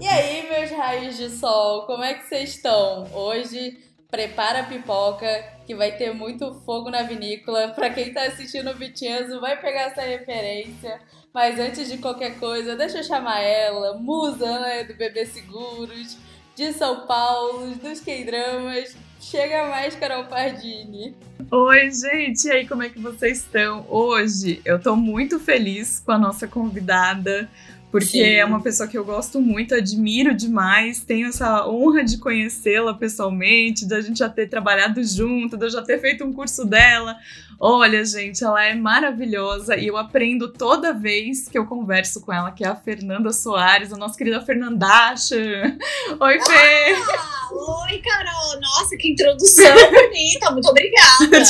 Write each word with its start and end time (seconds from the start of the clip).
E 0.00 0.06
aí, 0.06 0.48
meus 0.48 0.70
raios 0.70 1.16
de 1.16 1.28
sol, 1.30 1.86
como 1.86 2.02
é 2.02 2.14
que 2.14 2.26
vocês 2.26 2.50
estão? 2.50 3.06
Hoje, 3.12 3.78
prepara 4.10 4.60
a 4.60 4.64
pipoca, 4.64 5.26
que 5.66 5.74
vai 5.74 5.92
ter 5.92 6.14
muito 6.14 6.54
fogo 6.60 6.90
na 6.90 7.02
vinícola. 7.02 7.68
Pra 7.68 7.90
quem 7.90 8.12
tá 8.12 8.22
assistindo 8.22 8.70
o 8.70 8.74
Vitinho, 8.74 9.40
vai 9.40 9.60
pegar 9.60 9.82
essa 9.82 10.02
referência. 10.02 11.00
Mas 11.32 11.58
antes 11.58 11.88
de 11.90 11.98
qualquer 11.98 12.38
coisa, 12.38 12.76
deixa 12.76 12.98
eu 12.98 13.04
chamar 13.04 13.40
ela, 13.40 13.98
musa 13.98 14.60
né, 14.60 14.84
do 14.84 14.94
Bebê 14.94 15.26
Seguros, 15.26 16.16
de 16.54 16.72
São 16.72 17.06
Paulo, 17.06 17.74
dos 17.74 18.00
K-Dramas. 18.00 18.96
Chega 19.24 19.68
mais, 19.70 19.96
Carol 19.96 20.24
Pardini. 20.24 21.16
Oi, 21.50 21.90
gente, 21.90 22.46
e 22.46 22.50
aí, 22.50 22.68
como 22.68 22.82
é 22.82 22.90
que 22.90 22.98
vocês 22.98 23.38
estão? 23.38 23.86
Hoje 23.88 24.60
eu 24.66 24.78
tô 24.78 24.94
muito 24.94 25.40
feliz 25.40 25.98
com 25.98 26.12
a 26.12 26.18
nossa 26.18 26.46
convidada, 26.46 27.48
porque 27.94 28.06
Sim. 28.06 28.24
é 28.24 28.44
uma 28.44 28.60
pessoa 28.60 28.88
que 28.88 28.98
eu 28.98 29.04
gosto 29.04 29.40
muito, 29.40 29.72
admiro 29.72 30.34
demais, 30.34 30.98
tenho 30.98 31.28
essa 31.28 31.64
honra 31.68 32.02
de 32.02 32.18
conhecê-la 32.18 32.92
pessoalmente, 32.92 33.86
de 33.86 33.94
a 33.94 34.00
gente 34.00 34.18
já 34.18 34.28
ter 34.28 34.48
trabalhado 34.48 35.00
junto, 35.04 35.56
de 35.56 35.66
eu 35.66 35.70
já 35.70 35.80
ter 35.80 36.00
feito 36.00 36.24
um 36.24 36.32
curso 36.32 36.64
dela. 36.64 37.16
Olha, 37.56 38.04
gente, 38.04 38.42
ela 38.42 38.64
é 38.64 38.74
maravilhosa 38.74 39.76
e 39.76 39.86
eu 39.86 39.96
aprendo 39.96 40.52
toda 40.52 40.92
vez 40.92 41.46
que 41.46 41.56
eu 41.56 41.66
converso 41.66 42.20
com 42.20 42.32
ela, 42.32 42.50
que 42.50 42.64
é 42.64 42.66
a 42.66 42.74
Fernanda 42.74 43.32
Soares, 43.32 43.92
a 43.92 43.96
nossa 43.96 44.18
querida 44.18 44.40
Fernandacha. 44.40 45.36
Oi, 46.18 46.40
Fê! 46.40 46.96
Ah, 47.16 47.48
oi, 47.52 47.98
Carol! 47.98 48.60
Nossa, 48.60 48.96
que 48.96 49.12
introdução 49.12 49.72
bonita! 49.92 50.50
Muito 50.50 50.68
obrigada! 50.68 51.44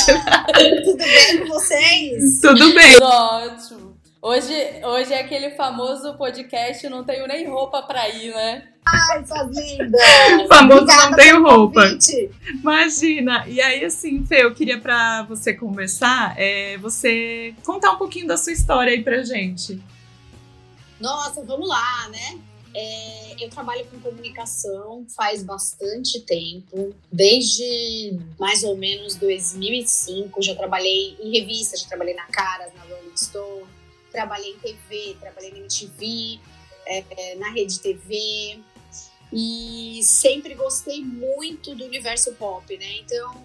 Tudo 0.83 0.97
bem 0.97 1.39
com 1.39 1.47
vocês? 1.47 2.39
Tudo 2.39 2.71
bem! 2.75 3.01
Ótimo! 3.01 3.84
Hoje, 4.27 4.81
hoje 4.83 5.13
é 5.13 5.19
aquele 5.19 5.51
famoso 5.51 6.15
podcast 6.15 6.89
Não 6.89 7.03
Tenho 7.03 7.27
Nem 7.27 7.47
Roupa 7.47 7.83
Pra 7.83 8.09
Ir, 8.09 8.33
né? 8.33 8.69
Ai, 8.83 9.23
sua 9.23 9.43
linda! 9.43 9.99
Famoso 10.49 10.81
Obrigada 10.81 11.09
não 11.11 11.15
tenho 11.15 11.43
roupa. 11.43 11.83
Convite. 11.83 12.31
Imagina! 12.47 13.47
E 13.47 13.61
aí, 13.61 13.85
assim, 13.85 14.25
Fê, 14.25 14.43
eu 14.43 14.55
queria 14.55 14.81
pra 14.81 15.21
você 15.29 15.53
conversar, 15.53 16.33
é, 16.39 16.75
você 16.79 17.53
contar 17.63 17.91
um 17.91 17.99
pouquinho 17.99 18.25
da 18.25 18.35
sua 18.35 18.51
história 18.51 18.93
aí 18.93 19.03
pra 19.03 19.21
gente. 19.21 19.79
Nossa, 20.99 21.43
vamos 21.43 21.69
lá, 21.69 22.09
né? 22.09 22.39
É, 22.73 23.43
eu 23.45 23.49
trabalho 23.51 23.85
com 23.91 23.99
comunicação 23.99 25.05
faz 25.15 25.43
bastante 25.43 26.19
tempo, 26.21 26.95
desde 27.11 28.17
mais 28.39 28.63
ou 28.63 28.75
menos 28.75 29.13
2005. 29.17 30.41
Já 30.41 30.55
trabalhei 30.55 31.15
em 31.21 31.31
revistas, 31.39 31.81
já 31.81 31.87
trabalhei 31.87 32.15
na 32.15 32.25
Caras, 32.25 32.73
na 32.73 32.81
Rolling 32.81 33.15
Stone, 33.15 33.74
trabalhei 34.15 34.51
em 34.51 34.59
TV, 34.59 35.17
trabalhei 35.19 35.51
na 35.51 35.57
MTV, 35.57 36.39
é, 36.85 37.35
na 37.35 37.49
Rede 37.49 37.79
TV, 37.81 38.59
e 39.33 39.99
sempre 40.03 40.55
gostei 40.55 41.03
muito 41.03 41.75
do 41.75 41.83
universo 41.83 42.31
pop, 42.35 42.77
né? 42.77 42.99
Então, 42.99 43.43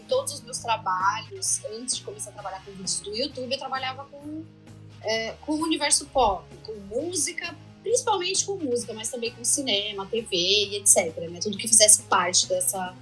em 0.00 0.04
todos 0.04 0.34
os 0.34 0.42
meus 0.42 0.58
trabalhos, 0.58 1.60
antes 1.72 1.96
de 1.96 2.04
começar 2.04 2.30
a 2.30 2.32
trabalhar 2.32 2.64
com 2.64 2.70
vídeos 2.70 3.00
do 3.00 3.14
YouTube, 3.14 3.52
eu 3.52 3.58
trabalhava 3.58 4.04
com, 4.04 4.44
é, 5.02 5.32
com 5.40 5.54
o 5.54 5.62
universo 5.62 6.06
pop, 6.06 6.44
com 6.64 6.74
música, 6.74 7.56
principalmente 7.82 8.46
com 8.46 8.56
música, 8.56 8.92
mas 8.92 9.08
também 9.08 9.32
com 9.32 9.42
cinema, 9.44 10.06
TV 10.06 10.36
e 10.36 10.76
etc. 10.76 11.16
Né? 11.28 11.40
Tudo 11.42 11.58
que 11.58 11.66
fizesse 11.66 12.02
parte 12.02 12.46
dessa, 12.46 12.94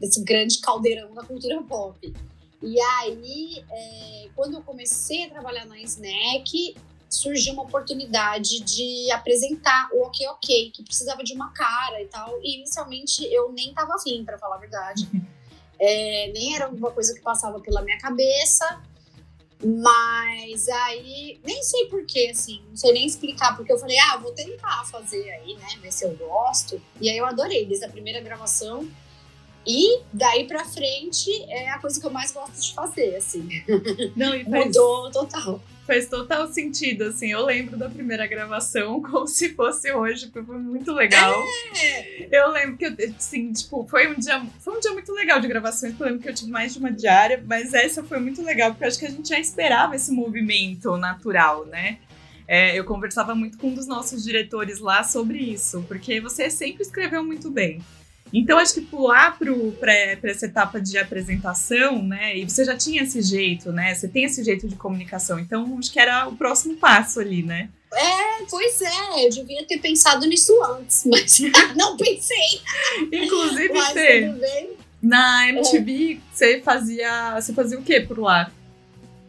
desse 0.00 0.22
grande 0.24 0.58
caldeirão 0.60 1.12
da 1.12 1.22
cultura 1.22 1.60
pop. 1.62 2.14
E 2.62 2.80
aí, 2.80 3.64
é, 3.70 4.28
quando 4.34 4.54
eu 4.54 4.62
comecei 4.62 5.24
a 5.24 5.30
trabalhar 5.30 5.64
na 5.64 5.78
Snack, 5.80 6.76
surgiu 7.08 7.54
uma 7.54 7.62
oportunidade 7.62 8.60
de 8.60 9.10
apresentar 9.10 9.88
o 9.92 10.02
Ok 10.02 10.26
Ok, 10.28 10.70
que 10.70 10.82
precisava 10.84 11.24
de 11.24 11.32
uma 11.32 11.52
cara 11.52 12.00
e 12.02 12.06
tal. 12.06 12.38
E 12.42 12.56
inicialmente 12.56 13.24
eu 13.32 13.52
nem 13.52 13.74
tava 13.74 13.94
afim, 13.94 14.24
para 14.24 14.38
falar 14.38 14.56
a 14.56 14.60
verdade. 14.60 15.08
É, 15.82 16.30
nem 16.34 16.54
era 16.54 16.66
alguma 16.66 16.90
coisa 16.90 17.14
que 17.14 17.22
passava 17.22 17.58
pela 17.58 17.80
minha 17.80 17.96
cabeça. 17.96 18.82
Mas 19.64 20.68
aí, 20.68 21.40
nem 21.42 21.62
sei 21.62 21.86
porquê, 21.86 22.28
assim, 22.30 22.62
não 22.68 22.76
sei 22.76 22.92
nem 22.92 23.06
explicar, 23.06 23.56
porque 23.56 23.72
eu 23.72 23.78
falei, 23.78 23.98
ah, 23.98 24.18
vou 24.18 24.32
tentar 24.32 24.84
fazer 24.90 25.30
aí, 25.30 25.54
né, 25.56 25.66
ver 25.80 25.90
se 25.90 26.04
eu 26.04 26.14
gosto. 26.16 26.80
E 27.00 27.08
aí 27.08 27.16
eu 27.16 27.24
adorei, 27.24 27.64
desde 27.64 27.86
a 27.86 27.88
primeira 27.88 28.20
gravação. 28.20 28.86
E 29.66 30.00
daí 30.12 30.46
pra 30.46 30.64
frente 30.64 31.30
é 31.48 31.70
a 31.70 31.78
coisa 31.78 32.00
que 32.00 32.06
eu 32.06 32.10
mais 32.10 32.32
gosto 32.32 32.60
de 32.60 32.74
fazer, 32.74 33.16
assim. 33.16 33.48
Não, 34.16 34.34
e 34.34 34.44
faz... 34.44 34.66
Mudou 34.66 35.10
total 35.10 35.60
faz 35.90 36.06
total 36.06 36.46
sentido, 36.46 37.02
assim. 37.02 37.32
Eu 37.32 37.44
lembro 37.44 37.76
da 37.76 37.90
primeira 37.90 38.24
gravação 38.24 39.02
como 39.02 39.26
se 39.26 39.54
fosse 39.54 39.92
hoje, 39.92 40.26
porque 40.28 40.46
foi 40.46 40.58
muito 40.58 40.92
legal. 40.92 41.34
É. 41.82 42.28
Eu 42.30 42.52
lembro 42.52 42.76
que, 42.76 42.84
assim, 43.18 43.52
tipo, 43.52 43.84
foi 43.90 44.06
um 44.06 44.14
dia, 44.14 44.40
foi 44.60 44.76
um 44.76 44.80
dia 44.80 44.92
muito 44.92 45.12
legal 45.12 45.40
de 45.40 45.48
gravações, 45.48 45.98
eu 45.98 46.06
lembro 46.06 46.20
que 46.20 46.28
eu 46.28 46.34
tive 46.34 46.50
mais 46.52 46.72
de 46.72 46.78
uma 46.78 46.92
diária, 46.92 47.42
mas 47.44 47.74
essa 47.74 48.04
foi 48.04 48.20
muito 48.20 48.40
legal, 48.40 48.70
porque 48.70 48.84
eu 48.84 48.88
acho 48.88 48.98
que 49.00 49.06
a 49.06 49.10
gente 49.10 49.28
já 49.28 49.38
esperava 49.40 49.96
esse 49.96 50.12
movimento 50.12 50.96
natural, 50.96 51.66
né? 51.66 51.98
É, 52.46 52.76
eu 52.78 52.84
conversava 52.84 53.34
muito 53.34 53.58
com 53.58 53.68
um 53.68 53.74
dos 53.74 53.86
nossos 53.86 54.24
diretores 54.24 54.78
lá 54.78 55.02
sobre 55.02 55.38
isso, 55.38 55.84
porque 55.88 56.20
você 56.20 56.50
sempre 56.50 56.82
escreveu 56.82 57.24
muito 57.24 57.50
bem. 57.50 57.80
Então, 58.32 58.58
acho 58.58 58.74
que 58.74 58.80
pular 58.80 59.36
para 59.38 59.92
essa 60.30 60.46
etapa 60.46 60.80
de 60.80 60.96
apresentação, 60.98 62.02
né? 62.02 62.36
E 62.36 62.48
você 62.48 62.64
já 62.64 62.76
tinha 62.76 63.02
esse 63.02 63.20
jeito, 63.22 63.72
né? 63.72 63.94
Você 63.94 64.06
tem 64.06 64.24
esse 64.24 64.42
jeito 64.44 64.68
de 64.68 64.76
comunicação. 64.76 65.38
Então, 65.38 65.76
acho 65.78 65.92
que 65.92 65.98
era 65.98 66.28
o 66.28 66.36
próximo 66.36 66.76
passo 66.76 67.20
ali, 67.20 67.42
né? 67.42 67.68
É, 67.92 68.44
pois 68.48 68.80
é, 68.80 69.26
eu 69.26 69.30
devia 69.30 69.64
ter 69.64 69.78
pensado 69.78 70.24
nisso 70.26 70.52
antes, 70.62 71.04
mas 71.10 71.40
não 71.74 71.96
pensei. 71.96 72.60
Inclusive, 73.12 73.72
mas, 73.72 73.92
você, 73.92 74.70
na 75.02 75.48
MTV, 75.48 76.14
é. 76.14 76.18
você 76.32 76.60
fazia. 76.60 77.40
Você 77.40 77.52
fazia 77.52 77.78
o 77.78 77.82
que 77.82 78.00
por 78.00 78.18
lá? 78.18 78.52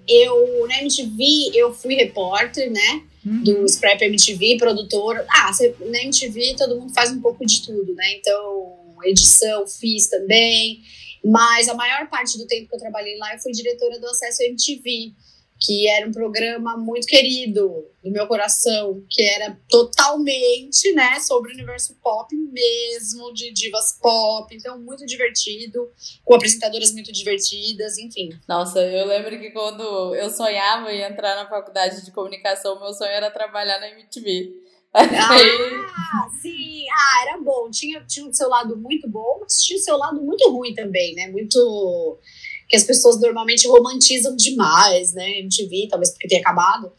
Eu, 0.07 0.67
na 0.67 0.79
MTV, 0.81 1.51
eu 1.53 1.73
fui 1.73 1.95
repórter, 1.95 2.71
né? 2.71 3.03
Uhum. 3.25 3.43
Do 3.43 3.67
Scrap 3.67 4.01
MTV, 4.01 4.57
produtora. 4.57 5.25
Ah, 5.29 5.51
na 5.89 6.01
MTV 6.03 6.55
todo 6.57 6.79
mundo 6.79 6.93
faz 6.93 7.11
um 7.11 7.21
pouco 7.21 7.45
de 7.45 7.61
tudo, 7.61 7.93
né? 7.93 8.15
Então, 8.17 8.80
edição 9.05 9.67
fiz 9.67 10.07
também, 10.07 10.81
mas 11.23 11.69
a 11.69 11.73
maior 11.73 12.09
parte 12.09 12.37
do 12.37 12.47
tempo 12.47 12.69
que 12.69 12.75
eu 12.75 12.79
trabalhei 12.79 13.17
lá 13.17 13.33
eu 13.33 13.39
fui 13.39 13.51
diretora 13.51 13.99
do 13.99 14.07
Acesso 14.07 14.43
MTV, 14.43 15.13
que 15.61 15.87
era 15.87 16.07
um 16.07 16.11
programa 16.11 16.75
muito 16.75 17.05
querido 17.05 17.85
do 18.03 18.09
meu 18.09 18.25
coração, 18.25 19.05
que 19.07 19.21
era 19.21 19.55
totalmente, 19.69 20.91
né, 20.93 21.19
sobre 21.19 21.51
o 21.51 21.53
universo 21.53 21.95
pop 22.01 22.35
mesmo, 22.35 23.31
de 23.31 23.53
divas 23.53 23.95
pop, 24.01 24.53
então 24.55 24.79
muito 24.79 25.05
divertido, 25.05 25.87
com 26.25 26.33
apresentadoras 26.33 26.91
muito 26.91 27.11
divertidas, 27.11 27.99
enfim. 27.99 28.29
Nossa, 28.47 28.81
eu 28.81 29.05
lembro 29.05 29.39
que 29.39 29.51
quando 29.51 30.15
eu 30.15 30.31
sonhava 30.31 30.91
em 30.91 31.01
entrar 31.01 31.35
na 31.35 31.47
faculdade 31.47 32.03
de 32.03 32.11
comunicação, 32.11 32.79
meu 32.79 32.91
sonho 32.91 33.11
era 33.11 33.29
trabalhar 33.29 33.79
na 33.79 33.89
MTV. 33.89 34.60
Ah, 34.93 36.29
sim. 36.41 36.85
Ah, 36.91 37.23
era 37.27 37.37
bom. 37.41 37.69
Tinha, 37.71 38.03
tinha 38.07 38.27
o 38.27 38.33
seu 38.33 38.49
lado 38.49 38.75
muito 38.77 39.09
bom, 39.09 39.39
mas 39.41 39.61
tinha 39.61 39.77
o 39.77 39.81
seu 39.81 39.97
lado 39.97 40.21
muito 40.21 40.49
ruim 40.49 40.73
também, 40.73 41.15
né? 41.15 41.27
Muito. 41.29 42.19
que 42.67 42.75
as 42.75 42.83
pessoas 42.83 43.19
normalmente 43.19 43.67
romantizam 43.67 44.35
demais, 44.35 45.13
né? 45.13 45.39
MTV, 45.39 45.87
talvez 45.89 46.11
porque 46.11 46.27
tenha 46.27 46.41
acabado. 46.41 46.91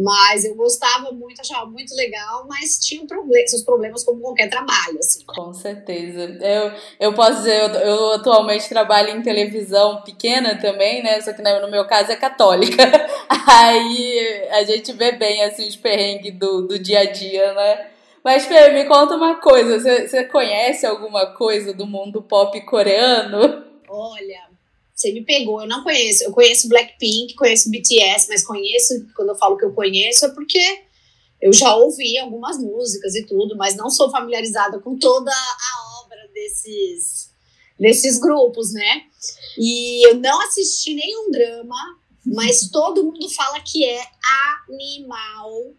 Mas 0.00 0.44
eu 0.44 0.54
gostava 0.54 1.10
muito, 1.10 1.40
achava 1.40 1.66
muito 1.66 1.92
legal, 1.96 2.46
mas 2.48 2.78
tinha 2.78 3.04
problem 3.04 3.44
seus 3.48 3.64
problemas 3.64 4.04
como 4.04 4.20
qualquer 4.20 4.48
trabalho, 4.48 4.96
assim. 5.00 5.24
Com 5.26 5.52
certeza. 5.52 6.38
Eu, 6.40 6.72
eu 7.00 7.14
posso 7.14 7.38
dizer, 7.38 7.60
eu, 7.60 7.68
eu 7.80 8.12
atualmente 8.12 8.68
trabalho 8.68 9.10
em 9.10 9.22
televisão 9.22 10.00
pequena 10.02 10.56
também, 10.56 11.02
né? 11.02 11.20
Só 11.20 11.32
que 11.32 11.42
no 11.42 11.68
meu 11.68 11.84
caso 11.86 12.12
é 12.12 12.16
católica. 12.16 12.84
Aí 13.48 14.48
a 14.52 14.62
gente 14.62 14.92
vê 14.92 15.10
bem, 15.10 15.42
assim, 15.42 15.66
os 15.66 15.76
perrengues 15.76 16.32
do, 16.38 16.68
do 16.68 16.78
dia 16.78 17.00
a 17.00 17.10
dia, 17.10 17.52
né? 17.54 17.90
Mas, 18.22 18.46
Fê, 18.46 18.70
me 18.70 18.84
conta 18.84 19.16
uma 19.16 19.36
coisa. 19.36 19.80
Você, 19.80 20.06
você 20.06 20.24
conhece 20.24 20.86
alguma 20.86 21.26
coisa 21.34 21.72
do 21.72 21.86
mundo 21.86 22.22
pop 22.22 22.60
coreano? 22.66 23.64
Olha, 23.88 24.47
você 24.98 25.12
me 25.12 25.24
pegou, 25.24 25.60
eu 25.60 25.68
não 25.68 25.84
conheço. 25.84 26.24
Eu 26.24 26.32
conheço 26.32 26.68
Blackpink, 26.68 27.34
conheço 27.34 27.70
BTS, 27.70 28.26
mas 28.28 28.44
conheço, 28.44 29.06
quando 29.14 29.28
eu 29.28 29.36
falo 29.36 29.56
que 29.56 29.64
eu 29.64 29.72
conheço, 29.72 30.26
é 30.26 30.30
porque 30.30 30.58
eu 31.40 31.52
já 31.52 31.72
ouvi 31.76 32.18
algumas 32.18 32.58
músicas 32.58 33.14
e 33.14 33.24
tudo, 33.24 33.56
mas 33.56 33.76
não 33.76 33.90
sou 33.90 34.10
familiarizada 34.10 34.80
com 34.80 34.98
toda 34.98 35.30
a 35.30 36.02
obra 36.02 36.28
desses, 36.34 37.30
desses 37.78 38.18
grupos, 38.18 38.72
né? 38.72 39.04
E 39.56 40.04
eu 40.08 40.16
não 40.16 40.40
assisti 40.42 40.94
nenhum 40.94 41.30
drama, 41.30 41.76
mas 42.26 42.68
todo 42.72 43.04
mundo 43.04 43.30
fala 43.30 43.60
que 43.60 43.84
é 43.84 44.04
animal 44.68 45.76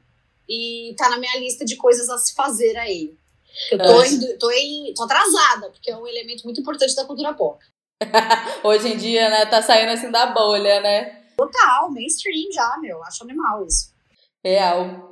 e 0.48 0.95
tá 0.98 1.10
na 1.10 1.18
minha 1.18 1.38
lista 1.39 1.65
de 1.65 1.75
coisas 1.75 2.10
a 2.10 2.18
se 2.18 2.33
fazer 2.33 2.77
aí. 2.77 3.13
Eu 3.69 3.80
tô, 3.80 4.04
indo, 4.06 4.38
tô, 4.38 4.50
em, 4.51 4.94
tô 4.94 5.04
atrasada, 5.04 5.72
porque 5.72 5.92
é 5.92 5.98
um 5.98 6.07
elemento 6.07 6.45
muito 6.45 6.62
importante 6.62 6.95
da 6.95 7.04
cultura 7.04 7.33
pop. 7.33 7.62
Hoje 8.63 8.94
em 8.94 8.98
dia, 8.98 9.30
né, 9.30 9.46
tá 9.46 9.62
saindo 9.62 9.92
assim 9.92 10.12
da 10.12 10.28
bolha, 10.28 10.80
né? 10.81 11.19
Total, 11.38 11.90
mainstream 11.92 12.51
já, 12.51 12.78
meu. 12.81 13.01
Acho 13.04 13.24
animal 13.24 13.66
isso. 13.66 13.94
Real. 14.44 15.10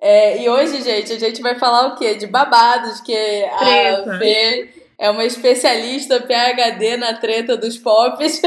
É, 0.00 0.42
e 0.42 0.48
hoje, 0.48 0.82
gente, 0.82 1.12
a 1.12 1.18
gente 1.18 1.40
vai 1.40 1.58
falar 1.58 1.86
o 1.86 1.96
quê? 1.96 2.14
De 2.14 2.26
babados, 2.26 3.00
que 3.00 3.14
a 3.44 4.18
Fê 4.18 4.68
é 4.98 5.08
uma 5.10 5.24
especialista 5.24 6.20
PHD 6.20 6.96
na 6.96 7.14
treta 7.14 7.56
dos 7.56 7.78
pops. 7.78 8.42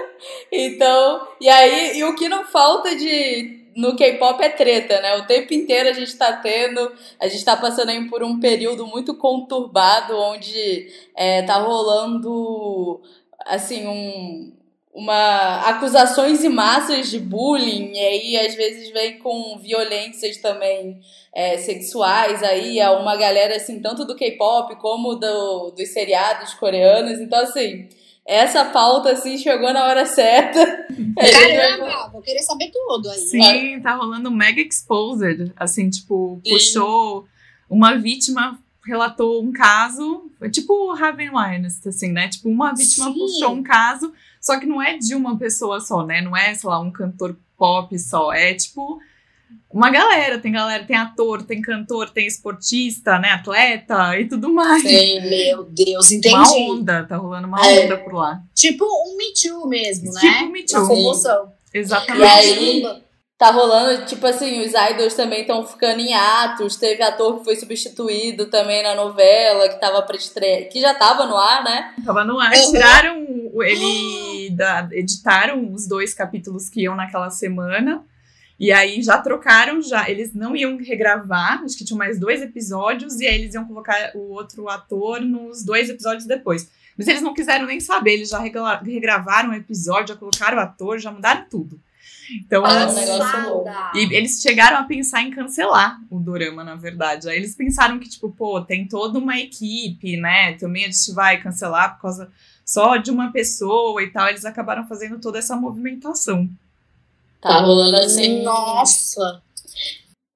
então, 0.52 1.28
e 1.40 1.48
aí, 1.48 1.98
e 1.98 2.04
o 2.04 2.14
que 2.14 2.28
não 2.28 2.44
falta 2.44 2.94
de 2.94 3.58
no 3.78 3.94
K-pop 3.94 4.42
é 4.42 4.48
treta, 4.48 5.00
né? 5.00 5.16
O 5.16 5.26
tempo 5.26 5.54
inteiro 5.54 5.88
a 5.88 5.92
gente 5.92 6.16
tá 6.16 6.32
tendo, 6.32 6.92
a 7.20 7.28
gente 7.28 7.44
tá 7.44 7.56
passando 7.56 7.90
aí 7.90 8.08
por 8.08 8.24
um 8.24 8.40
período 8.40 8.84
muito 8.84 9.14
conturbado, 9.14 10.18
onde 10.18 10.88
é, 11.16 11.42
tá 11.42 11.58
rolando, 11.58 13.00
assim, 13.46 13.86
um, 13.86 14.52
uma 14.92 15.68
acusações 15.68 16.44
em 16.44 16.48
massas 16.48 17.10
de 17.10 17.18
bullying, 17.18 17.92
e 17.92 17.98
aí 17.98 18.46
às 18.46 18.54
vezes 18.54 18.90
vem 18.90 19.18
com 19.18 19.58
violências 19.58 20.36
também 20.38 21.00
é, 21.34 21.56
sexuais 21.58 22.42
aí, 22.42 22.80
a 22.80 22.92
uma 22.92 23.16
galera, 23.16 23.56
assim, 23.56 23.80
tanto 23.80 24.04
do 24.04 24.16
K-pop 24.16 24.76
como 24.76 25.14
do, 25.14 25.70
dos 25.70 25.88
seriados 25.92 26.54
coreanos, 26.54 27.20
então, 27.20 27.40
assim 27.40 27.88
essa 28.28 28.62
pauta, 28.66 29.12
assim, 29.12 29.38
chegou 29.38 29.72
na 29.72 29.86
hora 29.86 30.04
certa. 30.04 30.60
Caramba, 31.16 32.10
vou 32.12 32.20
querer 32.20 32.42
saber 32.42 32.70
tudo 32.70 33.08
aí. 33.08 33.18
Sim, 33.20 33.80
tá 33.80 33.94
rolando 33.94 34.30
mega 34.30 34.60
exposed. 34.60 35.50
Assim, 35.56 35.88
tipo, 35.88 36.38
puxou 36.46 37.26
uma 37.70 37.96
vítima 37.96 38.58
relatou 38.88 39.42
um 39.42 39.52
caso, 39.52 40.27
tipo 40.50 40.72
o 40.72 40.94
Raven 40.94 41.30
Weinstein, 41.30 41.90
assim, 41.90 42.12
né? 42.12 42.28
Tipo, 42.28 42.48
uma 42.48 42.74
vítima 42.74 43.06
Sim. 43.06 43.14
puxou 43.14 43.54
um 43.54 43.62
caso, 43.62 44.12
só 44.40 44.58
que 44.58 44.66
não 44.66 44.80
é 44.80 44.96
de 44.96 45.14
uma 45.14 45.36
pessoa 45.36 45.80
só, 45.80 46.04
né? 46.04 46.20
Não 46.20 46.36
é, 46.36 46.54
sei 46.54 46.68
lá, 46.68 46.78
um 46.78 46.90
cantor 46.90 47.36
pop 47.56 47.98
só. 47.98 48.32
É 48.32 48.54
tipo 48.54 49.00
uma 49.70 49.90
galera, 49.90 50.38
tem 50.38 50.52
galera, 50.52 50.84
tem 50.84 50.96
ator, 50.96 51.42
tem 51.42 51.60
cantor, 51.60 52.10
tem 52.10 52.26
esportista, 52.26 53.18
né, 53.18 53.32
atleta 53.32 54.18
e 54.18 54.26
tudo 54.26 54.52
mais. 54.52 54.82
Sim, 54.82 55.20
meu 55.28 55.64
Deus, 55.64 56.10
entendi. 56.10 56.34
Uma 56.34 56.72
onda, 56.72 57.04
tá 57.04 57.16
rolando 57.16 57.48
uma 57.48 57.60
é, 57.66 57.84
onda 57.84 57.98
por 57.98 58.14
lá. 58.14 58.42
Tipo 58.54 58.84
um 58.84 59.16
Me 59.16 59.32
Too 59.34 59.68
mesmo, 59.68 60.12
né? 60.12 60.20
Tipo 60.20 60.44
um 60.44 60.50
Me 60.50 60.62
Too. 60.64 60.78
Uma 60.78 60.88
comoção. 60.88 61.52
Exatamente. 61.72 62.22
E 62.22 62.24
aí, 62.24 63.02
tá 63.38 63.50
rolando, 63.50 64.04
tipo 64.04 64.26
assim, 64.26 64.60
os 64.60 64.72
idols 64.74 65.14
também 65.14 65.42
estão 65.42 65.64
ficando 65.64 66.00
em 66.00 66.12
atos. 66.12 66.76
Teve 66.76 67.02
ator 67.02 67.38
que 67.38 67.44
foi 67.44 67.56
substituído 67.56 68.46
também 68.46 68.82
na 68.82 68.94
novela, 68.94 69.68
que 69.68 69.80
tava 69.80 70.02
pra 70.02 70.16
estreia, 70.16 70.68
que 70.68 70.80
já 70.80 70.92
tava 70.92 71.24
no 71.24 71.36
ar, 71.36 71.62
né? 71.62 71.94
Tava 72.04 72.24
no 72.24 72.40
ar, 72.40 72.52
uhum. 72.52 72.72
tiraram 72.72 73.26
ele, 73.62 74.50
da, 74.50 74.88
editaram 74.92 75.72
os 75.72 75.86
dois 75.86 76.12
capítulos 76.12 76.68
que 76.68 76.82
iam 76.82 76.96
naquela 76.96 77.30
semana 77.30 78.04
e 78.58 78.72
aí 78.72 79.00
já 79.02 79.18
trocaram, 79.18 79.80
já 79.80 80.10
eles 80.10 80.34
não 80.34 80.56
iam 80.56 80.76
regravar, 80.78 81.62
acho 81.62 81.78
que 81.78 81.84
tinham 81.84 81.98
mais 81.98 82.18
dois 82.18 82.42
episódios, 82.42 83.20
e 83.20 83.26
aí 83.26 83.36
eles 83.36 83.54
iam 83.54 83.64
colocar 83.64 84.10
o 84.16 84.32
outro 84.32 84.68
ator 84.68 85.20
nos 85.20 85.62
dois 85.62 85.88
episódios 85.88 86.26
depois. 86.26 86.68
Mas 86.96 87.06
eles 87.06 87.22
não 87.22 87.32
quiseram 87.32 87.66
nem 87.66 87.78
saber, 87.78 88.14
eles 88.14 88.30
já 88.30 88.40
regravaram 88.82 89.50
o 89.50 89.54
episódio, 89.54 90.08
já 90.08 90.16
colocaram 90.16 90.58
o 90.58 90.60
ator, 90.60 90.98
já 90.98 91.12
mudaram 91.12 91.46
tudo. 91.48 91.80
Então, 92.30 92.62
e 93.94 94.14
eles 94.14 94.40
chegaram 94.40 94.78
a 94.78 94.84
pensar 94.84 95.22
em 95.22 95.30
cancelar 95.30 95.98
o 96.10 96.18
dorama, 96.18 96.62
na 96.62 96.74
verdade. 96.74 97.28
Aí 97.28 97.36
eles 97.36 97.54
pensaram 97.54 97.98
que, 97.98 98.08
tipo, 98.08 98.30
pô, 98.30 98.60
tem 98.60 98.86
toda 98.86 99.18
uma 99.18 99.38
equipe, 99.38 100.16
né? 100.16 100.52
Também 100.54 100.84
a 100.84 100.90
gente 100.90 101.12
vai 101.12 101.40
cancelar 101.40 101.94
por 101.94 102.02
causa 102.02 102.30
só 102.64 102.96
de 102.96 103.10
uma 103.10 103.32
pessoa 103.32 104.02
e 104.02 104.10
tal. 104.10 104.28
Eles 104.28 104.44
acabaram 104.44 104.86
fazendo 104.86 105.18
toda 105.18 105.38
essa 105.38 105.56
movimentação. 105.56 106.48
Tá 107.40 107.60
rolando 107.60 107.96
assim. 107.96 108.42
Nossa! 108.42 109.42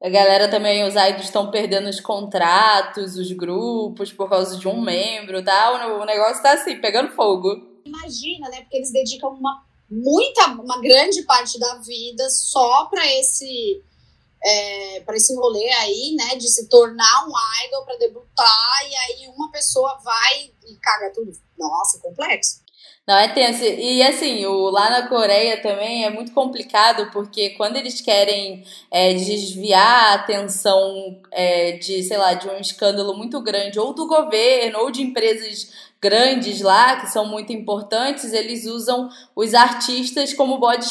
A 0.03 0.09
galera 0.09 0.49
também, 0.49 0.85
os 0.85 0.95
idols 0.95 1.25
estão 1.25 1.51
perdendo 1.51 1.89
os 1.89 2.01
contratos, 2.01 3.17
os 3.17 3.31
grupos, 3.33 4.13
por 4.13 4.29
causa 4.29 4.59
de 4.59 4.67
um 4.67 4.81
membro, 4.81 5.45
tá? 5.45 5.71
O 6.01 6.05
negócio 6.05 6.43
tá 6.43 6.55
assim, 6.55 6.81
pegando 6.81 7.13
fogo. 7.13 7.81
Imagina, 7.85 8.49
né? 8.49 8.63
Porque 8.63 8.79
eles 8.79 8.93
dedicam 8.93 9.31
uma 9.31 9.63
muita, 9.93 10.47
uma 10.61 10.81
grande 10.81 11.23
parte 11.23 11.59
da 11.59 11.75
vida 11.77 12.31
só 12.31 12.87
para 12.87 13.07
esse 13.07 13.83
é, 14.45 15.01
para 15.01 15.17
esse 15.17 15.37
rolê 15.37 15.71
aí, 15.71 16.17
né, 16.17 16.35
de 16.37 16.49
se 16.49 16.69
tornar 16.69 17.27
um 17.29 17.33
idol 17.67 17.85
para 17.85 17.97
debutar 17.97 18.91
e 18.91 18.97
aí 18.97 19.29
uma 19.29 19.53
pessoa 19.53 20.01
vai 20.03 20.51
e 20.67 20.75
caga 20.77 21.13
tudo. 21.15 21.31
Nossa, 21.57 22.01
complexo. 22.01 22.63
Não, 23.07 23.19
é 23.19 23.29
tenso. 23.29 23.65
E 23.65 24.01
assim, 24.03 24.47
o, 24.47 24.71
lá 24.71 24.89
na 24.89 25.09
Coreia 25.09 25.61
também 25.61 26.05
é 26.05 26.11
muito 26.11 26.33
complicado, 26.33 27.11
porque 27.13 27.51
quando 27.51 27.77
eles 27.77 28.01
querem 28.01 28.65
é, 28.91 29.13
desviar 29.15 30.13
a 30.13 30.15
atenção 30.15 31.21
é, 31.33 31.73
de, 31.73 32.03
sei 32.05 32.17
lá, 32.17 32.35
de 32.35 32.49
um 32.49 32.59
escândalo 32.59 33.17
muito 33.17 33.41
grande, 33.41 33.79
ou 33.81 33.93
do 33.93 34.07
governo, 34.07 34.79
ou 34.79 34.91
de 34.93 35.03
empresas 35.03 35.73
grandes 36.03 36.61
lá, 36.61 36.97
que 36.97 37.07
são 37.07 37.25
muito 37.25 37.53
importantes, 37.53 38.33
eles 38.33 38.67
usam 38.67 39.09
os 39.37 39.55
artistas 39.55 40.35
como 40.35 40.59
bode 40.59 40.85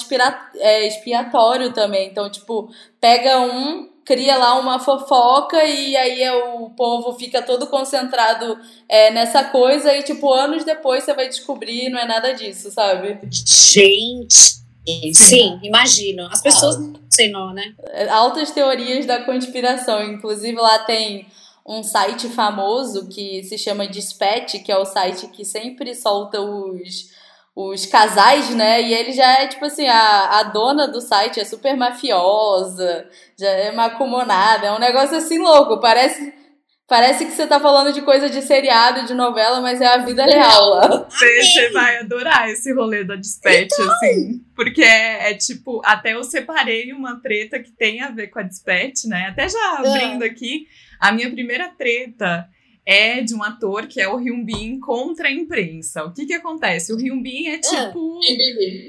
é, 0.56 0.88
expiatório 0.88 1.74
também. 1.74 2.08
Então, 2.08 2.32
tipo, 2.32 2.70
pega 3.00 3.42
um, 3.42 3.90
cria 4.06 4.38
lá 4.38 4.58
uma 4.58 4.80
fofoca 4.80 5.62
e 5.66 5.98
aí 5.98 6.24
é 6.24 6.34
o 6.34 6.70
povo 6.70 7.12
fica 7.20 7.42
todo 7.42 7.68
concentrado 7.68 8.58
é, 8.88 9.12
nessa 9.12 9.44
coisa 9.44 9.94
e, 9.94 10.02
tipo, 10.02 10.32
anos 10.32 10.64
depois 10.64 11.04
você 11.04 11.14
vai 11.14 11.28
descobrir 11.28 11.90
não 11.90 12.00
é 12.00 12.06
nada 12.06 12.34
disso, 12.34 12.72
sabe? 12.72 13.20
Gente! 13.30 14.62
Sim, 15.14 15.60
imagino. 15.62 16.28
As 16.32 16.42
pessoas 16.42 16.76
ah, 16.76 16.80
não 16.80 17.00
sei 17.08 17.30
não, 17.30 17.54
né? 17.54 17.76
É, 17.92 18.10
altas 18.10 18.50
teorias 18.50 19.06
da 19.06 19.24
conspiração. 19.24 20.04
Inclusive, 20.04 20.56
lá 20.58 20.80
tem 20.80 21.28
um 21.66 21.84
site 21.84 22.28
famoso 22.30 23.08
que 23.10 23.44
se 23.44 23.58
chama 23.58 23.88
Dispatch, 23.88 24.64
que 24.64 24.72
é 24.72 24.78
o 24.78 24.86
site 24.86 25.28
que 25.28 25.46
sempre 25.46 25.94
solta 25.96 26.42
os 26.42 27.12
os 27.56 27.86
casais, 27.86 28.50
né? 28.56 28.82
E 28.82 28.94
ele 28.94 29.12
já 29.12 29.42
é, 29.42 29.48
tipo 29.48 29.66
assim, 29.66 29.88
a, 29.88 30.40
a 30.40 30.44
dona 30.44 30.88
do 30.88 31.02
site 31.02 31.40
é 31.40 31.46
super 31.46 31.76
mafiosa, 31.76 33.08
já 33.38 33.50
é 33.50 33.72
macumonada, 33.72 34.68
é 34.68 34.72
um 34.72 34.80
negócio 34.80 35.18
assim 35.18 35.38
louco. 35.38 35.80
Parece, 35.82 36.34
parece 36.88 37.26
que 37.26 37.32
você 37.32 37.46
tá 37.46 37.60
falando 37.60 37.94
de 37.94 38.02
coisa 38.02 38.30
de 38.30 38.42
seriado, 38.42 39.06
de 39.06 39.14
novela, 39.14 39.60
mas 39.60 39.82
é 39.82 39.88
a 39.88 39.98
vida 39.98 40.24
real 40.24 40.70
lá. 40.70 41.08
Você, 41.10 41.70
vai 41.72 41.98
adorar 41.98 42.50
esse 42.50 42.74
rolê 42.74 43.04
da 43.04 43.18
Dispatch, 43.18 43.70
então... 43.74 43.92
assim. 43.92 44.42
Porque 44.56 44.84
é, 44.84 45.32
é, 45.32 45.34
tipo, 45.34 45.82
até 45.84 46.14
eu 46.14 46.24
separei 46.24 46.94
uma 46.94 47.20
treta 47.22 47.60
que 47.60 47.72
tem 47.72 48.02
a 48.02 48.12
ver 48.12 48.28
com 48.28 48.40
a 48.40 48.44
Dispatch, 48.44 49.06
né? 49.06 49.28
Até 49.30 49.50
já 49.50 49.78
abrindo 49.78 50.24
é. 50.24 50.28
aqui, 50.28 50.68
a 51.02 51.12
minha 51.12 51.32
primeira 51.32 51.68
treta 51.70 52.48
é 52.86 53.22
de 53.22 53.36
um 53.36 53.44
ator 53.44 53.88
que 53.88 54.02
é 54.02 54.08
o 54.08 54.18
Hyun-bin 54.18 54.80
contra 54.80 55.28
a 55.28 55.32
imprensa. 55.32 56.04
O 56.04 56.14
que 56.14 56.26
que 56.26 56.34
acontece? 56.34 56.92
O 56.92 56.98
Hyun-bin 56.98 57.48
é 57.48 57.56
ah, 57.56 57.60
tipo... 57.60 58.20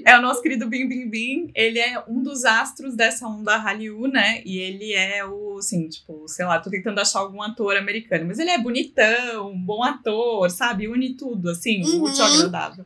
É 0.05 0.19
o 0.19 0.23
nosso 0.23 0.43
querido 0.43 0.69
Bin 0.69 0.89
Bin 0.89 1.09
Bin. 1.09 1.51
Ele 1.55 1.79
é 1.79 2.03
um 2.09 2.23
dos 2.23 2.45
astros 2.45 2.95
dessa 2.95 3.27
onda 3.27 3.57
Hallyu, 3.57 4.09
né? 4.09 4.43
E 4.45 4.59
ele 4.59 4.93
é 4.93 5.25
o, 5.25 5.57
assim, 5.59 5.89
tipo, 5.89 6.27
sei 6.27 6.45
lá, 6.47 6.59
tô 6.59 6.71
tentando 6.71 7.01
achar 7.01 7.21
algum 7.21 7.43
ator 7.43 7.77
americano. 7.77 8.27
Mas 8.27 8.39
ele 8.39 8.51
é 8.51 8.59
bonitão, 8.59 9.51
um 9.51 9.59
bom 9.59 9.83
ator, 9.83 10.51
sabe? 10.51 10.89
Une 10.89 11.15
tudo, 11.15 11.51
assim, 11.51 11.83
uhum. 11.83 12.01
muito 12.01 12.23
agradável. 12.23 12.85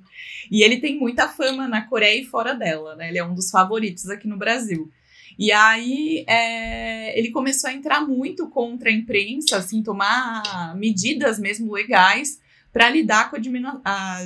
E 0.50 0.62
ele 0.62 0.78
tem 0.78 0.98
muita 0.98 1.28
fama 1.28 1.68
na 1.68 1.82
Coreia 1.82 2.20
e 2.20 2.24
fora 2.24 2.52
dela, 2.52 2.96
né? 2.96 3.08
Ele 3.08 3.18
é 3.18 3.24
um 3.24 3.34
dos 3.34 3.50
favoritos 3.50 4.08
aqui 4.08 4.26
no 4.26 4.36
Brasil. 4.36 4.90
E 5.38 5.52
aí 5.52 6.24
é, 6.26 7.18
ele 7.18 7.30
começou 7.30 7.68
a 7.68 7.72
entrar 7.72 8.00
muito 8.00 8.48
contra 8.48 8.88
a 8.88 8.92
imprensa, 8.92 9.58
assim, 9.58 9.82
tomar 9.82 10.74
medidas 10.76 11.38
mesmo 11.38 11.72
legais 11.72 12.40
para 12.72 12.90
lidar 12.90 13.30
com 13.30 13.36
a, 13.36 13.40
a, 13.84 14.18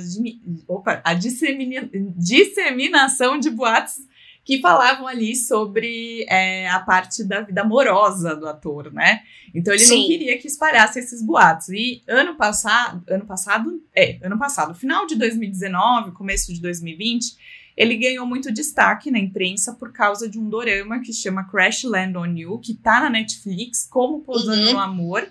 opa, 0.67 1.01
a 1.03 1.13
dissemina, 1.13 1.89
disseminação 2.17 3.37
de 3.37 3.49
boatos 3.49 3.95
que 4.43 4.59
falavam 4.59 5.07
ali 5.07 5.35
sobre 5.35 6.25
é, 6.27 6.67
a 6.69 6.79
parte 6.79 7.23
da 7.23 7.41
vida 7.41 7.61
amorosa 7.61 8.35
do 8.35 8.47
ator, 8.47 8.91
né? 8.91 9.21
Então 9.53 9.73
ele 9.73 9.83
Sim. 9.83 9.99
não 9.99 10.07
queria 10.07 10.37
que 10.37 10.47
espalhasse 10.47 10.99
esses 10.99 11.23
boatos. 11.23 11.69
E 11.69 12.03
ano 12.07 12.35
passado, 12.35 13.03
ano 13.07 13.25
passado, 13.25 13.81
é, 13.95 14.17
ano 14.23 14.37
passado, 14.37 14.73
final 14.73 15.05
de 15.05 15.15
2019, 15.15 16.11
começo 16.11 16.53
de 16.53 16.59
2020, 16.59 17.37
ele 17.75 17.95
ganhou 17.95 18.25
muito 18.25 18.51
destaque 18.51 19.09
na 19.09 19.19
imprensa 19.19 19.73
por 19.73 19.91
causa 19.91 20.29
de 20.29 20.39
um 20.39 20.49
dorama 20.49 20.99
que 20.99 21.13
chama 21.13 21.43
Crash 21.43 21.83
Land 21.83 22.17
on 22.17 22.37
You, 22.37 22.59
que 22.59 22.73
tá 22.73 23.01
na 23.01 23.09
Netflix, 23.09 23.87
como 23.89 24.21
Posando 24.21 24.67
uhum. 24.67 24.73
no 24.73 24.79
Amor, 24.79 25.27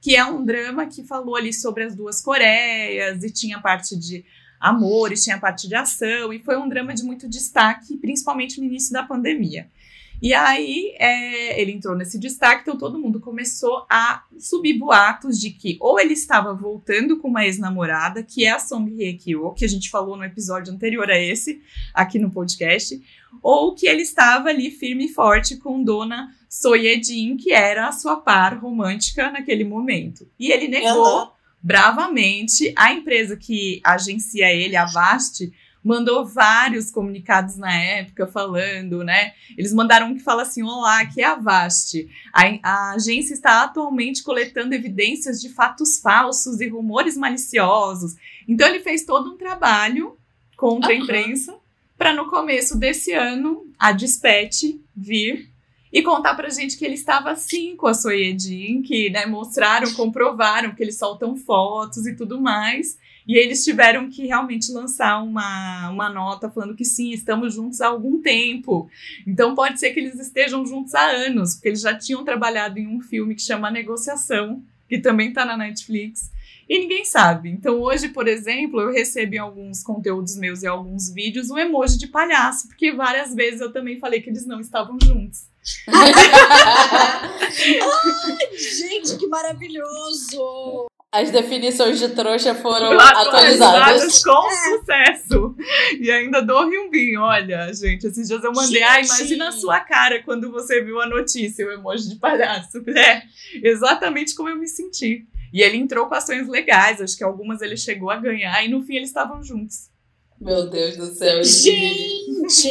que 0.00 0.16
é 0.16 0.24
um 0.24 0.44
drama 0.44 0.86
que 0.86 1.04
falou 1.04 1.36
ali 1.36 1.52
sobre 1.52 1.84
as 1.84 1.94
duas 1.94 2.20
Coreias 2.20 3.22
e 3.22 3.30
tinha 3.30 3.60
parte 3.60 3.96
de 3.96 4.24
amor 4.62 5.12
e 5.12 5.16
tinha 5.16 5.38
parte 5.38 5.66
de 5.66 5.74
ação, 5.74 6.32
e 6.32 6.38
foi 6.38 6.56
um 6.56 6.68
drama 6.68 6.94
de 6.94 7.02
muito 7.02 7.28
destaque, 7.28 7.96
principalmente 7.96 8.60
no 8.60 8.66
início 8.66 8.92
da 8.92 9.02
pandemia. 9.02 9.68
E 10.22 10.32
aí 10.32 10.94
é, 11.00 11.60
ele 11.60 11.72
entrou 11.72 11.96
nesse 11.96 12.16
destaque, 12.16 12.62
então 12.62 12.78
todo 12.78 12.96
mundo 12.96 13.18
começou 13.18 13.84
a 13.90 14.22
subir 14.38 14.74
boatos 14.74 15.40
de 15.40 15.50
que 15.50 15.76
ou 15.80 15.98
ele 15.98 16.12
estava 16.12 16.54
voltando 16.54 17.18
com 17.18 17.26
uma 17.26 17.44
ex-namorada, 17.44 18.22
que 18.22 18.44
é 18.44 18.52
a 18.52 18.60
Song 18.60 18.88
Hye 18.88 19.14
Kyo, 19.14 19.52
que 19.52 19.64
a 19.64 19.68
gente 19.68 19.90
falou 19.90 20.16
no 20.16 20.24
episódio 20.24 20.72
anterior 20.72 21.10
a 21.10 21.18
esse, 21.18 21.60
aqui 21.92 22.20
no 22.20 22.30
podcast, 22.30 23.02
ou 23.42 23.74
que 23.74 23.88
ele 23.88 24.02
estava 24.02 24.48
ali 24.48 24.70
firme 24.70 25.06
e 25.06 25.12
forte 25.12 25.56
com 25.56 25.82
Dona 25.82 26.32
Soyedin, 26.48 27.36
que 27.36 27.52
era 27.52 27.88
a 27.88 27.92
sua 27.92 28.16
par 28.16 28.56
romântica 28.58 29.28
naquele 29.28 29.64
momento. 29.64 30.30
E 30.38 30.52
ele 30.52 30.68
negou 30.68 31.22
uhum. 31.22 31.28
bravamente. 31.60 32.72
A 32.76 32.92
empresa 32.92 33.36
que 33.36 33.80
agencia 33.82 34.52
ele, 34.52 34.76
a 34.76 34.84
Vast, 34.84 35.52
mandou 35.82 36.24
vários 36.24 36.90
comunicados 36.90 37.56
na 37.56 37.72
época 37.72 38.26
falando, 38.26 39.02
né? 39.02 39.32
Eles 39.56 39.72
mandaram 39.72 40.08
um 40.08 40.14
que 40.14 40.22
fala 40.22 40.42
assim: 40.42 40.62
Olá, 40.62 41.00
aqui 41.00 41.20
é 41.20 41.26
a 41.26 41.34
Vast. 41.34 42.08
A, 42.32 42.42
a, 42.62 42.92
agência 42.92 43.34
está 43.34 43.64
atualmente 43.64 44.22
coletando 44.22 44.74
evidências 44.74 45.40
de 45.40 45.48
fatos 45.48 45.98
falsos 45.98 46.60
e 46.60 46.68
rumores 46.68 47.16
maliciosos. 47.16 48.14
Então 48.46 48.68
ele 48.68 48.80
fez 48.80 49.04
todo 49.04 49.32
um 49.32 49.36
trabalho 49.36 50.16
contra 50.56 50.92
uhum. 50.92 51.00
a 51.00 51.02
imprensa 51.02 51.54
para 51.98 52.12
no 52.12 52.28
começo 52.28 52.78
desse 52.78 53.12
ano 53.12 53.66
a 53.78 53.92
Dispatch 53.92 54.78
vir 54.96 55.51
e 55.92 56.02
contar 56.02 56.34
pra 56.34 56.48
gente 56.48 56.78
que 56.78 56.84
ele 56.84 56.94
estava 56.94 57.36
sim 57.36 57.76
com 57.76 57.86
a 57.86 57.92
Soyedin, 57.92 58.80
que 58.80 59.10
né, 59.10 59.26
mostraram, 59.26 59.92
comprovaram 59.92 60.74
que 60.74 60.82
eles 60.82 60.96
soltam 60.96 61.36
fotos 61.36 62.06
e 62.06 62.16
tudo 62.16 62.40
mais. 62.40 62.98
E 63.28 63.36
eles 63.36 63.62
tiveram 63.62 64.08
que 64.08 64.26
realmente 64.26 64.72
lançar 64.72 65.22
uma, 65.22 65.90
uma 65.90 66.08
nota 66.08 66.50
falando 66.50 66.74
que 66.74 66.84
sim, 66.84 67.12
estamos 67.12 67.54
juntos 67.54 67.80
há 67.80 67.88
algum 67.88 68.20
tempo. 68.20 68.88
Então 69.26 69.54
pode 69.54 69.78
ser 69.78 69.90
que 69.90 70.00
eles 70.00 70.18
estejam 70.18 70.64
juntos 70.66 70.94
há 70.94 71.04
anos, 71.04 71.54
porque 71.54 71.68
eles 71.68 71.82
já 71.82 71.96
tinham 71.96 72.24
trabalhado 72.24 72.78
em 72.78 72.88
um 72.88 73.00
filme 73.00 73.34
que 73.34 73.42
chama 73.42 73.70
Negociação, 73.70 74.62
que 74.88 74.98
também 74.98 75.28
está 75.28 75.44
na 75.44 75.56
Netflix. 75.56 76.32
E 76.68 76.78
ninguém 76.78 77.04
sabe. 77.04 77.50
Então 77.50 77.80
hoje, 77.80 78.08
por 78.08 78.28
exemplo, 78.28 78.80
eu 78.80 78.92
recebo 78.92 79.34
em 79.34 79.38
alguns 79.38 79.82
conteúdos 79.82 80.36
meus 80.36 80.62
e 80.62 80.66
alguns 80.66 81.12
vídeos 81.12 81.50
um 81.50 81.58
emoji 81.58 81.98
de 81.98 82.06
palhaço, 82.08 82.68
porque 82.68 82.92
várias 82.92 83.34
vezes 83.34 83.60
eu 83.60 83.72
também 83.72 83.98
falei 83.98 84.20
que 84.20 84.30
eles 84.30 84.46
não 84.46 84.60
estavam 84.60 84.96
juntos. 85.02 85.50
Ai, 85.88 86.12
gente, 88.56 89.16
que 89.16 89.26
maravilhoso! 89.28 90.88
As 91.12 91.30
definições 91.30 91.98
de 91.98 92.08
trouxa 92.08 92.54
foram 92.54 92.98
atualizadas. 92.98 94.24
com 94.24 94.50
sucesso. 94.50 95.54
E 96.00 96.10
ainda 96.10 96.40
dou 96.40 96.66
riumbim. 96.66 97.18
Olha, 97.18 97.70
gente, 97.74 98.06
esses 98.06 98.28
dias 98.28 98.42
eu 98.42 98.50
mandei. 98.50 98.80
Gente. 98.80 98.82
Ah, 98.82 99.00
imagina 99.02 99.48
a 99.48 99.52
sua 99.52 99.78
cara 99.80 100.22
quando 100.22 100.50
você 100.50 100.82
viu 100.82 101.02
a 101.02 101.06
notícia, 101.06 101.66
o 101.66 101.70
emoji 101.70 102.08
de 102.08 102.16
palhaço. 102.16 102.82
É 102.96 103.22
exatamente 103.62 104.34
como 104.34 104.48
eu 104.48 104.56
me 104.56 104.66
senti. 104.66 105.26
E 105.52 105.62
ele 105.62 105.76
entrou 105.76 106.06
com 106.06 106.14
ações 106.14 106.48
legais, 106.48 107.00
acho 107.00 107.16
que 107.16 107.24
algumas 107.24 107.60
ele 107.60 107.76
chegou 107.76 108.10
a 108.10 108.16
ganhar, 108.16 108.64
e 108.64 108.68
no 108.68 108.82
fim 108.82 108.96
eles 108.96 109.10
estavam 109.10 109.42
juntos. 109.42 109.90
Meu 110.40 110.68
Deus 110.68 110.96
do 110.96 111.06
céu. 111.14 111.44
Gente! 111.44 112.66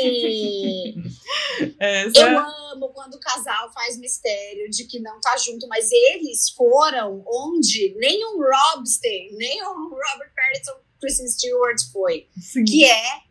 Essa... 1.79 2.19
Eu 2.19 2.39
amo 2.73 2.89
quando 2.89 3.13
o 3.15 3.19
casal 3.19 3.71
faz 3.71 3.97
mistério 3.97 4.69
de 4.69 4.85
que 4.85 4.99
não 4.99 5.21
tá 5.21 5.37
junto, 5.37 5.67
mas 5.69 5.89
eles 5.89 6.49
foram 6.49 7.23
onde 7.25 7.95
nenhum 7.97 8.37
Robster, 8.41 9.29
nem 9.37 9.63
o 9.63 9.89
Robert 9.89 10.33
Pattinson, 10.35 10.73
Kristen 10.99 11.27
Stewart 11.27 11.79
foi. 11.93 12.27
Sim. 12.41 12.65
Que 12.65 12.83
é 12.83 13.21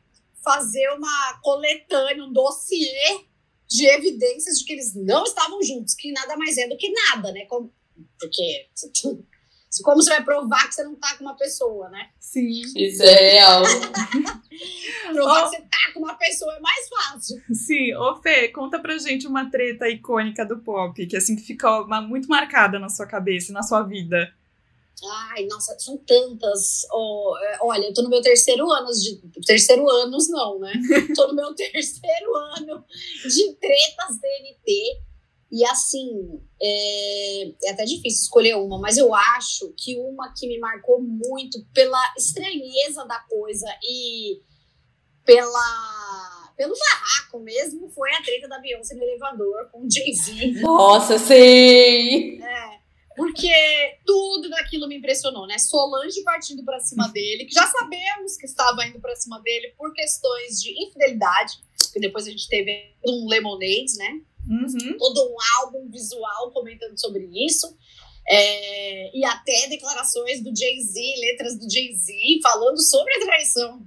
fazer 0.43 0.89
uma 0.97 1.39
coletânea, 1.43 2.25
um 2.25 2.33
dossiê 2.33 3.21
de 3.69 3.87
evidências 3.87 4.59
de 4.59 4.65
que 4.65 4.73
eles 4.73 4.95
não 4.95 5.25
estavam 5.25 5.63
juntos, 5.63 5.95
que 5.95 6.11
nada 6.13 6.35
mais 6.37 6.57
é 6.57 6.67
do 6.67 6.79
que 6.79 6.91
nada, 6.91 7.31
né? 7.31 7.45
Como, 7.45 7.73
porque 8.19 8.69
como 9.83 10.03
você 10.03 10.11
vai 10.11 10.25
provar 10.25 10.67
que 10.69 10.75
você 10.75 10.83
não 10.83 10.97
tá 10.97 11.17
com 11.17 11.25
uma 11.25 11.37
pessoa, 11.37 11.89
né? 11.91 12.09
Sim. 12.19 12.63
Isso 12.77 13.03
é 13.03 13.33
real. 13.33 13.63
provar 15.15 15.47
oh. 15.47 15.51
que 15.51 15.57
você 15.57 15.63
tá 15.63 15.93
com 15.95 16.01
uma 16.01 16.15
pessoa 16.15 16.53
é 16.55 16.61
mais 16.61 16.89
fácil. 16.89 17.41
Sim. 17.53 17.95
Ô, 17.95 18.17
Fê, 18.21 18.49
conta 18.49 18.81
pra 18.81 18.99
gente 18.99 19.27
uma 19.27 19.49
treta 19.49 19.89
icônica 19.89 20.45
do 20.45 20.59
pop, 20.59 21.07
que 21.07 21.17
assim 21.17 21.37
que 21.37 21.43
ficou 21.43 21.87
muito 22.03 22.29
marcada 22.29 22.79
na 22.79 22.89
sua 22.89 23.07
cabeça, 23.07 23.53
na 23.53 23.63
sua 23.63 23.83
vida. 23.83 24.33
Ai, 25.33 25.47
nossa, 25.47 25.79
são 25.79 25.97
tantas. 25.99 26.87
Oh, 26.93 27.35
olha, 27.63 27.87
eu 27.87 27.95
tô 27.95 28.03
no 28.03 28.11
meu 28.11 28.21
terceiro 28.21 28.71
ano 28.71 28.91
de. 28.93 29.17
Terceiro 29.47 29.89
anos, 29.89 30.29
não, 30.29 30.59
né? 30.59 30.73
tô 31.15 31.29
no 31.29 31.35
meu 31.35 31.55
terceiro 31.55 32.37
ano 32.59 32.85
de 33.23 33.55
tretas 33.55 34.19
DNT. 34.21 35.10
E 35.51 35.65
assim, 35.65 36.41
é, 36.63 37.49
é, 37.65 37.71
até 37.71 37.85
difícil 37.85 38.23
escolher 38.23 38.55
uma, 38.57 38.79
mas 38.79 38.97
eu 38.97 39.13
acho 39.13 39.75
que 39.77 39.97
uma 39.99 40.33
que 40.33 40.47
me 40.47 40.59
marcou 40.61 41.03
muito 41.03 41.65
pela 41.75 42.01
estranheza 42.17 43.05
da 43.05 43.19
coisa 43.29 43.67
e 43.83 44.41
pela, 45.25 46.53
pelo 46.57 46.73
barraco 46.73 47.41
mesmo 47.41 47.89
foi 47.91 48.15
a 48.15 48.23
treta 48.23 48.47
da 48.47 48.61
Beyoncé 48.61 48.95
no 48.95 49.03
elevador 49.03 49.69
com 49.73 49.85
o 49.85 49.91
Jay-Z. 49.91 50.61
Nossa, 50.61 51.19
sim! 51.19 52.41
É, 52.41 52.79
porque 53.17 53.53
tudo 54.07 54.49
daquilo 54.49 54.87
me 54.87 54.99
impressionou, 54.99 55.49
né? 55.49 55.59
Solange 55.59 56.23
partindo 56.23 56.65
para 56.65 56.79
cima 56.79 57.09
dele, 57.09 57.45
que 57.45 57.53
já 57.53 57.67
sabemos 57.67 58.37
que 58.37 58.47
estava 58.47 58.87
indo 58.87 59.01
para 59.01 59.17
cima 59.17 59.41
dele 59.41 59.75
por 59.77 59.93
questões 59.93 60.61
de 60.63 60.71
infidelidade, 60.81 61.59
que 61.93 61.99
depois 61.99 62.27
a 62.29 62.31
gente 62.31 62.49
teve 62.49 62.95
um 63.05 63.27
Lemonade, 63.29 63.97
né? 63.99 64.21
Uhum. 64.51 64.99
Todo 64.99 65.33
um 65.33 65.37
álbum 65.59 65.89
visual 65.89 66.51
comentando 66.51 66.99
sobre 66.99 67.25
isso. 67.47 67.77
É, 68.29 69.17
e 69.17 69.25
até 69.25 69.69
declarações 69.69 70.43
do 70.43 70.55
Jay-Z, 70.55 71.01
letras 71.21 71.59
do 71.59 71.71
Jay-Z, 71.71 72.41
falando 72.43 72.81
sobre 72.81 73.13
a 73.15 73.21
traição 73.21 73.87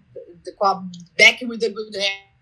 com 0.56 0.66
a 0.66 0.84
Back 1.18 1.46
with 1.46 1.60
the 1.60 1.70
Good 1.70 1.98
Hair. 1.98 2.34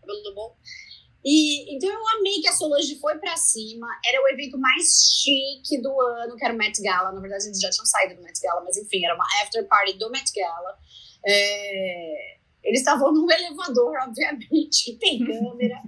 E, 1.23 1.75
então 1.75 1.89
eu 1.89 2.09
amei 2.17 2.41
que 2.41 2.47
a 2.47 2.53
Solange 2.53 2.95
foi 2.99 3.17
para 3.19 3.37
cima. 3.37 3.87
Era 4.05 4.23
o 4.23 4.27
evento 4.29 4.57
mais 4.57 5.21
chique 5.21 5.79
do 5.79 5.99
ano, 6.01 6.35
que 6.35 6.43
era 6.43 6.53
o 6.53 6.57
Met 6.57 6.81
Gala. 6.81 7.11
Na 7.11 7.21
verdade, 7.21 7.45
eles 7.45 7.59
já 7.59 7.69
tinham 7.69 7.85
saído 7.85 8.15
do 8.15 8.23
Met 8.23 8.39
Gala, 8.41 8.61
mas 8.61 8.77
enfim, 8.77 9.05
era 9.05 9.13
uma 9.13 9.25
after 9.43 9.65
party 9.67 9.93
do 9.93 10.09
Met 10.09 10.31
Gala. 10.35 10.77
É, 11.25 12.37
eles 12.63 12.79
estavam 12.79 13.11
num 13.11 13.29
elevador, 13.29 13.93
obviamente, 14.07 14.97
tem 14.99 15.19
câmera. 15.19 15.81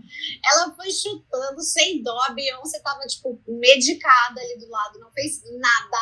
Ela 0.52 0.74
foi 0.76 0.92
chutando 0.92 1.62
sem 1.62 2.02
dó. 2.02 2.18
A 2.26 2.32
Beyoncé 2.32 2.80
tava, 2.80 3.02
tipo, 3.02 3.40
medicada 3.48 4.42
ali 4.42 4.58
do 4.58 4.70
lado, 4.70 5.00
não 5.00 5.12
fez 5.12 5.42
nada. 5.60 5.98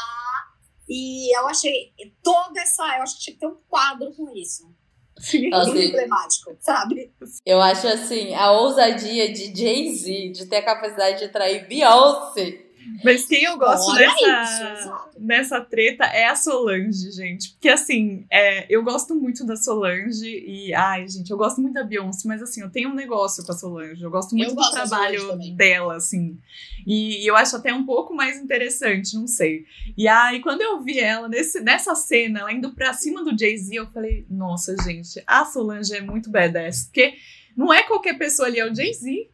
E 0.88 1.38
eu 1.38 1.48
achei 1.48 1.94
toda 2.24 2.62
essa. 2.62 2.84
Eu 2.98 3.04
acho 3.04 3.18
que 3.18 3.24
tinha 3.24 3.34
que 3.34 3.40
ter 3.40 3.48
um 3.48 3.58
quadro 3.68 4.14
com 4.14 4.30
isso. 4.36 4.74
Sim. 5.18 5.54
Assim, 5.54 5.90
emblemático, 5.90 6.58
sabe? 6.60 7.14
Eu 7.46 7.62
acho 7.62 7.88
assim, 7.88 8.34
a 8.34 8.52
ousadia 8.52 9.32
de 9.32 9.56
Jay-Z 9.56 10.30
de 10.30 10.46
ter 10.48 10.58
a 10.58 10.66
capacidade 10.66 11.20
de 11.20 11.32
trair 11.32 11.68
Beyoncé 11.68 12.71
mas 13.04 13.26
quem 13.26 13.44
eu 13.44 13.58
gosto 13.58 13.96
dessa, 13.96 15.10
dessa 15.18 15.62
treta 15.62 16.06
é 16.06 16.28
a 16.28 16.36
Solange, 16.36 17.12
gente. 17.12 17.52
Porque 17.52 17.70
assim, 17.70 18.26
é, 18.30 18.66
eu 18.70 18.84
gosto 18.84 19.16
muito 19.16 19.46
da 19.46 19.56
Solange 19.56 20.28
e, 20.28 20.74
ai, 20.74 21.08
gente, 21.08 21.32
eu 21.32 21.38
gosto 21.38 21.62
muito 21.62 21.74
da 21.74 21.84
Beyoncé, 21.84 22.28
mas 22.28 22.42
assim, 22.42 22.62
eu 22.62 22.70
tenho 22.70 22.90
um 22.90 22.94
negócio 22.94 23.46
com 23.46 23.52
a 23.52 23.56
Solange. 23.56 24.02
Eu 24.04 24.12
gosto 24.12 24.36
muito 24.36 24.52
eu 24.52 24.56
do 24.56 24.72
trabalho 24.72 25.38
dela, 25.56 25.96
assim. 25.96 26.38
E, 26.86 27.24
e, 27.24 27.28
eu 27.28 27.36
acho 27.36 27.56
até 27.56 27.74
um 27.74 27.86
pouco 27.86 28.14
mais 28.14 28.38
interessante, 28.38 29.16
não 29.16 29.28
sei. 29.28 29.66
E 29.98 30.08
aí, 30.08 30.40
quando 30.42 30.62
eu 30.62 30.82
vi 30.82 31.00
ela 31.00 31.28
nesse, 31.28 31.60
nessa 31.62 31.96
cena, 31.96 32.40
ela 32.40 32.54
indo 32.54 32.72
pra 32.74 32.94
cima 32.94 33.24
do 33.24 33.38
Jay-Z, 33.38 33.76
eu 33.76 33.88
falei, 33.88 34.26
nossa, 34.30 34.76
gente, 34.84 35.22
a 35.26 35.46
Solange 35.46 35.96
é 35.96 36.02
muito 36.02 36.30
badass. 36.30 36.86
Porque 36.86 37.16
não 37.56 37.74
é 37.74 37.84
qualquer 37.84 38.18
pessoa 38.18 38.48
ali, 38.48 38.60
é 38.60 38.70
o 38.70 38.74
Jay-Z. 38.74 39.30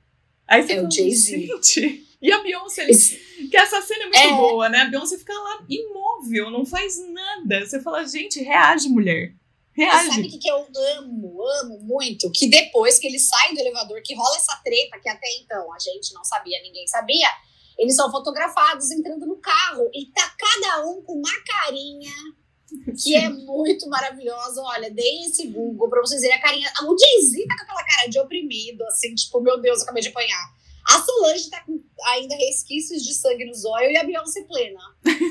Aí 0.47 0.63
você 0.63 0.73
é 0.73 0.75
fala, 0.77 0.87
o 0.87 0.91
Jay-Z. 0.91 2.06
E 2.21 2.31
a 2.31 2.41
Beyoncé, 2.41 2.87
que 2.87 3.55
essa 3.55 3.81
cena 3.81 4.05
é 4.05 4.05
muito 4.05 4.17
é. 4.17 4.35
boa, 4.35 4.69
né? 4.69 4.81
A 4.81 4.85
Beyoncé 4.85 5.17
fica 5.17 5.33
lá 5.33 5.63
imóvel, 5.69 6.49
não 6.49 6.65
faz 6.65 6.95
nada. 7.11 7.65
Você 7.65 7.81
fala, 7.81 8.05
gente, 8.05 8.41
reage, 8.41 8.89
mulher. 8.89 9.35
Reage. 9.71 10.09
Sabe 10.09 10.27
o 10.27 10.31
que, 10.31 10.39
que 10.39 10.49
eu 10.49 10.67
amo, 10.97 11.43
amo 11.61 11.79
muito? 11.81 12.31
Que 12.31 12.49
depois 12.49 12.97
que 12.97 13.05
eles 13.05 13.27
saem 13.27 13.53
do 13.53 13.59
elevador, 13.59 14.01
que 14.03 14.15
rola 14.15 14.35
essa 14.35 14.55
treta, 14.63 14.99
que 14.99 15.07
até 15.07 15.27
então 15.41 15.71
a 15.71 15.77
gente 15.77 16.11
não 16.15 16.23
sabia, 16.23 16.59
ninguém 16.63 16.87
sabia, 16.87 17.29
eles 17.77 17.95
são 17.95 18.09
fotografados 18.09 18.89
entrando 18.89 19.27
no 19.27 19.37
carro 19.37 19.87
e 19.93 20.07
tá 20.07 20.35
cada 20.35 20.87
um 20.87 21.03
com 21.03 21.13
uma 21.13 21.43
carinha 21.45 22.11
que 23.01 23.15
é 23.15 23.29
muito 23.29 23.87
maravilhosa. 23.87 24.61
Olha, 24.61 24.89
deem 24.89 25.25
esse 25.25 25.47
Google 25.47 25.87
pra 25.89 26.01
vocês 26.01 26.21
verem 26.21 26.37
a 26.37 26.41
carinha. 26.41 26.71
O 26.83 26.97
Jay-Z 26.97 27.45
tá 27.47 27.55
com 27.55 27.63
aquela 27.63 27.83
cara 27.85 28.07
de 28.07 28.19
oprimido, 28.19 28.83
assim, 28.85 29.13
tipo, 29.13 29.39
meu 29.39 29.61
Deus, 29.61 29.77
eu 29.77 29.83
acabei 29.83 30.01
de 30.01 30.09
apanhar. 30.09 30.56
A 30.89 31.01
Solange 31.01 31.49
tá 31.49 31.61
com 31.65 31.81
ainda 32.05 32.35
resquícios 32.35 33.03
de 33.03 33.13
sangue 33.13 33.45
nos 33.45 33.65
olhos 33.65 33.91
e 33.91 33.97
a 33.97 34.03
Beyoncé 34.03 34.43
plena. 34.43 34.79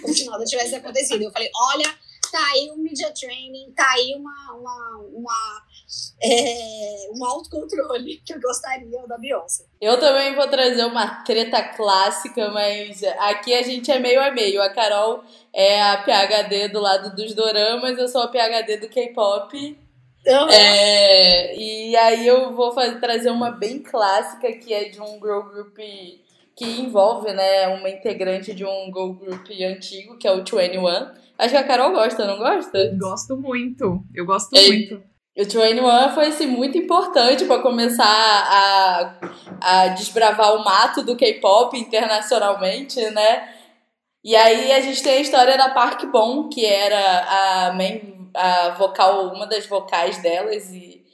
Como 0.03 0.15
se 0.15 0.25
nada 0.27 0.45
tivesse 0.45 0.75
acontecido. 0.75 1.23
Eu 1.23 1.31
falei, 1.31 1.51
olha, 1.73 1.87
tá 2.31 2.51
aí 2.53 2.71
um 2.71 2.77
media 2.77 3.13
training, 3.13 3.73
tá 3.75 3.89
aí 3.93 4.15
uma, 4.15 4.53
uma, 4.53 4.99
uma, 5.13 5.63
é, 6.23 7.09
um 7.15 7.25
autocontrole 7.25 8.21
que 8.25 8.35
eu 8.35 8.41
gostaria 8.41 9.07
da 9.07 9.17
Beyoncé. 9.17 9.65
Eu 9.81 9.99
também 9.99 10.35
vou 10.35 10.47
trazer 10.49 10.85
uma 10.85 11.25
treta 11.25 11.63
clássica, 11.63 12.51
mas 12.51 13.03
aqui 13.03 13.55
a 13.55 13.63
gente 13.63 13.91
é 13.91 13.99
meio 13.99 14.21
a 14.21 14.31
meio. 14.31 14.61
A 14.61 14.69
Carol 14.71 15.25
é 15.53 15.83
a 15.83 16.03
PHD 16.03 16.69
do 16.69 16.81
lado 16.81 17.15
dos 17.15 17.35
doramas, 17.35 17.99
eu 17.99 18.09
sou 18.09 18.23
a 18.23 18.29
PHD 18.29 18.79
do 18.79 18.89
K-pop. 18.89 19.86
Uhum. 20.27 20.49
É, 20.51 21.57
e 21.57 21.97
aí 21.97 22.27
eu 22.27 22.53
vou 22.55 22.73
fazer, 22.73 22.99
trazer 22.99 23.31
uma 23.31 23.53
bem 23.53 23.79
clássica 23.79 24.53
que 24.53 24.75
é 24.75 24.89
de 24.89 25.01
um 25.01 25.21
girl 25.21 25.43
group 25.43 25.77
que 26.57 26.65
envolve 26.65 27.33
né, 27.33 27.69
uma 27.69 27.89
integrante 27.89 28.55
de 28.55 28.65
um 28.65 28.87
girl 28.87 29.13
group 29.13 29.47
antigo, 29.51 30.17
que 30.17 30.27
é 30.27 30.33
o 30.33 30.39
21. 30.39 30.85
Acho 31.39 31.51
que 31.51 31.57
a 31.57 31.65
Carol 31.65 31.93
gosta, 31.93 32.27
não 32.27 32.39
gosta? 32.39 32.97
Gosto 32.99 33.37
muito. 33.37 34.03
Eu 34.15 34.25
gosto 34.25 34.57
é, 34.57 34.67
muito. 34.67 35.03
O 35.37 35.45
21 35.45 36.15
foi 36.15 36.29
assim, 36.29 36.47
muito 36.47 36.79
importante 36.79 37.45
para 37.45 37.61
começar 37.61 38.05
a, 38.07 39.21
a 39.61 39.89
desbravar 39.89 40.57
o 40.57 40.65
mato 40.65 41.03
do 41.03 41.15
K-pop 41.15 41.79
internacionalmente, 41.79 42.99
né? 43.11 43.51
E 44.25 44.35
aí 44.35 44.73
a 44.73 44.81
gente 44.81 45.03
tem 45.03 45.19
a 45.19 45.21
história 45.21 45.59
da 45.59 45.69
Park 45.69 46.05
Bom, 46.07 46.49
que 46.49 46.65
era 46.65 47.69
a 47.69 47.73
main 47.75 48.16
a 48.37 48.71
vocal, 48.71 49.33
uma 49.35 49.47
das 49.47 49.67
vocais 49.67 50.19
delas 50.19 50.71
e, 50.71 51.05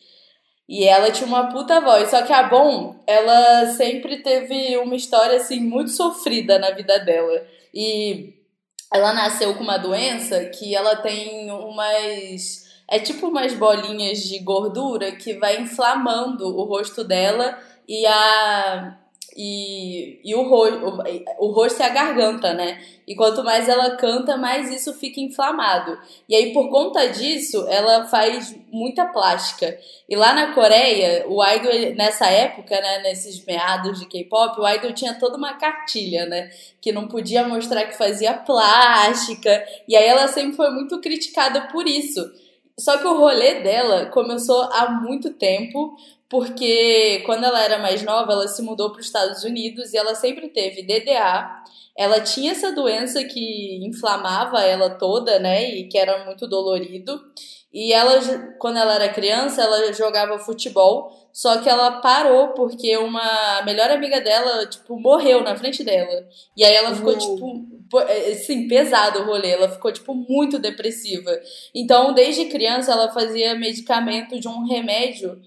e 0.69 0.85
ela 0.85 1.11
tinha 1.11 1.27
uma 1.27 1.49
puta 1.49 1.81
voz. 1.81 2.11
Só 2.11 2.23
que 2.23 2.33
a 2.33 2.43
Bom, 2.43 3.03
ela 3.07 3.67
sempre 3.73 4.23
teve 4.23 4.77
uma 4.79 4.97
história 4.97 5.37
assim 5.37 5.61
muito 5.61 5.91
sofrida 5.91 6.59
na 6.59 6.71
vida 6.71 6.99
dela. 6.99 7.47
E 7.73 8.35
ela 8.93 9.13
nasceu 9.13 9.55
com 9.55 9.63
uma 9.63 9.79
doença 9.79 10.45
que 10.47 10.75
ela 10.75 10.97
tem 10.97 11.51
umas 11.51 12.71
é 12.89 12.99
tipo 12.99 13.29
umas 13.29 13.55
bolinhas 13.55 14.19
de 14.19 14.39
gordura 14.41 15.13
que 15.13 15.35
vai 15.35 15.59
inflamando 15.59 16.47
o 16.47 16.65
rosto 16.65 17.03
dela 17.03 17.59
e 17.89 18.05
a 18.07 18.99
e, 19.37 20.21
e 20.25 20.35
o, 20.35 20.43
ro 20.43 20.67
o, 20.69 21.47
o 21.47 21.53
rosto 21.53 21.81
e 21.81 21.83
a 21.83 21.89
garganta, 21.89 22.53
né? 22.53 22.83
E 23.07 23.15
quanto 23.15 23.43
mais 23.43 23.69
ela 23.69 23.97
canta, 23.97 24.37
mais 24.37 24.71
isso 24.71 24.95
fica 24.95 25.21
inflamado. 25.21 25.99
E 26.29 26.35
aí, 26.35 26.53
por 26.53 26.71
conta 26.71 27.09
disso, 27.09 27.67
ela 27.69 28.05
faz 28.05 28.57
muita 28.71 29.07
plástica. 29.07 29.77
E 30.09 30.15
lá 30.15 30.33
na 30.33 30.55
Coreia, 30.55 31.25
o 31.27 31.45
idol, 31.45 31.73
nessa 31.97 32.27
época, 32.27 32.81
né, 32.81 33.03
nesses 33.03 33.45
meados 33.45 33.99
de 33.99 34.07
K-pop, 34.07 34.61
o 34.61 34.69
idol 34.69 34.93
tinha 34.93 35.15
toda 35.15 35.37
uma 35.37 35.55
cartilha, 35.55 36.27
né? 36.27 36.51
Que 36.81 36.93
não 36.93 37.09
podia 37.09 37.47
mostrar 37.47 37.87
que 37.87 37.97
fazia 37.97 38.35
plástica. 38.35 39.65
E 39.89 39.97
aí 39.97 40.07
ela 40.07 40.29
sempre 40.29 40.57
foi 40.57 40.71
muito 40.71 41.01
criticada 41.01 41.63
por 41.69 41.89
isso. 41.89 42.23
Só 42.79 42.99
que 42.99 43.07
o 43.07 43.19
rolê 43.19 43.61
dela 43.61 44.07
começou 44.07 44.63
há 44.73 44.91
muito 44.91 45.31
tempo, 45.35 45.95
porque 46.33 47.23
quando 47.27 47.45
ela 47.45 47.63
era 47.63 47.79
mais 47.79 48.03
nova, 48.03 48.33
ela 48.33 48.49
se 48.49 48.63
mudou 48.63 48.91
para 48.91 49.01
os 49.01 49.07
Estados 49.07 49.45
Unidos 49.45 49.93
e 49.93 49.99
ela 49.99 50.15
sempre 50.15 50.49
teve 50.49 50.83
DDA. 50.83 51.63
Ela 51.95 52.23
tinha 52.23 52.53
essa 52.53 52.73
doença 52.73 53.23
que 53.23 53.87
inflamava 53.87 54.63
ela 54.63 54.89
toda, 54.89 55.39
né, 55.39 55.71
e 55.71 55.89
que 55.89 55.99
era 55.99 56.25
muito 56.25 56.49
dolorido. 56.49 57.21
E 57.71 57.93
ela, 57.93 58.19
quando 58.59 58.79
ela 58.79 58.95
era 58.95 59.13
criança, 59.13 59.61
ela 59.61 59.93
jogava 59.93 60.39
futebol, 60.39 61.11
só 61.35 61.59
que 61.59 61.69
ela 61.69 62.01
parou 62.01 62.49
porque 62.49 62.97
uma 62.97 63.63
melhor 63.67 63.91
amiga 63.91 64.19
dela, 64.19 64.65
tipo, 64.65 64.99
morreu 64.99 65.43
na 65.43 65.55
frente 65.55 65.85
dela. 65.85 66.27
E 66.57 66.65
aí 66.65 66.75
ela 66.75 66.95
ficou, 66.95 67.17
tipo, 67.17 67.67
assim, 68.31 68.69
pesado 68.69 69.21
o 69.21 69.25
rolê. 69.25 69.51
Ela 69.51 69.71
ficou, 69.71 69.91
tipo, 69.91 70.15
muito 70.15 70.59
depressiva. 70.59 71.31
Então, 71.75 72.13
desde 72.13 72.47
criança, 72.47 72.93
ela 72.93 73.11
fazia 73.11 73.55
medicamento 73.55 74.39
de 74.39 74.49
um 74.49 74.67
remédio 74.67 75.41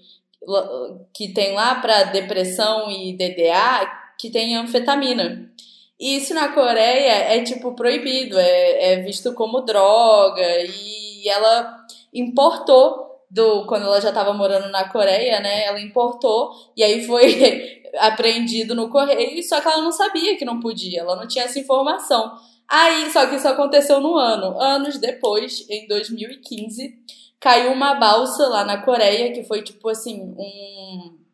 que 1.12 1.32
tem 1.32 1.54
lá 1.54 1.76
para 1.76 2.04
depressão 2.04 2.90
e 2.90 3.12
DDA, 3.16 3.88
que 4.18 4.30
tem 4.30 4.56
anfetamina. 4.56 5.50
E 5.98 6.16
isso 6.16 6.34
na 6.34 6.48
Coreia 6.48 7.34
é 7.34 7.42
tipo 7.42 7.74
proibido, 7.74 8.38
é, 8.38 8.92
é 8.92 8.96
visto 9.02 9.32
como 9.34 9.62
droga. 9.62 10.46
E 10.64 11.28
ela 11.28 11.84
importou 12.12 13.06
do 13.30 13.66
quando 13.66 13.86
ela 13.86 14.00
já 14.00 14.10
estava 14.10 14.32
morando 14.32 14.68
na 14.70 14.88
Coreia, 14.88 15.40
né? 15.40 15.64
Ela 15.64 15.80
importou 15.80 16.50
e 16.76 16.82
aí 16.82 17.04
foi 17.04 17.82
apreendido 17.98 18.74
no 18.74 18.90
correio, 18.90 19.42
só 19.42 19.60
que 19.60 19.68
ela 19.68 19.82
não 19.82 19.92
sabia 19.92 20.36
que 20.36 20.44
não 20.44 20.60
podia, 20.60 21.00
ela 21.00 21.16
não 21.16 21.26
tinha 21.26 21.44
essa 21.44 21.58
informação. 21.58 22.36
Aí, 22.68 23.10
só 23.12 23.26
que 23.26 23.36
isso 23.36 23.46
aconteceu 23.46 24.00
no 24.00 24.16
ano. 24.16 24.60
Anos 24.60 24.98
depois, 24.98 25.64
em 25.70 25.86
2015, 25.86 26.98
caiu 27.40 27.72
uma 27.72 27.94
balsa 27.94 28.48
lá 28.48 28.64
na 28.64 28.82
Coreia, 28.82 29.32
que 29.32 29.44
foi 29.44 29.62
tipo 29.62 29.88
assim, 29.88 30.22
um 30.22 31.25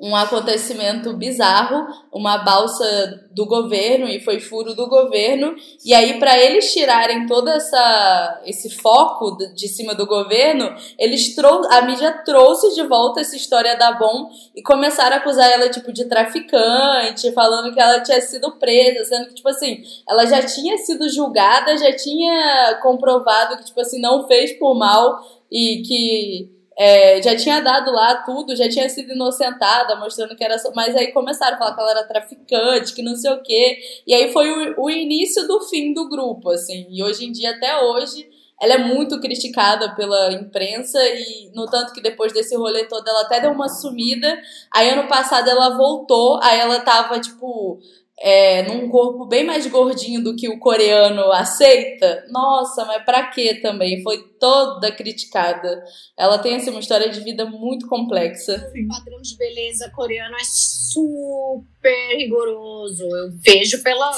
um 0.00 0.14
acontecimento 0.14 1.12
bizarro, 1.14 1.86
uma 2.12 2.38
balsa 2.38 3.28
do 3.32 3.46
governo 3.46 4.08
e 4.08 4.20
foi 4.20 4.38
furo 4.38 4.74
do 4.74 4.88
governo. 4.88 5.56
E 5.84 5.92
aí 5.92 6.20
para 6.20 6.38
eles 6.38 6.72
tirarem 6.72 7.26
todo 7.26 7.48
essa 7.48 8.42
esse 8.44 8.70
foco 8.70 9.36
de 9.54 9.66
cima 9.66 9.94
do 9.94 10.06
governo, 10.06 10.72
eles 10.98 11.34
trou 11.34 11.66
a 11.70 11.82
mídia 11.82 12.12
trouxe 12.24 12.74
de 12.74 12.82
volta 12.84 13.20
essa 13.20 13.36
história 13.36 13.76
da 13.76 13.92
Bom 13.92 14.30
e 14.54 14.62
começaram 14.62 15.16
a 15.16 15.18
acusar 15.18 15.50
ela 15.50 15.68
tipo 15.68 15.92
de 15.92 16.04
traficante, 16.04 17.32
falando 17.32 17.74
que 17.74 17.80
ela 17.80 18.00
tinha 18.00 18.20
sido 18.20 18.52
presa, 18.52 19.04
sendo 19.04 19.28
que 19.28 19.34
tipo 19.34 19.48
assim, 19.48 19.82
ela 20.08 20.24
já 20.26 20.42
tinha 20.42 20.78
sido 20.78 21.08
julgada, 21.08 21.76
já 21.76 21.94
tinha 21.96 22.78
comprovado 22.82 23.56
que 23.56 23.64
tipo 23.64 23.80
assim 23.80 24.00
não 24.00 24.28
fez 24.28 24.56
por 24.58 24.76
mal 24.76 25.18
e 25.50 25.82
que 25.82 26.57
é, 26.78 27.20
já 27.20 27.34
tinha 27.34 27.60
dado 27.60 27.90
lá 27.90 28.22
tudo, 28.22 28.54
já 28.54 28.68
tinha 28.68 28.88
sido 28.88 29.12
inocentada, 29.12 29.96
mostrando 29.96 30.36
que 30.36 30.44
era. 30.44 30.54
Mas 30.76 30.94
aí 30.94 31.10
começaram 31.10 31.56
a 31.56 31.58
falar 31.58 31.74
que 31.74 31.80
ela 31.80 31.90
era 31.90 32.04
traficante, 32.04 32.94
que 32.94 33.02
não 33.02 33.16
sei 33.16 33.32
o 33.32 33.42
quê. 33.42 33.78
E 34.06 34.14
aí 34.14 34.32
foi 34.32 34.48
o, 34.48 34.84
o 34.84 34.88
início 34.88 35.48
do 35.48 35.60
fim 35.62 35.92
do 35.92 36.08
grupo, 36.08 36.50
assim. 36.50 36.86
E 36.88 37.02
hoje 37.02 37.26
em 37.26 37.32
dia, 37.32 37.50
até 37.50 37.82
hoje, 37.82 38.28
ela 38.62 38.74
é 38.74 38.78
muito 38.78 39.20
criticada 39.20 39.92
pela 39.96 40.32
imprensa 40.32 41.00
e 41.02 41.50
no 41.52 41.66
tanto 41.66 41.92
que 41.92 42.00
depois 42.00 42.32
desse 42.32 42.56
rolê 42.56 42.84
todo 42.84 43.08
ela 43.08 43.22
até 43.22 43.40
deu 43.40 43.50
uma 43.50 43.68
sumida. 43.68 44.40
Aí 44.72 44.88
ano 44.88 45.08
passado 45.08 45.50
ela 45.50 45.76
voltou, 45.76 46.38
aí 46.40 46.60
ela 46.60 46.78
tava 46.78 47.18
tipo 47.18 47.80
é, 48.20 48.62
num 48.64 48.88
corpo 48.88 49.26
bem 49.26 49.44
mais 49.44 49.66
gordinho 49.66 50.22
do 50.22 50.34
que 50.34 50.48
o 50.48 50.58
coreano 50.58 51.30
aceita, 51.30 52.24
nossa, 52.30 52.84
mas 52.84 53.04
pra 53.04 53.28
quê 53.28 53.54
também? 53.54 54.02
Foi 54.02 54.18
toda 54.40 54.90
criticada. 54.90 55.84
Ela 56.16 56.38
tem 56.38 56.56
assim, 56.56 56.70
uma 56.70 56.80
história 56.80 57.08
de 57.08 57.20
vida 57.20 57.44
muito 57.44 57.86
complexa. 57.86 58.72
O 58.74 58.88
padrão 58.88 59.22
de 59.22 59.36
beleza 59.36 59.90
coreano 59.90 60.34
é 60.34 60.44
super 60.44 62.16
rigoroso. 62.16 63.04
Eu 63.04 63.30
vejo 63.34 63.82
pela, 63.84 64.10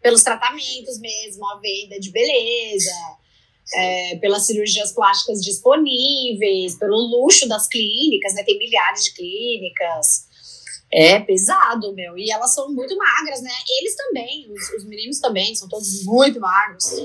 pelos 0.00 0.22
tratamentos 0.22 1.00
mesmo, 1.00 1.44
a 1.48 1.58
venda 1.58 1.98
de 1.98 2.10
beleza. 2.10 3.18
É, 3.74 4.16
pelas 4.16 4.46
cirurgias 4.46 4.92
plásticas 4.92 5.42
disponíveis, 5.42 6.74
pelo 6.78 6.96
luxo 6.96 7.46
das 7.46 7.68
clínicas, 7.68 8.32
né? 8.32 8.42
Tem 8.42 8.56
milhares 8.58 9.04
de 9.04 9.12
clínicas. 9.12 10.27
É 10.90 11.20
pesado, 11.20 11.92
meu. 11.94 12.16
E 12.16 12.30
elas 12.30 12.54
são 12.54 12.70
muito 12.70 12.96
magras, 12.96 13.42
né? 13.42 13.50
Eles 13.78 13.94
também, 13.94 14.50
os, 14.50 14.70
os 14.70 14.84
meninos 14.88 15.20
também, 15.20 15.54
são 15.54 15.68
todos 15.68 16.02
muito 16.04 16.40
magros. 16.40 17.02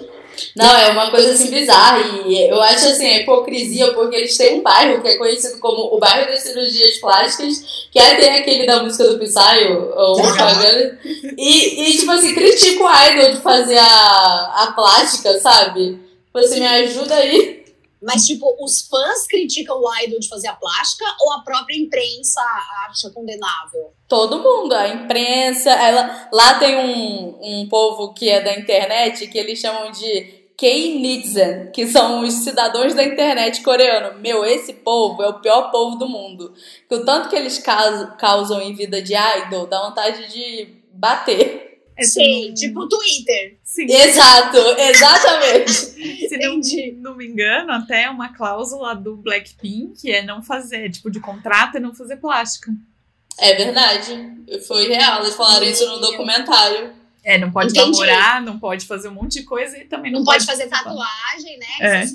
Não, 0.56 0.78
é 0.78 0.89
uma 0.91 1.12
coisa 1.12 1.34
assim 1.34 1.52
bizarra. 1.52 2.00
E 2.26 2.50
eu 2.50 2.62
acho 2.62 2.88
assim, 2.88 3.06
a 3.06 3.19
hipocrisia, 3.19 3.93
porque 3.93 4.15
eles 4.15 4.38
têm 4.38 4.60
um 4.60 4.63
bairro 4.63 5.02
que 5.02 5.10
é 5.10 5.17
conhecido 5.17 5.60
como 5.60 5.93
o 5.93 6.00
bairro 6.00 6.32
das 6.32 6.43
cirurgias 6.43 6.98
plásticas, 7.00 7.88
que 7.91 8.00
é 8.00 8.15
tem 8.15 8.30
aquele 8.38 8.65
da 8.65 8.82
música 8.82 9.04
do 9.04 9.19
Psy, 9.19 9.67
ou 9.96 10.15
propaganda. 10.15 11.00
E, 11.38 11.89
e, 11.89 11.98
tipo 11.98 12.12
assim, 12.12 12.34
critico 12.34 12.86
o 12.86 13.10
idol 13.10 13.34
de 13.34 13.41
fazer 13.41 13.78
a, 13.78 14.63
a 14.63 14.72
plástica, 14.74 15.38
sabe? 15.41 16.00
Tipo 16.28 16.38
assim, 16.38 16.62
me 16.62 16.67
ajuda 16.67 17.15
aí. 17.15 17.52
Mas, 18.03 18.25
tipo, 18.25 18.45
os 18.63 18.87
fãs 18.87 19.25
criticam 19.27 19.77
o 19.79 19.95
idol 20.03 20.19
de 20.19 20.27
fazer 20.27 20.47
a 20.47 20.55
plástica 20.55 21.05
ou 21.21 21.33
a 21.33 21.39
própria 21.39 21.75
imprensa 21.75 22.41
acha 22.87 23.09
condenável? 23.09 23.93
Todo 24.07 24.39
mundo, 24.39 24.73
a 24.73 24.89
imprensa. 24.89 25.71
Ela, 25.71 26.29
lá 26.31 26.59
tem 26.59 26.75
um, 26.75 27.39
um 27.41 27.69
povo 27.69 28.13
que 28.13 28.29
é 28.29 28.41
da 28.41 28.53
internet 28.57 29.27
que 29.27 29.37
eles 29.37 29.59
chamam 29.59 29.91
de 29.91 30.43
K-Netizen, 30.57 31.71
que 31.71 31.87
são 31.87 32.21
os 32.21 32.33
cidadãos 32.33 32.93
da 32.93 33.03
internet 33.03 33.61
coreano. 33.61 34.19
Meu, 34.19 34.45
esse 34.45 34.73
povo 34.73 35.23
é 35.23 35.27
o 35.27 35.39
pior 35.39 35.71
povo 35.71 35.97
do 35.97 36.07
mundo. 36.07 36.53
O 36.89 36.99
tanto 36.99 37.29
que 37.29 37.35
eles 37.35 37.61
causam 38.17 38.61
em 38.61 38.75
vida 38.75 39.01
de 39.01 39.13
idol 39.15 39.65
dá 39.65 39.81
vontade 39.81 40.31
de 40.31 40.83
bater. 40.93 41.72
É 41.95 42.03
Sim, 42.03 42.53
tipo 42.53 42.82
o 42.82 42.89
Twitter. 42.89 43.58
Sim. 43.63 43.86
Exato, 43.86 44.58
exatamente. 44.79 45.71
Se 46.27 46.38
não, 46.38 46.60
não 47.01 47.15
me 47.15 47.27
engano, 47.27 47.71
até 47.71 48.10
uma 48.10 48.34
cláusula 48.34 48.95
do 48.95 49.15
Blackpink 49.15 50.12
é 50.12 50.23
não 50.23 50.41
fazer, 50.41 50.89
tipo, 50.91 51.12
de 51.12 51.19
contrato 51.19 51.77
é 51.77 51.79
não 51.79 51.93
fazer 51.93 52.17
plástica. 52.17 52.71
É 53.38 53.56
verdade. 53.56 54.12
Foi 54.67 54.88
real, 54.88 55.21
eles 55.21 55.36
falaram 55.36 55.65
isso 55.65 55.86
no 55.88 55.99
documentário. 55.99 56.93
É, 57.23 57.38
não 57.38 57.51
pode 57.51 57.71
Entendi. 57.71 57.91
namorar, 57.91 58.41
não 58.41 58.60
pode 58.60 58.86
fazer 58.86 59.08
um 59.08 59.13
monte 59.13 59.39
de 59.39 59.43
coisa 59.43 59.77
e 59.77 59.86
também 59.86 60.12
não, 60.12 60.19
não 60.19 60.25
pode, 60.25 60.45
pode 60.45 60.58
fazer 60.58 60.69
tatuagem, 60.69 61.58
né? 61.58 61.65
É. 61.79 62.06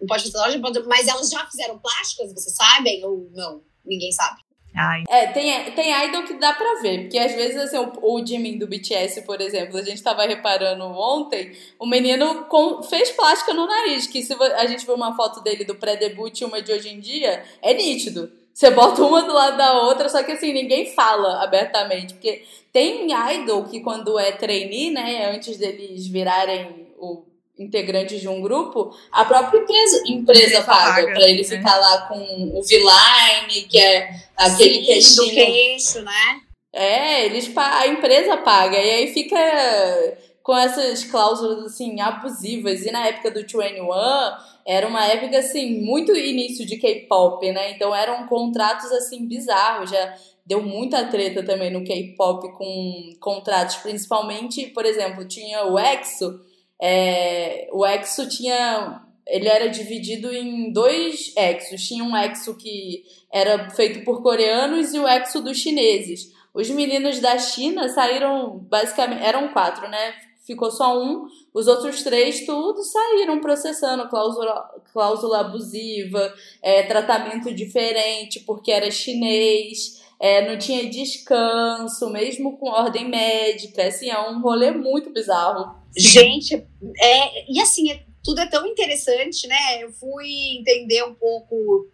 Não 0.00 0.06
pode 0.06 0.24
fazer 0.24 0.36
loja, 0.36 0.84
mas 0.86 1.06
elas 1.06 1.30
já 1.30 1.46
fizeram 1.46 1.78
plásticas, 1.78 2.32
vocês 2.32 2.54
sabem? 2.54 3.04
Ou 3.04 3.30
não? 3.34 3.62
Ninguém 3.84 4.10
sabe. 4.10 4.45
Ai. 4.76 5.04
É, 5.08 5.28
tem, 5.28 5.72
tem 5.72 6.04
idol 6.04 6.24
que 6.24 6.34
dá 6.34 6.52
pra 6.52 6.80
ver, 6.82 7.02
porque 7.02 7.18
às 7.18 7.34
vezes, 7.34 7.56
assim, 7.56 7.78
o, 7.78 7.92
o 8.02 8.26
Jimin 8.26 8.58
do 8.58 8.66
BTS, 8.66 9.22
por 9.22 9.40
exemplo, 9.40 9.78
a 9.78 9.82
gente 9.82 10.02
tava 10.02 10.26
reparando 10.26 10.84
ontem, 10.84 11.56
o 11.78 11.86
menino 11.86 12.44
com, 12.44 12.82
fez 12.82 13.10
plástica 13.12 13.54
no 13.54 13.66
nariz, 13.66 14.06
que 14.06 14.22
se 14.22 14.34
a 14.34 14.66
gente 14.66 14.84
vê 14.84 14.92
uma 14.92 15.16
foto 15.16 15.40
dele 15.42 15.64
do 15.64 15.76
pré-debut 15.76 16.38
e 16.38 16.44
uma 16.44 16.60
de 16.60 16.72
hoje 16.72 16.90
em 16.90 17.00
dia, 17.00 17.42
é 17.62 17.72
nítido. 17.72 18.30
Você 18.52 18.70
bota 18.70 19.02
uma 19.02 19.22
do 19.22 19.32
lado 19.32 19.56
da 19.56 19.82
outra, 19.82 20.08
só 20.10 20.22
que 20.22 20.32
assim, 20.32 20.52
ninguém 20.52 20.92
fala 20.94 21.42
abertamente, 21.42 22.14
porque 22.14 22.44
tem 22.70 23.08
idol 23.34 23.64
que 23.64 23.80
quando 23.80 24.18
é 24.18 24.32
trainee, 24.32 24.90
né, 24.90 25.30
antes 25.34 25.56
deles 25.56 26.06
virarem 26.06 26.86
o 26.98 27.24
integrantes 27.58 28.20
de 28.20 28.28
um 28.28 28.40
grupo, 28.40 28.94
a 29.10 29.24
própria 29.24 29.58
empresa, 29.58 30.02
empresa 30.06 30.62
paga, 30.62 31.02
paga 31.02 31.12
para 31.14 31.28
ele 31.28 31.42
ficar 31.42 31.76
é. 31.76 31.80
lá 31.80 32.08
com 32.08 32.18
o 32.58 32.62
V-Line, 32.62 33.62
que 33.68 33.78
é 33.78 34.10
aquele 34.36 35.02
Sim, 35.02 35.16
do 35.16 35.30
queixo, 35.30 36.02
né? 36.02 36.40
É, 36.72 37.24
eles 37.24 37.50
a 37.56 37.86
empresa 37.86 38.36
paga 38.36 38.76
e 38.76 38.90
aí 38.90 39.12
fica 39.14 39.38
com 40.42 40.56
essas 40.56 41.04
cláusulas 41.04 41.64
assim 41.64 42.00
abusivas. 42.00 42.84
E 42.84 42.90
na 42.92 43.06
época 43.06 43.30
do 43.30 43.40
21 43.40 43.62
era 44.66 44.86
uma 44.86 45.04
época 45.06 45.38
assim 45.38 45.80
muito 45.80 46.14
início 46.14 46.66
de 46.66 46.76
K-pop, 46.76 47.50
né? 47.50 47.70
Então 47.70 47.94
eram 47.94 48.26
contratos 48.26 48.92
assim 48.92 49.26
bizarros, 49.26 49.90
já 49.90 50.14
deu 50.44 50.62
muita 50.62 51.06
treta 51.06 51.42
também 51.42 51.72
no 51.72 51.82
K-pop 51.82 52.52
com 52.52 53.10
contratos, 53.18 53.76
principalmente, 53.76 54.66
por 54.68 54.84
exemplo, 54.84 55.26
tinha 55.26 55.64
o 55.64 55.78
EXO 55.78 56.40
é, 56.80 57.68
o 57.72 57.84
Exo 57.86 58.28
tinha. 58.28 59.02
Ele 59.26 59.48
era 59.48 59.68
dividido 59.68 60.32
em 60.32 60.72
dois 60.72 61.32
Exos. 61.36 61.82
Tinha 61.82 62.04
um 62.04 62.16
Exo 62.16 62.56
que 62.56 63.04
era 63.32 63.70
feito 63.70 64.04
por 64.04 64.22
coreanos 64.22 64.94
e 64.94 64.98
o 64.98 65.08
Exo 65.08 65.42
dos 65.42 65.58
chineses. 65.58 66.32
Os 66.54 66.70
meninos 66.70 67.20
da 67.20 67.36
China 67.38 67.88
saíram, 67.88 68.58
basicamente, 68.70 69.22
eram 69.22 69.48
quatro, 69.48 69.88
né? 69.88 70.14
Ficou 70.46 70.70
só 70.70 70.96
um, 71.02 71.26
os 71.52 71.66
outros 71.66 72.04
três, 72.04 72.46
tudo 72.46 72.82
saíram 72.84 73.40
processando 73.40 74.08
cláusula, 74.08 74.70
cláusula 74.92 75.40
abusiva, 75.40 76.32
é, 76.62 76.84
tratamento 76.84 77.52
diferente 77.52 78.40
porque 78.40 78.70
era 78.70 78.88
chinês, 78.92 80.02
é, 80.18 80.48
não 80.48 80.56
tinha 80.56 80.88
descanso, 80.88 82.08
mesmo 82.10 82.56
com 82.56 82.70
ordem 82.70 83.08
médica, 83.08 83.86
assim, 83.88 84.08
é 84.08 84.18
um 84.30 84.40
rolê 84.40 84.70
muito 84.70 85.10
bizarro. 85.10 85.74
Gente, 85.96 86.54
é, 86.54 87.52
e 87.52 87.60
assim, 87.60 87.90
é, 87.90 88.02
tudo 88.22 88.40
é 88.40 88.46
tão 88.46 88.66
interessante, 88.66 89.46
né? 89.46 89.82
Eu 89.82 89.92
fui 89.92 90.58
entender 90.58 91.02
um 91.04 91.14
pouco 91.14 91.88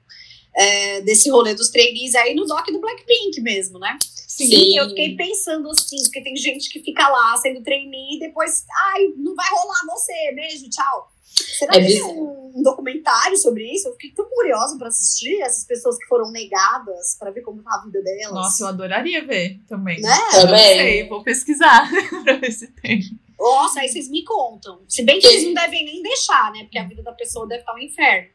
é, 0.57 1.01
desse 1.03 1.31
rolê 1.31 1.55
dos 1.55 1.71
trainees 1.71 2.15
aí 2.15 2.35
no 2.35 2.47
doc 2.47 2.67
do 2.67 2.81
Blackpink 2.81 3.41
mesmo, 3.41 3.79
né? 3.79 3.99
Sim. 4.03 4.47
Sim. 4.47 4.79
eu 4.79 4.88
fiquei 4.88 5.15
pensando 5.15 5.69
assim, 5.69 6.03
porque 6.05 6.23
tem 6.23 6.35
gente 6.37 6.71
que 6.71 6.81
fica 6.81 7.07
lá 7.07 7.37
sendo 7.37 7.62
trainee 7.62 8.17
e 8.17 8.19
depois, 8.19 8.65
ai, 8.88 9.09
não 9.17 9.35
vai 9.35 9.49
rolar 9.51 9.81
você, 9.87 10.33
beijo, 10.35 10.71
tchau. 10.71 11.12
Será 11.35 11.77
é 11.77 11.81
que 11.81 11.93
tem 11.93 12.03
um 12.03 12.62
documentário 12.62 13.37
sobre 13.37 13.65
isso? 13.73 13.88
Eu 13.88 13.93
fiquei 13.93 14.11
tão 14.11 14.27
curiosa 14.27 14.77
para 14.77 14.88
assistir 14.88 15.41
essas 15.41 15.65
pessoas 15.65 15.97
que 15.97 16.07
foram 16.07 16.31
negadas, 16.31 17.17
para 17.19 17.31
ver 17.31 17.41
como 17.41 17.62
tá 17.62 17.75
a 17.75 17.85
vida 17.85 18.03
delas. 18.03 18.35
Nossa, 18.35 18.65
eu 18.65 18.67
adoraria 18.69 19.25
ver 19.27 19.61
também. 19.67 20.01
Né? 20.01 20.19
Também. 20.33 20.77
Não 20.77 20.85
sei, 20.85 21.09
vou 21.09 21.23
pesquisar 21.23 21.91
pra 22.25 22.37
ver 22.37 22.53
se 22.53 22.67
tem. 22.69 23.03
Nossa, 23.43 23.81
aí 23.81 23.89
vocês 23.89 24.09
me 24.09 24.25
contam. 24.25 24.85
Se 24.89 25.03
bem 25.03 25.19
que 25.19 25.27
eles 25.27 25.45
não 25.45 25.55
devem 25.55 25.85
nem 25.85 26.01
deixar, 26.01 26.53
né? 26.53 26.63
Porque 26.63 26.79
a 26.79 26.87
vida 26.87 27.03
da 27.03 27.13
pessoa 27.13 27.47
deve 27.49 27.61
estar 27.61 27.75
um 27.75 27.79
inferno. 27.79 28.29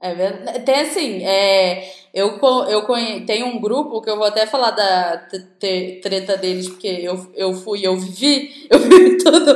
É 0.00 0.14
verdade. 0.14 0.60
Tem 0.60 0.80
assim, 0.80 1.24
é, 1.24 1.92
eu, 2.12 2.38
eu 2.68 2.82
conhe, 2.82 3.24
tenho 3.24 3.46
um 3.46 3.60
grupo 3.60 4.00
que 4.02 4.10
eu 4.10 4.16
vou 4.16 4.26
até 4.26 4.46
falar 4.46 4.72
da 4.72 5.28
treta 6.02 6.36
deles, 6.36 6.68
porque 6.68 6.88
eu, 6.88 7.32
eu 7.34 7.54
fui, 7.54 7.86
eu 7.86 7.96
vivi, 7.96 8.66
eu 8.70 8.80
vivi 8.80 9.18
tudo 9.18 9.52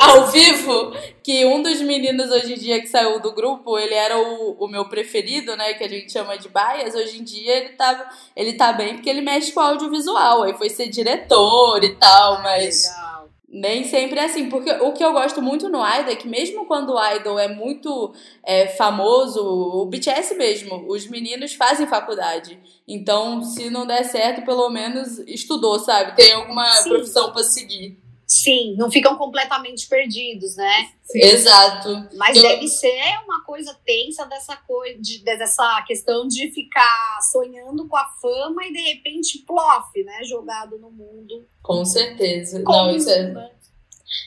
ao 0.00 0.28
vivo, 0.28 0.92
que 1.24 1.44
um 1.44 1.60
dos 1.60 1.80
meninos 1.80 2.30
hoje 2.30 2.54
em 2.54 2.58
dia 2.58 2.80
que 2.80 2.86
saiu 2.86 3.20
do 3.20 3.34
grupo, 3.34 3.76
ele 3.78 3.94
era 3.94 4.16
o, 4.16 4.56
o 4.60 4.68
meu 4.68 4.88
preferido, 4.88 5.56
né, 5.56 5.74
que 5.74 5.82
a 5.82 5.88
gente 5.88 6.12
chama 6.12 6.38
de 6.38 6.48
Bias, 6.48 6.94
hoje 6.94 7.18
em 7.18 7.24
dia 7.24 7.56
ele 7.56 7.70
tá, 7.70 8.10
ele 8.36 8.52
tá 8.52 8.72
bem 8.72 8.94
porque 8.94 9.10
ele 9.10 9.20
mexe 9.20 9.50
com 9.50 9.60
audiovisual, 9.60 10.44
aí 10.44 10.54
foi 10.54 10.70
ser 10.70 10.88
diretor 10.88 11.82
e 11.82 11.96
tal, 11.96 12.42
mas... 12.42 12.84
Legal 12.86 13.07
nem 13.50 13.82
sempre 13.84 14.18
é 14.20 14.24
assim, 14.24 14.50
porque 14.50 14.70
o 14.70 14.92
que 14.92 15.02
eu 15.02 15.12
gosto 15.12 15.40
muito 15.40 15.68
no 15.70 15.78
Idol 15.78 16.12
é 16.12 16.16
que 16.16 16.28
mesmo 16.28 16.66
quando 16.66 16.92
o 16.92 17.14
Idol 17.14 17.38
é 17.38 17.48
muito 17.48 18.12
é, 18.44 18.66
famoso, 18.68 19.42
o 19.42 19.86
BTS 19.86 20.34
mesmo, 20.34 20.84
os 20.86 21.06
meninos 21.06 21.54
fazem 21.54 21.86
faculdade. 21.86 22.58
Então, 22.86 23.42
se 23.42 23.70
não 23.70 23.86
der 23.86 24.04
certo, 24.04 24.44
pelo 24.44 24.68
menos 24.68 25.18
estudou, 25.20 25.78
sabe? 25.78 26.14
Tem 26.14 26.32
alguma 26.32 26.68
Sim. 26.72 26.90
profissão 26.90 27.32
para 27.32 27.42
seguir. 27.42 27.98
Sim, 28.30 28.76
não 28.76 28.90
ficam 28.90 29.16
completamente 29.16 29.88
perdidos, 29.88 30.54
né? 30.54 30.90
Sim. 31.04 31.20
Exato. 31.20 32.08
Mas 32.14 32.36
eu... 32.36 32.42
deve 32.42 32.68
ser 32.68 33.00
uma 33.24 33.42
coisa 33.42 33.74
tensa 33.86 34.26
dessa 34.26 34.54
coisa, 34.54 35.00
de, 35.00 35.24
dessa 35.24 35.82
questão 35.86 36.28
de 36.28 36.50
ficar 36.52 37.18
sonhando 37.32 37.88
com 37.88 37.96
a 37.96 38.04
fama 38.20 38.66
e 38.66 38.72
de 38.72 38.80
repente 38.80 39.38
plof, 39.46 40.04
né? 40.04 40.22
Jogado 40.24 40.78
no 40.78 40.90
mundo. 40.90 41.48
Com 41.62 41.86
certeza. 41.86 42.62
Como, 42.62 42.88
não, 42.88 42.96
isso 42.96 43.08
é, 43.08 43.50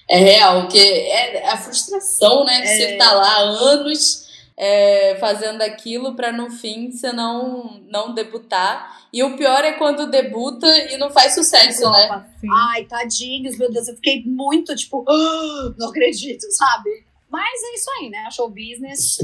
é 0.10 0.18
real, 0.18 0.62
porque 0.62 0.80
é 0.80 1.48
a 1.48 1.58
frustração, 1.58 2.44
né? 2.44 2.60
Que 2.62 2.68
é... 2.70 2.76
você 2.76 2.98
tá 2.98 3.14
lá 3.14 3.36
há 3.36 3.42
anos 3.42 4.31
é, 4.58 5.18
fazendo 5.20 5.62
aquilo 5.62 6.16
para 6.16 6.32
no 6.32 6.50
fim 6.50 6.92
você 6.92 7.12
não, 7.12 7.82
não 7.88 8.14
debutar. 8.14 9.02
E 9.12 9.24
o 9.24 9.36
pior 9.36 9.64
é 9.64 9.74
quando 9.74 10.10
debuta 10.10 10.68
e 10.92 10.98
não 10.98 11.10
faz 11.10 11.34
sucesso, 11.34 11.88
Opa, 11.88 12.18
né? 12.18 12.26
Sim. 12.40 12.48
Ai, 12.52 12.86
tadinhos, 12.86 13.58
meu 13.58 13.72
Deus, 13.72 13.88
eu 13.88 13.96
fiquei 13.96 14.24
muito 14.26 14.76
tipo, 14.76 15.06
oh, 15.08 15.74
não 15.78 15.90
acredito, 15.90 16.46
sabe? 16.52 17.06
Mas 17.30 17.64
é 17.64 17.74
isso 17.76 17.90
aí, 18.00 18.10
né? 18.10 18.20
A 18.28 18.32
show 18.32 18.50
business 18.50 19.18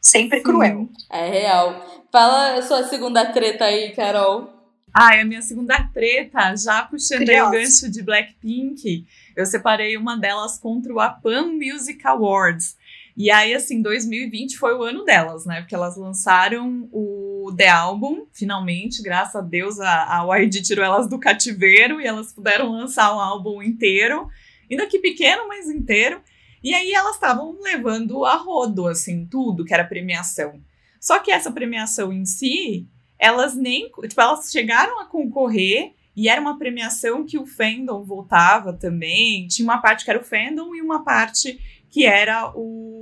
sempre 0.00 0.40
cruel. 0.40 0.88
É 1.08 1.28
real. 1.28 2.04
Fala 2.10 2.58
a 2.58 2.62
sua 2.62 2.82
segunda 2.84 3.24
treta 3.32 3.64
aí, 3.64 3.92
Carol. 3.94 4.50
Ah, 4.92 5.18
a 5.18 5.24
minha 5.24 5.40
segunda 5.40 5.88
treta, 5.94 6.54
já 6.54 6.82
puxando 6.82 7.26
aí 7.26 7.40
o 7.40 7.50
gancho 7.50 7.90
de 7.90 8.02
Blackpink, 8.02 9.06
eu 9.34 9.46
separei 9.46 9.96
uma 9.96 10.18
delas 10.18 10.58
contra 10.58 10.92
o 10.92 11.00
Apan 11.00 11.52
Music 11.52 12.06
Awards. 12.06 12.76
E 13.16 13.30
aí, 13.30 13.54
assim, 13.54 13.82
2020 13.82 14.56
foi 14.56 14.74
o 14.74 14.82
ano 14.82 15.04
delas, 15.04 15.44
né? 15.44 15.60
Porque 15.60 15.74
elas 15.74 15.96
lançaram 15.96 16.88
o 16.90 17.52
The 17.56 17.68
Album, 17.68 18.26
finalmente, 18.32 19.02
graças 19.02 19.36
a 19.36 19.40
Deus, 19.40 19.78
a, 19.78 20.20
a 20.20 20.36
YG 20.38 20.62
tirou 20.62 20.84
elas 20.84 21.08
do 21.08 21.18
cativeiro 21.18 22.00
e 22.00 22.06
elas 22.06 22.32
puderam 22.32 22.72
lançar 22.72 23.14
o 23.14 23.20
álbum 23.20 23.62
inteiro, 23.62 24.28
ainda 24.70 24.86
que 24.86 24.98
pequeno, 24.98 25.46
mas 25.46 25.68
inteiro. 25.68 26.22
E 26.62 26.72
aí 26.74 26.92
elas 26.92 27.14
estavam 27.14 27.58
levando 27.60 28.24
a 28.24 28.36
rodo, 28.36 28.86
assim, 28.86 29.26
tudo 29.26 29.64
que 29.64 29.74
era 29.74 29.84
premiação. 29.84 30.60
Só 31.00 31.18
que 31.18 31.32
essa 31.32 31.50
premiação 31.50 32.12
em 32.12 32.24
si, 32.24 32.86
elas 33.18 33.54
nem. 33.54 33.90
Tipo, 34.08 34.20
elas 34.20 34.50
chegaram 34.50 35.00
a 35.00 35.04
concorrer 35.04 35.92
e 36.14 36.28
era 36.28 36.40
uma 36.40 36.58
premiação 36.58 37.26
que 37.26 37.36
o 37.38 37.44
fandom 37.44 38.04
voltava 38.04 38.72
também. 38.72 39.48
Tinha 39.48 39.64
uma 39.64 39.82
parte 39.82 40.04
que 40.04 40.10
era 40.10 40.20
o 40.20 40.24
fandom 40.24 40.74
e 40.74 40.80
uma 40.80 41.02
parte 41.02 41.58
que 41.90 42.06
era 42.06 42.50
o, 42.54 43.01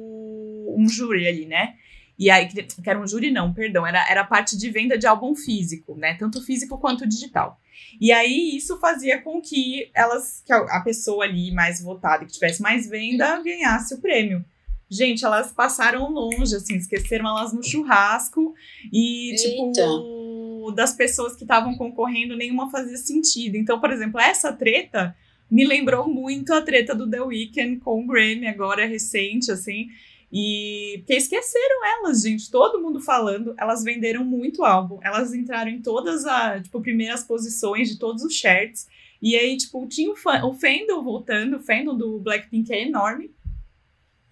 um 0.81 0.89
júri 0.89 1.27
ali, 1.27 1.47
né? 1.47 1.75
E 2.19 2.29
aí, 2.29 2.49
que, 2.49 2.67
era 2.85 3.01
um 3.01 3.07
júri, 3.07 3.31
não, 3.31 3.53
perdão, 3.53 3.87
era, 3.87 4.07
era 4.11 4.25
parte 4.25 4.57
de 4.57 4.71
venda 4.71 4.99
de 4.99 5.07
álbum 5.07 5.35
físico, 5.35 5.95
né? 5.97 6.15
Tanto 6.15 6.43
físico 6.43 6.79
quanto 6.79 7.09
digital. 7.09 7.59
E 7.99 8.13
aí, 8.13 8.57
isso 8.57 8.79
fazia 8.79 9.21
com 9.23 9.41
que 9.41 9.91
elas, 9.95 10.43
que 10.45 10.53
a 10.53 10.81
pessoa 10.81 11.25
ali 11.25 11.51
mais 11.51 11.81
votada, 11.81 12.27
que 12.27 12.33
tivesse 12.33 12.61
mais 12.61 12.87
venda, 12.89 13.43
ganhasse 13.43 13.95
o 13.95 14.01
prêmio. 14.01 14.45
Gente, 14.91 15.25
elas 15.25 15.53
passaram 15.53 16.11
longe, 16.11 16.55
assim, 16.55 16.75
esqueceram 16.75 17.27
elas 17.27 17.53
no 17.53 17.63
churrasco 17.63 18.55
e, 18.93 19.35
tipo, 19.37 19.69
Eita. 19.69 19.83
tipo, 19.83 20.73
das 20.75 20.93
pessoas 20.93 21.37
que 21.37 21.45
estavam 21.45 21.77
concorrendo, 21.77 22.37
nenhuma 22.37 22.71
fazia 22.71 22.97
sentido. 22.97 23.57
Então, 23.57 23.81
por 23.81 23.91
exemplo, 23.91 24.21
essa 24.21 24.53
treta 24.53 25.17
me 25.51 25.65
lembrou 25.65 26.09
muito 26.09 26.53
a 26.53 26.61
treta 26.61 26.95
do 26.95 27.09
The 27.09 27.21
Weeknd 27.21 27.79
com 27.79 28.03
o 28.03 28.07
Grammy, 28.07 28.47
agora 28.47 28.87
recente, 28.87 29.51
assim. 29.51 29.89
E 30.33 30.99
porque 30.99 31.15
esqueceram 31.15 31.85
elas, 31.85 32.23
gente, 32.23 32.51
todo 32.51 32.81
mundo 32.81 33.01
falando, 33.01 33.53
elas 33.59 33.83
venderam 33.83 34.25
muito 34.25 34.65
álbum, 34.65 35.01
elas 35.03 35.35
entraram 35.35 35.71
em 35.71 35.83
todas 35.83 36.25
as, 36.25 36.63
tipo, 36.63 36.81
primeiras 36.81 37.25
posições 37.25 37.89
de 37.89 37.99
todos 37.99 38.23
os 38.23 38.35
charts. 38.35 38.87
E 39.21 39.37
aí, 39.37 39.57
tipo, 39.57 39.87
tinha 39.89 40.11
o, 40.11 40.17
fã, 40.17 40.45
o 40.45 40.55
fandom 40.55 41.03
voltando, 41.03 41.57
o 41.57 41.63
fandom 41.63 41.97
do 41.97 42.21
Blackpink 42.21 42.73
é 42.73 42.87
enorme. 42.87 43.35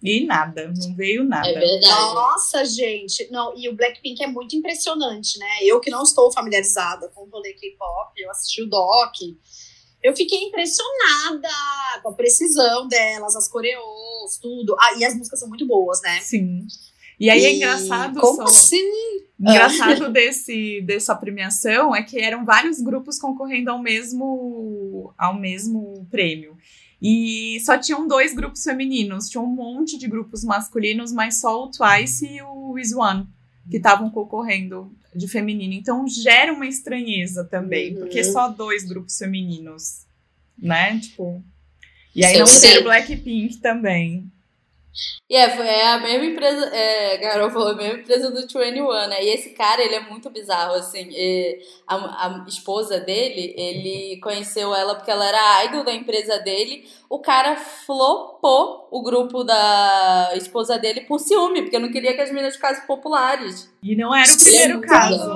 E 0.01 0.25
nada, 0.25 0.73
não 0.73 0.95
veio 0.95 1.25
nada. 1.25 1.49
É 1.49 1.59
verdade. 1.59 2.13
Nossa, 2.13 2.63
gente. 2.63 3.29
Não, 3.29 3.53
e 3.57 3.67
o 3.67 3.75
Blackpink 3.75 4.23
é 4.23 4.27
muito 4.27 4.55
impressionante, 4.55 5.37
né? 5.37 5.45
Eu 5.61 5.81
que 5.81 5.91
não 5.91 6.03
estou 6.03 6.31
familiarizada 6.31 7.09
com 7.09 7.23
o 7.23 7.29
rolê 7.29 7.51
K-pop, 7.53 8.13
eu 8.15 8.31
assisti 8.31 8.63
o 8.63 8.69
doc, 8.69 9.15
eu 10.03 10.15
fiquei 10.15 10.39
impressionada 10.43 11.49
com 12.01 12.09
a 12.09 12.13
precisão 12.13 12.87
delas, 12.87 13.35
as 13.35 13.49
coreos, 13.49 14.37
tudo. 14.41 14.75
Ah, 14.79 14.97
e 14.97 15.05
as 15.05 15.15
músicas 15.15 15.39
são 15.39 15.49
muito 15.49 15.65
boas, 15.67 16.01
né? 16.01 16.19
Sim. 16.21 16.65
E 17.19 17.29
aí 17.29 17.43
é 17.43 17.53
engraçado. 17.55 18.19
Como 18.19 18.37
só, 18.37 18.43
assim? 18.43 18.89
Engraçado 19.39 20.09
desse, 20.11 20.81
dessa 20.81 21.15
premiação 21.15 21.93
é 21.93 22.01
que 22.01 22.19
eram 22.19 22.45
vários 22.45 22.79
grupos 22.79 23.19
concorrendo 23.19 23.69
ao 23.69 23.81
mesmo, 23.81 25.13
ao 25.17 25.37
mesmo 25.37 26.07
prêmio. 26.09 26.57
E 27.01 27.59
só 27.65 27.77
tinham 27.77 28.07
dois 28.07 28.33
grupos 28.33 28.63
femininos. 28.63 29.29
Tinha 29.29 29.41
um 29.41 29.47
monte 29.47 29.97
de 29.97 30.07
grupos 30.07 30.43
masculinos, 30.43 31.11
mas 31.11 31.39
só 31.39 31.63
o 31.63 31.71
Twice 31.71 32.25
e 32.25 32.41
o 32.41 32.77
Is 32.77 32.93
One 32.93 33.27
que 33.69 33.77
estavam 33.77 34.09
concorrendo 34.09 34.91
de 35.15 35.27
feminino. 35.27 35.73
Então 35.73 36.07
gera 36.07 36.53
uma 36.53 36.67
estranheza 36.67 37.43
também, 37.43 37.93
Uhum. 37.93 37.99
porque 38.01 38.23
só 38.23 38.47
dois 38.49 38.83
grupos 38.83 39.17
femininos, 39.17 40.05
né? 40.57 40.99
Tipo. 40.99 41.43
E 42.15 42.23
aí 42.25 42.33
Sim, 42.33 42.39
não 42.39 42.61
ter 42.61 42.83
Blackpink 42.83 43.57
também. 43.57 44.29
E 45.29 45.35
é, 45.35 45.49
foi- 45.55 45.67
é 45.67 45.87
a 45.91 45.99
mesma 45.99 46.25
empresa, 46.25 46.65
é, 46.75 47.15
a 47.15 47.19
Carol 47.21 47.51
falou, 47.51 47.69
a 47.69 47.75
mesma 47.75 47.99
empresa 47.99 48.31
do 48.31 48.41
21, 48.41 49.07
né? 49.07 49.23
E 49.23 49.29
esse 49.29 49.51
cara, 49.51 49.81
ele 49.83 49.95
é 49.95 49.99
muito 49.99 50.29
bizarro, 50.29 50.73
assim. 50.73 51.09
A, 51.87 51.95
a 51.95 52.45
esposa 52.47 52.99
dele, 52.99 53.53
ele 53.55 54.19
conheceu 54.21 54.73
ela 54.73 54.95
porque 54.95 55.11
ela 55.11 55.27
era 55.27 55.65
idol 55.65 55.83
da 55.83 55.93
empresa 55.93 56.39
dele. 56.39 56.87
O 57.07 57.19
cara 57.19 57.55
flopou 57.55 58.87
o 58.91 59.01
grupo 59.03 59.43
da 59.43 60.31
esposa 60.35 60.77
dele 60.79 61.01
por 61.01 61.19
ciúme, 61.19 61.61
porque 61.61 61.79
não 61.79 61.91
queria 61.91 62.13
que 62.15 62.21
as 62.21 62.29
meninas 62.31 62.55
ficassem 62.55 62.85
populares. 62.87 63.71
E 63.83 63.95
não 63.95 64.13
era 64.15 64.31
o 64.31 64.37
primeiro 64.37 64.81
caso. 64.81 65.29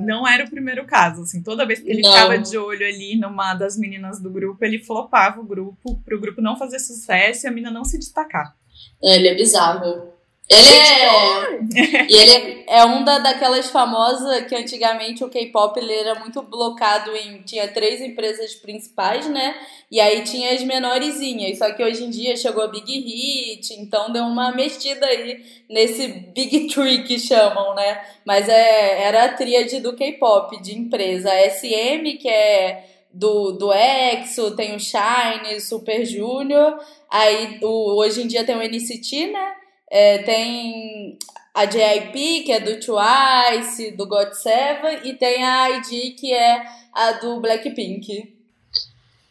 Não 0.00 0.26
era 0.28 0.44
o 0.44 0.50
primeiro 0.50 0.84
caso, 0.86 1.22
assim, 1.22 1.42
toda 1.42 1.66
vez 1.66 1.80
que 1.80 1.90
ele 1.90 2.02
Não. 2.02 2.12
ficava 2.12 2.38
de 2.38 2.56
olho 2.56 2.86
ali 2.86 3.16
numa 3.16 3.54
das 3.54 3.76
meninas 3.76 4.20
do 4.20 4.30
grupo, 4.30 4.64
ele 4.64 4.78
flopava 4.78 5.40
o 5.40 5.44
grupo, 5.44 6.00
pro 6.04 6.20
grupo 6.20 6.40
não 6.40 6.56
fazer 6.56 6.78
sucesso 6.78 7.46
e 7.46 7.48
a 7.48 7.50
mina 7.50 7.70
não 7.70 7.84
se 7.84 7.98
destacar. 7.98 8.54
Ele 9.02 9.28
é 9.28 9.34
bizarro. 9.34 10.12
Ele 10.48 10.76
é. 10.76 12.06
e 12.08 12.14
ele 12.14 12.64
é, 12.66 12.80
é 12.80 12.84
um 12.84 13.04
da, 13.04 13.18
daquelas 13.18 13.70
famosas 13.70 14.44
que 14.46 14.54
antigamente 14.54 15.24
o 15.24 15.28
K-pop 15.28 15.78
ele 15.78 15.94
era 15.94 16.18
muito 16.18 16.42
blocado 16.42 17.14
em. 17.16 17.42
Tinha 17.42 17.68
três 17.68 18.00
empresas 18.00 18.54
principais, 18.54 19.26
né? 19.28 19.54
E 19.90 20.00
aí 20.00 20.22
tinha 20.22 20.52
as 20.52 20.62
menorzinhas. 20.62 21.58
Só 21.58 21.72
que 21.72 21.82
hoje 21.82 22.04
em 22.04 22.10
dia 22.10 22.36
chegou 22.36 22.64
a 22.64 22.68
Big 22.68 22.92
Hit, 22.92 23.72
então 23.74 24.12
deu 24.12 24.24
uma 24.24 24.52
mexida 24.52 25.06
aí 25.06 25.42
nesse 25.70 26.08
Big 26.08 26.68
Tree 26.68 27.04
que 27.04 27.18
chamam, 27.18 27.74
né? 27.74 28.02
Mas 28.24 28.48
é, 28.48 29.04
era 29.04 29.24
a 29.24 29.32
tríade 29.32 29.80
do 29.80 29.94
K-pop 29.94 30.60
de 30.60 30.76
empresa. 30.76 31.30
A 31.30 31.50
SM, 31.50 32.18
que 32.20 32.28
é 32.28 32.91
do, 33.12 33.52
do 33.52 33.72
EXO, 33.72 34.56
tem 34.56 34.74
o 34.74 34.80
Shine, 34.80 35.60
Super 35.60 36.04
Junior. 36.04 36.78
Aí 37.10 37.58
o, 37.62 37.98
hoje 37.98 38.22
em 38.22 38.26
dia 38.26 38.44
tem 38.44 38.56
o 38.56 38.62
NCT, 38.62 39.32
né? 39.32 39.54
É, 39.90 40.18
tem 40.18 41.18
a 41.54 41.66
JYP, 41.66 42.44
que 42.44 42.52
é 42.52 42.60
do 42.60 42.80
Twice, 42.80 43.90
do 43.92 44.08
GOT7, 44.08 45.04
e 45.04 45.14
tem 45.14 45.44
a 45.44 45.68
ID, 45.70 46.18
que 46.18 46.32
é 46.32 46.64
a 46.92 47.12
do 47.12 47.40
Blackpink. 47.40 48.34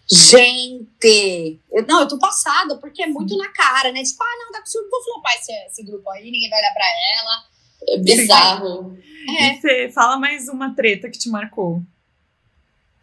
Gente, 0.08 1.60
eu, 1.72 1.88
não, 1.88 2.02
eu 2.02 2.08
tô 2.08 2.20
passada, 2.20 2.78
porque 2.78 3.02
é 3.02 3.08
muito 3.08 3.36
na 3.38 3.48
cara, 3.48 3.92
né? 3.92 4.04
Tipo, 4.04 4.22
ah, 4.22 4.38
não, 4.40 4.52
dá 4.52 4.60
possível, 4.60 4.90
vou 4.90 5.04
flopar 5.04 5.34
esse, 5.36 5.54
esse 5.68 5.84
grupo 5.84 6.10
aí, 6.12 6.30
ninguém 6.30 6.50
vai 6.50 6.60
olhar 6.60 6.74
pra 6.74 6.86
ela. 6.86 7.44
É 7.88 7.98
bizarro. 7.98 8.98
É. 9.40 9.54
E 9.54 9.62
Fê, 9.62 9.92
fala 9.92 10.18
mais 10.18 10.48
uma 10.50 10.76
treta 10.76 11.10
que 11.10 11.18
te 11.18 11.30
marcou. 11.30 11.82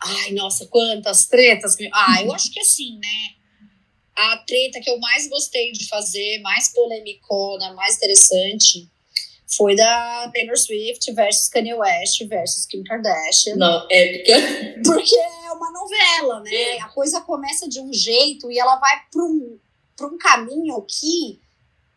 Ai, 0.00 0.32
nossa, 0.32 0.66
quantas 0.66 1.26
tretas. 1.26 1.74
que- 1.74 1.90
Ah, 1.92 2.22
eu 2.22 2.32
acho 2.32 2.52
que 2.52 2.60
assim, 2.60 2.96
né? 2.98 3.34
A 4.16 4.36
treta 4.38 4.80
que 4.80 4.90
eu 4.90 4.98
mais 4.98 5.28
gostei 5.28 5.70
de 5.72 5.86
fazer, 5.88 6.40
mais 6.40 6.72
polemicona, 6.72 7.72
mais 7.74 7.96
interessante, 7.96 8.88
foi 9.56 9.74
da 9.76 10.30
Taylor 10.34 10.56
Swift 10.56 11.12
versus 11.12 11.48
Kanye 11.48 11.74
West 11.74 12.24
versus 12.26 12.66
Kim 12.66 12.82
Kardashian. 12.84 13.56
Não, 13.56 13.86
épica. 13.90 14.34
Porque 14.84 15.14
é 15.16 15.52
uma 15.52 15.70
novela, 15.72 16.40
né? 16.40 16.78
A 16.80 16.88
coisa 16.88 17.20
começa 17.20 17.68
de 17.68 17.80
um 17.80 17.92
jeito 17.92 18.50
e 18.52 18.58
ela 18.58 18.76
vai 18.76 19.00
para 19.10 19.22
um, 19.24 19.58
pra 19.96 20.06
um 20.08 20.18
caminho 20.18 20.80
que 20.82 21.40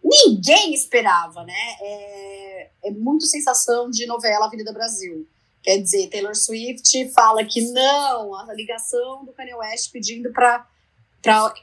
ninguém 0.03 0.73
esperava, 0.73 1.43
né? 1.43 1.75
É, 1.81 2.69
é 2.85 2.91
muito 2.91 3.25
sensação 3.25 3.89
de 3.89 4.05
novela 4.05 4.45
Avenida 4.45 4.71
Brasil. 4.71 5.27
Quer 5.63 5.77
dizer, 5.77 6.09
Taylor 6.09 6.35
Swift 6.35 7.11
fala 7.13 7.45
que 7.45 7.61
não, 7.71 8.35
a 8.35 8.53
ligação 8.53 9.23
do 9.23 9.31
Kanye 9.31 9.53
West 9.53 9.91
pedindo 9.91 10.31
para 10.31 10.67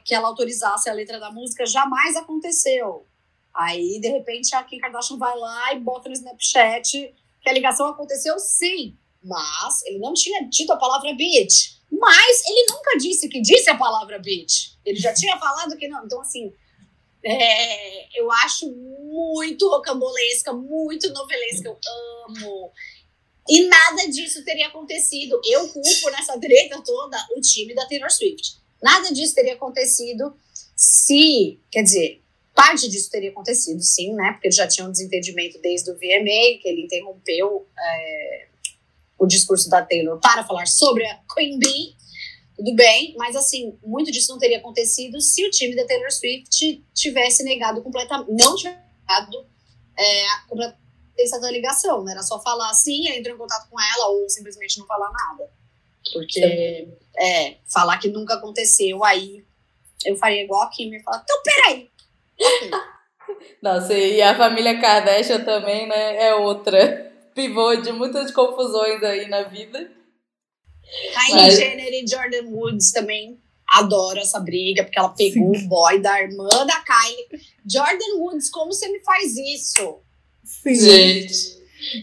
que 0.05 0.15
ela 0.15 0.27
autorizasse 0.27 0.89
a 0.89 0.93
letra 0.93 1.19
da 1.19 1.31
música 1.31 1.65
jamais 1.65 2.15
aconteceu. 2.15 3.05
Aí, 3.53 3.99
de 3.99 4.07
repente, 4.07 4.55
a 4.55 4.63
Kim 4.63 4.77
Kardashian 4.77 5.17
vai 5.17 5.37
lá 5.37 5.73
e 5.73 5.79
bota 5.79 6.07
no 6.07 6.15
Snapchat 6.15 7.13
que 7.41 7.49
a 7.49 7.53
ligação 7.53 7.87
aconteceu 7.87 8.39
sim, 8.39 8.95
mas 9.21 9.83
ele 9.83 9.99
não 9.99 10.13
tinha 10.13 10.47
dito 10.47 10.71
a 10.71 10.77
palavra 10.77 11.13
bitch. 11.13 11.77
Mas 11.91 12.45
ele 12.47 12.71
nunca 12.71 12.97
disse 12.97 13.27
que 13.27 13.41
disse 13.41 13.69
a 13.69 13.77
palavra 13.77 14.19
bitch. 14.19 14.73
Ele 14.85 14.99
já 14.99 15.13
tinha 15.13 15.37
falado 15.37 15.75
que 15.75 15.87
não. 15.87 16.05
Então, 16.05 16.21
assim, 16.21 16.53
é, 17.23 18.19
eu 18.19 18.31
acho 18.31 18.71
muito 18.71 19.67
rocambolesca, 19.69 20.53
muito 20.53 21.11
novelesca. 21.11 21.67
Eu 21.67 21.79
amo. 22.27 22.71
E 23.49 23.67
nada 23.67 24.07
disso 24.07 24.43
teria 24.45 24.67
acontecido. 24.67 25.41
Eu 25.43 25.67
culpo 25.69 26.11
nessa 26.11 26.39
treta 26.39 26.81
toda 26.85 27.17
o 27.35 27.41
time 27.41 27.73
da 27.73 27.87
Taylor 27.87 28.11
Swift. 28.11 28.57
Nada 28.81 29.11
disso 29.11 29.33
teria 29.33 29.55
acontecido 29.55 30.33
se, 30.75 31.59
quer 31.71 31.81
dizer, 31.81 32.21
parte 32.53 32.87
disso 32.87 33.09
teria 33.09 33.31
acontecido, 33.31 33.81
sim, 33.81 34.13
né? 34.13 34.33
Porque 34.33 34.51
já 34.51 34.67
tinham 34.67 34.87
um 34.87 34.91
desentendimento 34.91 35.59
desde 35.59 35.89
o 35.89 35.95
VMA, 35.95 36.59
que 36.61 36.63
ele 36.65 36.83
interrompeu 36.83 37.67
é, 37.77 38.47
o 39.17 39.25
discurso 39.25 39.69
da 39.69 39.81
Taylor 39.81 40.19
para 40.19 40.45
falar 40.45 40.67
sobre 40.67 41.05
a 41.05 41.19
Queen 41.33 41.57
Bee. 41.57 41.95
Tudo 42.55 42.75
bem, 42.75 43.15
mas 43.17 43.35
assim, 43.35 43.77
muito 43.83 44.11
disso 44.11 44.31
não 44.31 44.37
teria 44.37 44.57
acontecido 44.57 45.19
se 45.21 45.45
o 45.45 45.49
time 45.49 45.75
da 45.75 45.85
Taylor 45.85 46.11
Swift 46.11 46.83
tivesse 46.93 47.43
negado 47.43 47.81
completamente, 47.81 48.31
não 48.31 48.55
tivesse 48.55 48.77
negado 49.07 49.47
é, 49.97 50.27
a 50.27 50.45
da 51.41 51.51
ligação, 51.51 52.03
né? 52.03 52.13
Era 52.13 52.21
só 52.23 52.41
falar 52.41 52.69
assim, 52.69 53.07
entrou 53.09 53.35
em 53.35 53.39
contato 53.39 53.69
com 53.69 53.79
ela 53.79 54.07
ou 54.09 54.29
simplesmente 54.29 54.77
não 54.79 54.85
falar 54.85 55.11
nada. 55.11 55.49
Porque, 56.13 56.87
é, 57.17 57.57
falar 57.71 57.97
que 57.97 58.09
nunca 58.09 58.35
aconteceu, 58.35 59.03
aí 59.03 59.43
eu 60.05 60.15
faria 60.15 60.43
igual 60.43 60.63
a 60.63 60.69
Kim 60.69 60.93
e 60.93 61.03
falar, 61.03 61.23
então 61.23 61.41
peraí. 61.43 61.89
Nossa, 63.61 63.93
e 63.93 64.21
a 64.21 64.35
família 64.35 64.79
Kardashian 64.79 65.43
também, 65.43 65.87
né? 65.87 66.27
É 66.27 66.35
outra. 66.35 67.11
Pivô 67.35 67.75
de 67.75 67.91
muitas 67.91 68.31
confusões 68.31 69.03
aí 69.03 69.27
na 69.27 69.43
vida. 69.43 69.91
Kylie 71.13 71.41
Mas- 71.41 71.55
Jenner 71.55 71.93
e 71.93 72.07
Jordan 72.07 72.49
Woods 72.49 72.91
também 72.91 73.39
adoro 73.67 74.19
essa 74.19 74.39
briga, 74.39 74.83
porque 74.83 74.97
ela 74.97 75.09
pegou 75.09 75.55
o 75.55 75.67
boy 75.67 76.01
da 76.01 76.21
irmã 76.21 76.47
da 76.65 76.83
Kylie. 76.83 77.43
Jordan 77.71 78.17
Woods, 78.17 78.49
como 78.49 78.73
você 78.73 78.89
me 78.89 78.99
faz 79.03 79.37
isso? 79.37 80.01
Sim. 80.49 80.75
Gente, 80.75 81.57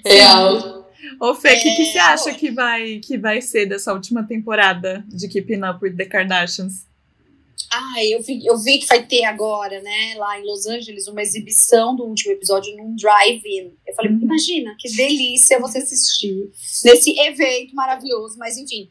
real. 0.05 0.77
Ô, 1.21 1.35
Fê, 1.35 1.55
o 1.57 1.63
que, 1.63 1.75
que 1.77 1.83
É, 1.83 1.93
você 1.93 1.99
acha 1.99 2.31
pô. 2.33 2.39
que 2.39 2.51
vai, 2.51 2.99
que 2.99 3.19
vai 3.19 3.41
ser 3.41 3.67
dessa 3.67 3.93
última 3.93 4.23
temporada 4.27 5.05
de 5.09 5.29
Keeping 5.29 5.63
Up 5.65 5.79
with 5.83 5.97
the 5.97 6.05
Kardashians? 6.07 6.87
Ah, 7.73 8.05
eu 8.05 8.23
vi, 8.23 8.45
eu 8.47 8.57
vi 8.59 8.79
que 8.79 8.87
vai 8.87 9.05
ter 9.05 9.25
agora, 9.25 9.81
né, 9.83 10.15
lá 10.17 10.39
em 10.39 10.45
Los 10.45 10.67
Angeles, 10.67 11.09
uma 11.09 11.23
exibição 11.23 11.97
do 11.97 12.05
último 12.05 12.33
episódio 12.33 12.75
num 12.77 12.95
drive-in. 12.95 13.73
Eu 13.87 13.95
falei, 13.95 14.13
Uhum. 14.13 14.21
imagina, 14.23 14.75
que 14.79 14.91
delícia 14.95 15.59
você 15.59 15.79
assistir 15.79 16.51
nesse 16.85 17.19
evento 17.19 17.75
maravilhoso. 17.75 18.37
Mas, 18.39 18.57
enfim, 18.59 18.89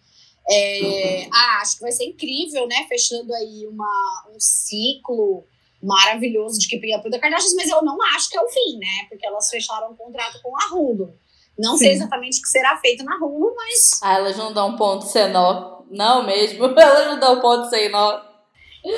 é, 0.49 1.27
ah, 1.31 1.59
acho 1.61 1.75
que 1.77 1.81
vai 1.83 1.91
ser 1.91 2.05
incrível, 2.05 2.67
né, 2.67 2.85
fechando 2.89 3.33
aí 3.33 3.65
uma, 3.67 4.25
um 4.35 4.39
ciclo 4.39 5.45
maravilhoso 5.85 6.59
de 6.59 6.67
Keeping 6.67 6.95
Up 6.95 7.05
with 7.05 7.11
the 7.11 7.19
Kardashians, 7.19 7.53
mas 7.55 7.69
eu 7.69 7.81
não 7.83 7.97
acho 8.15 8.29
que 8.29 8.37
é 8.37 8.41
o 8.41 8.47
fim, 8.47 8.77
né, 8.79 9.07
porque 9.09 9.25
elas 9.25 9.49
fecharam 9.49 9.91
um 9.91 9.95
contrato 9.95 10.41
com 10.41 10.55
a 10.57 10.73
Hulu. 10.73 11.13
Não 11.57 11.77
sei 11.77 11.89
Sim. 11.91 11.95
exatamente 11.95 12.39
o 12.39 12.41
que 12.41 12.49
será 12.49 12.75
feito 12.77 13.03
na 13.03 13.15
Hulu, 13.15 13.53
mas 13.55 14.01
Ah, 14.01 14.15
elas 14.15 14.35
não 14.37 14.51
dão 14.53 14.75
ponto 14.75 15.05
sem 15.05 15.29
nó. 15.31 15.75
Não 15.89 16.25
mesmo. 16.25 16.65
Elas 16.77 17.07
não 17.07 17.19
dão 17.19 17.39
ponto 17.39 17.69
sem 17.69 17.89
nó. 17.91 18.19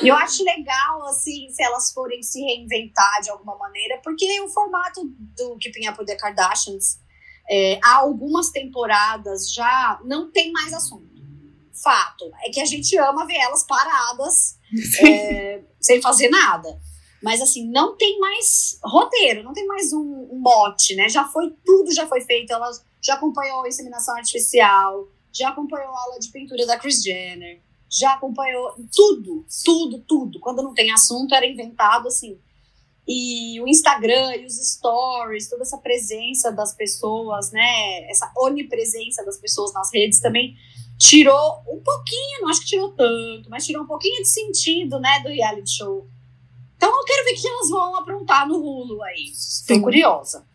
Eu 0.01 0.15
acho 0.15 0.43
legal, 0.43 1.05
assim, 1.07 1.49
se 1.49 1.61
elas 1.63 1.91
forem 1.93 2.21
se 2.23 2.41
reinventar 2.41 3.21
de 3.21 3.29
alguma 3.29 3.57
maneira, 3.57 3.99
porque 4.03 4.41
o 4.41 4.49
formato 4.49 5.01
do 5.37 5.57
Keeping 5.57 5.87
Up 5.87 5.99
with 5.99 6.07
the 6.07 6.15
Kardashians, 6.15 6.99
é, 7.49 7.79
há 7.83 7.97
algumas 7.97 8.49
temporadas 8.49 9.53
já 9.53 9.99
não 10.03 10.31
tem 10.31 10.51
mais 10.51 10.73
assunto. 10.73 11.07
Fato. 11.83 12.31
É 12.45 12.49
que 12.49 12.59
a 12.59 12.65
gente 12.65 12.97
ama 12.97 13.25
ver 13.25 13.37
elas 13.37 13.65
paradas, 13.65 14.56
é, 15.05 15.61
sem 15.79 16.01
fazer 16.01 16.29
nada. 16.29 16.79
Mas, 17.21 17.41
assim, 17.41 17.67
não 17.69 17.97
tem 17.97 18.19
mais 18.19 18.79
roteiro, 18.83 19.43
não 19.43 19.53
tem 19.53 19.65
mais 19.65 19.91
um, 19.91 20.29
um 20.31 20.39
mote, 20.39 20.95
né? 20.95 21.09
Já 21.09 21.25
foi, 21.25 21.51
tudo 21.65 21.91
já 21.93 22.07
foi 22.07 22.21
feito. 22.21 22.53
Ela 22.53 22.69
já 23.01 23.15
acompanhou 23.15 23.63
a 23.63 23.67
inseminação 23.67 24.15
artificial, 24.15 25.07
já 25.33 25.49
acompanhou 25.49 25.89
a 25.89 25.99
aula 25.99 26.19
de 26.19 26.29
pintura 26.29 26.65
da 26.65 26.77
Kris 26.77 27.01
Jenner, 27.01 27.61
já 27.89 28.13
acompanhou 28.13 28.75
tudo, 28.95 29.45
tudo, 29.63 29.99
tudo. 30.07 30.39
Quando 30.39 30.61
não 30.61 30.73
tem 30.73 30.91
assunto, 30.91 31.33
era 31.33 31.45
inventado, 31.45 32.07
assim. 32.07 32.39
E 33.07 33.59
o 33.61 33.67
Instagram 33.67 34.35
e 34.35 34.45
os 34.45 34.55
stories, 34.73 35.49
toda 35.49 35.63
essa 35.63 35.77
presença 35.77 36.51
das 36.51 36.75
pessoas, 36.75 37.51
né? 37.51 38.09
Essa 38.11 38.31
onipresença 38.37 39.23
das 39.25 39.37
pessoas 39.37 39.73
nas 39.73 39.89
redes 39.93 40.19
também 40.19 40.55
tirou 40.97 41.61
um 41.67 41.81
pouquinho, 41.83 42.41
não 42.41 42.49
acho 42.49 42.61
que 42.61 42.67
tirou 42.67 42.91
tanto, 42.91 43.49
mas 43.49 43.65
tirou 43.65 43.83
um 43.83 43.87
pouquinho 43.87 44.21
de 44.21 44.29
sentido, 44.29 44.99
né, 44.99 45.19
do 45.21 45.29
reality 45.29 45.77
show. 45.77 46.07
Então 46.75 46.89
eu 46.89 47.05
quero 47.05 47.25
ver 47.25 47.33
o 47.33 47.41
que 47.41 47.47
elas 47.47 47.69
vão 47.69 47.95
aprontar 47.95 48.47
no 48.47 48.57
Hulu 48.57 49.01
aí. 49.03 49.31
Estou 49.31 49.81
curiosa. 49.81 50.45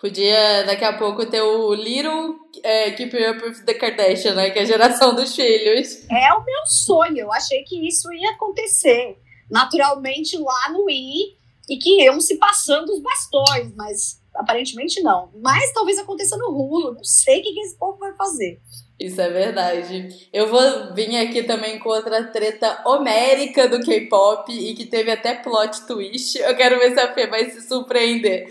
Podia 0.00 0.64
daqui 0.64 0.84
a 0.84 0.96
pouco 0.96 1.24
ter 1.26 1.40
o 1.40 1.74
Little 1.74 2.36
é, 2.62 2.90
Keep 2.92 3.16
Up 3.16 3.42
with 3.42 3.64
the 3.64 3.74
Kardashian, 3.74 4.34
né? 4.34 4.50
Que 4.50 4.58
é 4.58 4.62
a 4.62 4.66
geração 4.66 5.14
dos 5.14 5.34
filhos. 5.34 6.04
É 6.10 6.32
o 6.34 6.44
meu 6.44 6.66
sonho. 6.66 7.20
Eu 7.20 7.32
achei 7.32 7.62
que 7.64 7.88
isso 7.88 8.12
ia 8.12 8.32
acontecer 8.32 9.18
naturalmente 9.50 10.36
lá 10.36 10.70
no 10.70 10.88
I 10.90 11.36
e 11.68 11.78
que 11.78 12.02
iam 12.02 12.20
se 12.20 12.36
passando 12.36 12.90
os 12.90 13.00
bastões, 13.00 13.74
mas 13.74 14.20
aparentemente 14.34 15.00
não. 15.00 15.30
Mas 15.36 15.72
talvez 15.72 15.98
aconteça 15.98 16.36
no 16.36 16.50
Hulu. 16.50 16.94
Não 16.94 17.04
sei 17.04 17.40
o 17.40 17.42
que 17.42 17.60
esse 17.60 17.78
povo 17.78 17.98
vai 17.98 18.14
fazer. 18.14 18.60
Isso 18.98 19.20
é 19.20 19.28
verdade. 19.28 20.28
Eu 20.32 20.48
vou 20.48 20.94
vir 20.94 21.16
aqui 21.16 21.42
também 21.42 21.80
com 21.80 21.88
outra 21.88 22.22
treta 22.24 22.80
homérica 22.86 23.68
do 23.68 23.80
K-pop 23.80 24.52
e 24.52 24.72
que 24.74 24.86
teve 24.86 25.10
até 25.10 25.34
plot 25.34 25.84
twist. 25.84 26.38
Eu 26.38 26.54
quero 26.54 26.78
ver 26.78 26.94
se 26.94 27.00
a 27.00 27.12
Fê 27.12 27.26
vai 27.26 27.50
se 27.50 27.60
surpreender. 27.62 28.46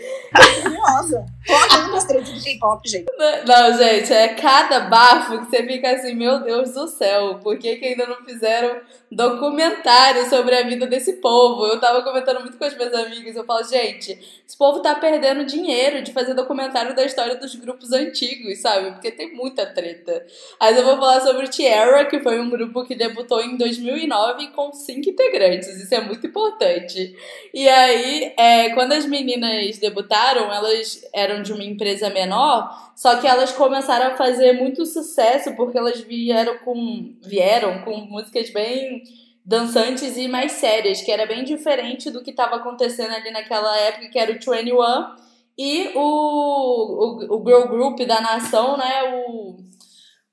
Curiosa. 0.62 1.24
Tô 1.46 1.54
amando 1.54 1.96
as 1.96 2.04
tretas 2.04 2.28
do 2.28 2.42
K-pop, 2.42 2.86
gente. 2.86 3.06
Não, 3.16 3.44
não, 3.44 3.78
gente, 3.78 4.12
é 4.12 4.28
cada 4.28 4.80
bafo 4.80 5.40
que 5.40 5.50
você 5.50 5.66
fica 5.66 5.90
assim, 5.90 6.14
meu 6.14 6.40
Deus 6.42 6.72
do 6.72 6.88
céu, 6.88 7.40
por 7.42 7.58
que, 7.58 7.76
que 7.76 7.86
ainda 7.86 8.06
não 8.06 8.24
fizeram 8.24 8.80
documentário 9.10 10.28
sobre 10.28 10.56
a 10.56 10.62
vida 10.62 10.86
desse 10.86 11.14
povo? 11.14 11.66
Eu 11.66 11.80
tava 11.80 12.02
comentando 12.02 12.40
muito 12.40 12.58
com 12.58 12.64
as 12.64 12.76
minhas 12.76 12.92
amigas, 12.94 13.36
eu 13.36 13.44
falo, 13.44 13.62
gente, 13.64 14.12
esse 14.46 14.56
povo 14.56 14.80
tá 14.80 14.94
perdendo 14.94 15.44
dinheiro 15.44 16.02
de 16.02 16.12
fazer 16.12 16.34
documentário 16.34 16.94
da 16.94 17.04
história 17.04 17.36
dos 17.36 17.54
grupos 17.54 17.92
antigos, 17.92 18.60
sabe? 18.60 18.92
Porque 18.92 19.10
tem 19.10 19.34
muita 19.34 19.66
treta. 19.66 20.26
Mas 20.60 20.76
eu 20.76 20.84
vou 20.84 20.96
falar 20.96 21.20
sobre 21.20 21.44
o 21.44 21.50
Tierra, 21.50 22.04
que 22.04 22.20
foi 22.20 22.40
um 22.40 22.48
grupo 22.48 22.84
que 22.84 22.94
debutou 22.94 23.40
em 23.40 23.56
2009 23.56 24.48
com 24.48 24.72
cinco 24.72 25.08
integrantes. 25.10 25.68
Isso 25.68 25.94
é 25.94 26.00
muito 26.00 26.26
importante. 26.26 27.14
E 27.52 27.68
aí, 27.68 28.32
é, 28.36 28.70
quando 28.70 28.92
as 28.92 29.06
meninas 29.06 29.78
debutaram, 29.78 30.52
elas 30.52 31.04
eram 31.12 31.42
de 31.42 31.52
uma 31.52 31.64
empresa 31.64 32.10
menor, 32.10 32.92
só 32.94 33.16
que 33.16 33.26
elas 33.26 33.52
começaram 33.52 34.12
a 34.12 34.16
fazer 34.16 34.52
muito 34.52 34.86
sucesso 34.86 35.54
porque 35.56 35.76
elas 35.76 36.00
vieram 36.00 36.58
com, 36.58 37.14
vieram 37.22 37.82
com 37.82 37.96
músicas 37.98 38.50
bem 38.50 39.02
dançantes 39.44 40.16
e 40.16 40.26
mais 40.26 40.52
sérias, 40.52 41.02
que 41.02 41.12
era 41.12 41.26
bem 41.26 41.44
diferente 41.44 42.10
do 42.10 42.22
que 42.22 42.30
estava 42.30 42.56
acontecendo 42.56 43.12
ali 43.12 43.30
naquela 43.30 43.76
época, 43.76 44.08
que 44.08 44.18
era 44.18 44.30
o 44.30 44.34
21 44.34 45.24
e 45.56 45.92
o, 45.94 46.00
o, 46.00 47.36
o 47.36 47.44
girl 47.46 47.68
group 47.68 48.00
da 48.00 48.20
nação, 48.20 48.76
né, 48.76 49.02
o 49.14 49.56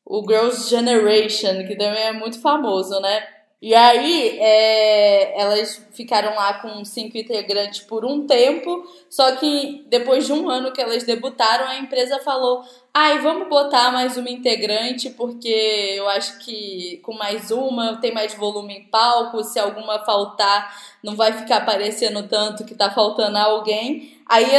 o 0.05 0.21
Girls' 0.27 0.69
Generation, 0.69 1.65
que 1.67 1.75
também 1.75 2.03
é 2.03 2.11
muito 2.11 2.39
famoso, 2.41 2.99
né? 2.99 3.23
E 3.61 3.75
aí, 3.75 4.39
é, 4.39 5.39
elas 5.39 5.85
ficaram 5.91 6.33
lá 6.33 6.55
com 6.55 6.83
cinco 6.83 7.15
integrantes 7.15 7.81
por 7.81 8.03
um 8.03 8.25
tempo, 8.25 8.83
só 9.07 9.35
que 9.35 9.85
depois 9.87 10.25
de 10.25 10.33
um 10.33 10.49
ano 10.49 10.71
que 10.71 10.81
elas 10.81 11.03
debutaram, 11.03 11.67
a 11.67 11.77
empresa 11.77 12.17
falou: 12.19 12.63
ai, 12.91 13.19
vamos 13.19 13.47
botar 13.47 13.91
mais 13.91 14.17
uma 14.17 14.31
integrante, 14.31 15.11
porque 15.11 15.93
eu 15.95 16.09
acho 16.09 16.39
que 16.39 16.99
com 17.03 17.13
mais 17.13 17.51
uma 17.51 17.97
tem 17.97 18.11
mais 18.11 18.33
volume 18.33 18.79
em 18.79 18.83
palco, 18.85 19.43
se 19.43 19.59
alguma 19.59 19.99
faltar, 19.99 20.75
não 21.03 21.15
vai 21.15 21.31
ficar 21.31 21.57
aparecendo 21.57 22.27
tanto 22.27 22.65
que 22.65 22.73
tá 22.73 22.89
faltando 22.89 23.37
alguém. 23.37 24.17
Aí 24.27 24.49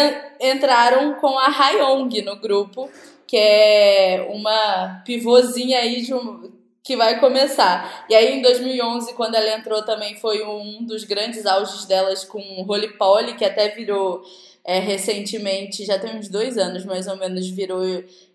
entraram 0.40 1.14
com 1.14 1.36
a 1.40 1.48
Hyong 1.48 2.22
no 2.22 2.36
grupo 2.36 2.88
que 3.32 3.38
é 3.38 4.28
uma 4.28 5.00
pivôzinha 5.06 5.78
aí 5.78 6.02
de 6.02 6.12
um, 6.12 6.52
que 6.84 6.94
vai 6.94 7.18
começar. 7.18 8.04
E 8.06 8.14
aí 8.14 8.36
em 8.36 8.42
2011, 8.42 9.14
quando 9.14 9.36
ela 9.36 9.56
entrou, 9.56 9.82
também 9.82 10.16
foi 10.16 10.44
um 10.44 10.84
dos 10.84 11.04
grandes 11.04 11.46
auges 11.46 11.86
delas 11.86 12.26
com 12.26 12.38
Holy 12.68 12.88
Polly, 12.98 13.32
que 13.32 13.42
até 13.46 13.70
virou 13.70 14.22
é, 14.62 14.78
recentemente, 14.80 15.86
já 15.86 15.98
tem 15.98 16.14
uns 16.14 16.28
dois 16.28 16.58
anos 16.58 16.84
mais 16.84 17.06
ou 17.06 17.16
menos, 17.16 17.48
virou 17.48 17.82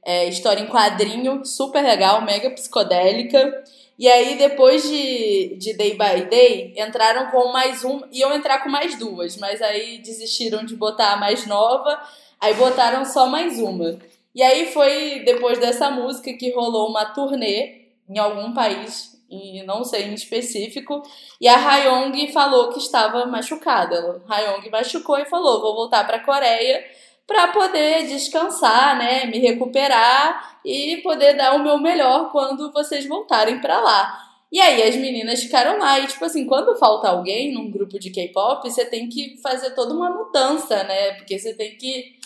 é, 0.04 0.28
história 0.28 0.64
em 0.64 0.68
quadrinho, 0.68 1.46
super 1.46 1.84
legal, 1.84 2.24
mega 2.24 2.50
psicodélica. 2.50 3.54
E 4.00 4.10
aí, 4.10 4.36
depois 4.36 4.82
de, 4.82 5.58
de 5.60 5.78
Day 5.78 5.92
by 5.92 6.26
Day, 6.28 6.74
entraram 6.76 7.30
com 7.30 7.52
mais 7.52 7.84
um. 7.84 8.02
Iam 8.12 8.34
entrar 8.34 8.64
com 8.64 8.70
mais 8.70 8.98
duas, 8.98 9.38
mas 9.38 9.62
aí 9.62 10.00
desistiram 10.00 10.66
de 10.66 10.76
botar 10.76 11.14
a 11.14 11.18
mais 11.18 11.46
nova, 11.46 12.02
aí 12.42 12.56
botaram 12.56 13.06
só 13.06 13.28
mais 13.28 13.60
uma. 13.60 14.00
E 14.38 14.44
aí 14.44 14.68
foi 14.72 15.24
depois 15.26 15.58
dessa 15.58 15.90
música 15.90 16.32
que 16.32 16.52
rolou 16.52 16.90
uma 16.92 17.06
turnê 17.06 17.88
em 18.08 18.20
algum 18.20 18.54
país, 18.54 19.20
e 19.28 19.64
não 19.64 19.84
sei 19.84 20.04
em 20.04 20.14
específico, 20.14 21.02
e 21.42 21.48
a 21.48 21.56
Hyong 21.58 22.32
falou 22.32 22.70
que 22.70 22.78
estava 22.78 23.26
machucada. 23.26 24.22
A 24.30 24.70
machucou 24.70 25.18
e 25.18 25.26
falou: 25.26 25.60
"Vou 25.60 25.74
voltar 25.74 26.06
para 26.06 26.18
a 26.18 26.24
Coreia 26.24 26.86
para 27.26 27.48
poder 27.48 28.06
descansar, 28.06 28.96
né, 29.00 29.26
me 29.26 29.40
recuperar 29.40 30.60
e 30.64 30.98
poder 30.98 31.34
dar 31.36 31.56
o 31.56 31.64
meu 31.64 31.80
melhor 31.80 32.32
quando 32.32 32.72
vocês 32.72 33.08
voltarem 33.08 33.60
para 33.60 33.82
lá". 33.82 34.24
E 34.52 34.62
aí 34.62 34.84
as 34.84 34.96
meninas 34.96 35.42
ficaram 35.42 35.80
lá 35.80 36.00
e 36.00 36.06
tipo 36.06 36.24
assim, 36.24 36.46
quando 36.46 36.78
falta 36.78 37.10
alguém 37.10 37.54
num 37.56 37.72
grupo 37.72 38.00
de 38.00 38.12
K-pop, 38.12 38.70
você 38.70 38.86
tem 38.86 39.10
que 39.10 39.42
fazer 39.42 39.72
toda 39.72 39.96
uma 39.96 40.12
mudança, 40.12 40.84
né? 40.84 41.14
Porque 41.14 41.40
você 41.40 41.56
tem 41.56 41.76
que 41.76 42.18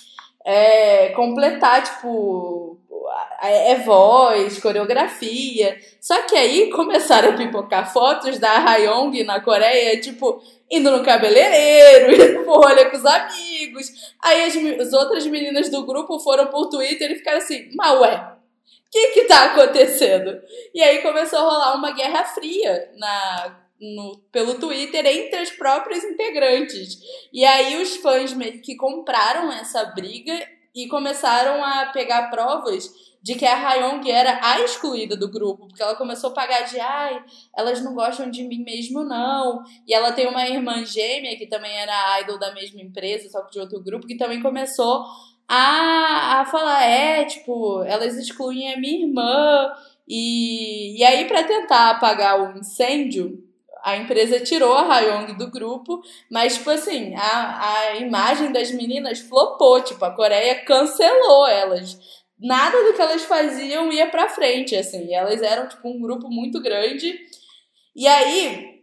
é, 0.46 1.10
completar, 1.10 1.84
tipo, 1.84 2.78
é 3.42 3.76
voz, 3.76 4.60
coreografia. 4.60 5.78
Só 6.00 6.22
que 6.24 6.36
aí 6.36 6.70
começaram 6.70 7.30
a 7.30 7.38
pipocar 7.38 7.92
fotos 7.92 8.38
da 8.38 8.64
Hayong 8.66 9.24
na 9.24 9.42
Coreia, 9.42 10.00
tipo, 10.00 10.42
indo 10.70 10.92
no 10.92 11.04
cabeleireiro, 11.04 12.14
indo 12.16 12.46
no 12.46 12.54
rolê 12.54 12.86
com 12.86 12.98
os 12.98 13.06
amigos. 13.06 14.14
Aí 14.22 14.44
as, 14.44 14.56
as, 14.56 14.94
outras 14.94 15.26
meninas 15.26 15.70
do 15.70 15.86
grupo 15.86 16.20
foram 16.20 16.48
por 16.48 16.68
Twitter 16.70 17.12
e 17.12 17.16
ficaram 17.16 17.40
assim, 17.40 17.70
mas 17.76 18.00
ué, 18.00 18.16
o 18.16 18.92
que 18.92 19.08
que 19.08 19.24
tá 19.26 19.46
acontecendo? 19.46 20.40
E 20.74 20.82
aí 20.82 21.00
começou 21.00 21.40
a 21.40 21.44
rolar 21.44 21.76
uma 21.76 21.92
guerra 21.92 22.24
fria 22.24 22.92
na 22.98 23.61
no, 23.82 24.18
pelo 24.32 24.56
Twitter 24.56 25.06
entre 25.06 25.42
os 25.42 25.50
próprios 25.52 26.04
integrantes. 26.04 27.00
E 27.34 27.44
aí 27.44 27.82
os 27.82 27.98
fãs 27.98 28.34
meio 28.34 28.62
que 28.62 28.76
compraram 28.76 29.52
essa 29.52 29.86
briga 29.86 30.48
e 30.74 30.88
começaram 30.88 31.64
a 31.64 31.88
pegar 31.88 32.30
provas 32.30 32.90
de 33.22 33.36
que 33.36 33.46
a 33.46 33.56
Hyong 33.56 34.10
era 34.10 34.40
a 34.42 34.62
excluída 34.62 35.16
do 35.16 35.30
grupo, 35.30 35.68
porque 35.68 35.82
ela 35.82 35.96
começou 35.96 36.32
a 36.32 36.34
pagar 36.34 36.62
de 36.62 36.80
ai, 36.80 37.24
elas 37.56 37.84
não 37.84 37.94
gostam 37.94 38.32
de 38.32 38.44
mim 38.44 38.64
mesmo 38.64 39.04
não. 39.04 39.62
E 39.88 39.94
ela 39.94 40.12
tem 40.12 40.28
uma 40.28 40.48
irmã 40.48 40.84
gêmea 40.84 41.38
que 41.38 41.46
também 41.46 41.72
era 41.72 42.20
idol 42.22 42.40
da 42.40 42.54
mesma 42.54 42.82
empresa, 42.82 43.30
só 43.30 43.44
que 43.44 43.52
de 43.52 43.60
outro 43.60 43.84
grupo, 43.84 44.08
que 44.08 44.18
também 44.18 44.42
começou 44.42 45.04
a, 45.48 46.42
a 46.42 46.46
falar, 46.46 46.84
é, 46.84 47.26
tipo, 47.26 47.84
elas 47.84 48.18
excluem 48.18 48.74
a 48.74 48.80
minha 48.80 49.06
irmã. 49.06 49.72
E, 50.08 50.98
e 50.98 51.04
aí, 51.04 51.26
para 51.26 51.44
tentar 51.44 51.92
apagar 51.92 52.42
o 52.42 52.58
incêndio, 52.58 53.51
a 53.84 53.98
empresa 53.98 54.40
tirou 54.40 54.74
a 54.74 54.96
Hayong 54.96 55.34
do 55.34 55.50
grupo, 55.50 56.02
mas, 56.30 56.56
tipo 56.56 56.70
assim, 56.70 57.16
a, 57.16 57.90
a 57.92 57.96
imagem 57.98 58.52
das 58.52 58.72
meninas 58.72 59.20
flopou, 59.20 59.82
tipo, 59.82 60.04
a 60.06 60.12
Coreia 60.12 60.64
cancelou 60.64 61.48
elas. 61.48 61.98
Nada 62.40 62.84
do 62.84 62.94
que 62.94 63.02
elas 63.02 63.24
faziam 63.24 63.92
ia 63.92 64.08
pra 64.08 64.30
frente, 64.30 64.76
assim. 64.76 65.14
Elas 65.14 65.42
eram, 65.42 65.68
tipo, 65.68 65.88
um 65.88 66.00
grupo 66.00 66.30
muito 66.30 66.62
grande. 66.62 67.20
E 67.96 68.08
aí, 68.08 68.82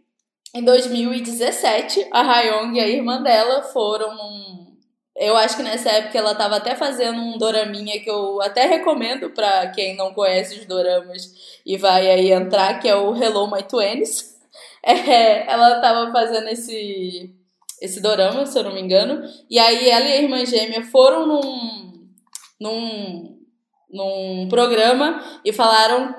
em 0.53 0.63
2017, 0.63 2.07
a 2.11 2.21
Hayong 2.21 2.77
e 2.77 2.79
a 2.79 2.87
irmã 2.87 3.21
dela 3.21 3.63
foram. 3.63 4.17
Eu 5.15 5.35
acho 5.35 5.57
que 5.57 5.63
nessa 5.63 5.89
época 5.89 6.17
ela 6.17 6.33
tava 6.33 6.55
até 6.55 6.75
fazendo 6.75 7.19
um 7.19 7.37
doraminha 7.37 7.99
que 7.99 8.09
eu 8.09 8.41
até 8.41 8.65
recomendo 8.65 9.29
para 9.31 9.67
quem 9.71 9.95
não 9.97 10.13
conhece 10.13 10.59
os 10.59 10.65
doramas 10.65 11.59
e 11.65 11.75
vai 11.77 12.09
aí 12.09 12.31
entrar, 12.31 12.79
que 12.79 12.87
é 12.87 12.95
o 12.95 13.13
Hello 13.13 13.51
My 13.51 13.61
Twenties 13.63 14.38
é, 14.83 15.51
ela 15.51 15.79
tava 15.81 16.11
fazendo 16.11 16.47
esse, 16.49 17.33
esse 17.81 18.01
dorama, 18.01 18.45
se 18.45 18.57
eu 18.57 18.63
não 18.63 18.73
me 18.73 18.81
engano. 18.81 19.23
E 19.49 19.59
aí 19.59 19.89
ela 19.89 20.05
e 20.05 20.13
a 20.13 20.21
irmã 20.21 20.45
gêmea 20.45 20.83
foram 20.83 21.27
num, 21.27 22.07
num, 22.59 23.39
num 23.91 24.47
programa 24.49 25.23
e 25.43 25.53
falaram 25.53 26.15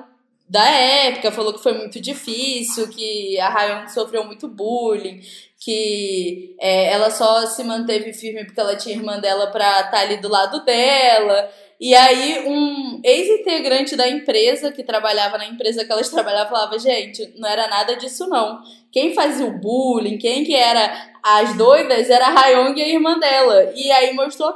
da 0.51 0.69
época, 0.69 1.31
falou 1.31 1.53
que 1.53 1.63
foi 1.63 1.71
muito 1.73 2.01
difícil, 2.01 2.89
que 2.89 3.39
a 3.39 3.47
Rayon 3.47 3.87
sofreu 3.87 4.25
muito 4.25 4.49
bullying, 4.49 5.21
que 5.57 6.57
é, 6.59 6.91
ela 6.91 7.09
só 7.09 7.45
se 7.45 7.63
manteve 7.63 8.11
firme 8.11 8.43
porque 8.43 8.59
ela 8.59 8.75
tinha 8.75 8.97
irmã 8.97 9.17
dela 9.17 9.47
pra 9.47 9.79
estar 9.79 9.91
tá 9.91 9.99
ali 10.01 10.17
do 10.17 10.27
lado 10.27 10.65
dela. 10.65 11.49
E 11.81 11.95
aí, 11.95 12.47
um 12.47 13.01
ex-integrante 13.03 13.95
da 13.95 14.07
empresa, 14.07 14.71
que 14.71 14.83
trabalhava 14.83 15.39
na 15.39 15.47
empresa 15.47 15.83
que 15.83 15.91
elas 15.91 16.09
trabalhavam, 16.09 16.51
falava: 16.51 16.77
gente, 16.77 17.33
não 17.39 17.49
era 17.49 17.67
nada 17.67 17.95
disso, 17.95 18.29
não. 18.29 18.61
Quem 18.91 19.15
fazia 19.15 19.47
o 19.47 19.59
bullying, 19.59 20.19
quem 20.19 20.43
que 20.43 20.53
era 20.53 21.11
as 21.23 21.57
doidas, 21.57 22.07
era 22.07 22.27
a 22.27 22.39
Hayong 22.39 22.79
e 22.79 22.83
a 22.83 22.87
irmã 22.87 23.17
dela. 23.17 23.73
E 23.75 23.91
aí 23.91 24.13
mostrou 24.13 24.53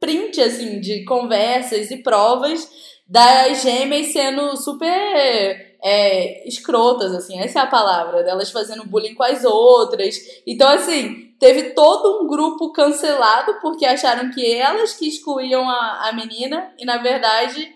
print, 0.00 0.40
assim, 0.40 0.80
de 0.80 1.04
conversas 1.04 1.90
e 1.90 1.98
provas 1.98 2.66
das 3.06 3.62
gêmeas 3.62 4.06
sendo 4.06 4.56
super 4.56 5.71
é, 5.82 6.46
escrotas, 6.46 7.12
assim, 7.12 7.38
essa 7.40 7.58
é 7.58 7.62
a 7.62 7.66
palavra, 7.66 8.22
delas 8.22 8.50
fazendo 8.50 8.86
bullying 8.86 9.14
com 9.14 9.24
as 9.24 9.44
outras. 9.44 10.16
Então, 10.46 10.68
assim, 10.68 11.34
teve 11.40 11.70
todo 11.70 12.22
um 12.22 12.28
grupo 12.28 12.72
cancelado 12.72 13.58
porque 13.60 13.84
acharam 13.84 14.30
que 14.30 14.54
elas 14.54 14.94
que 14.94 15.08
excluíam 15.08 15.68
a, 15.68 16.08
a 16.08 16.12
menina 16.12 16.72
e, 16.78 16.84
na 16.84 16.98
verdade, 16.98 17.68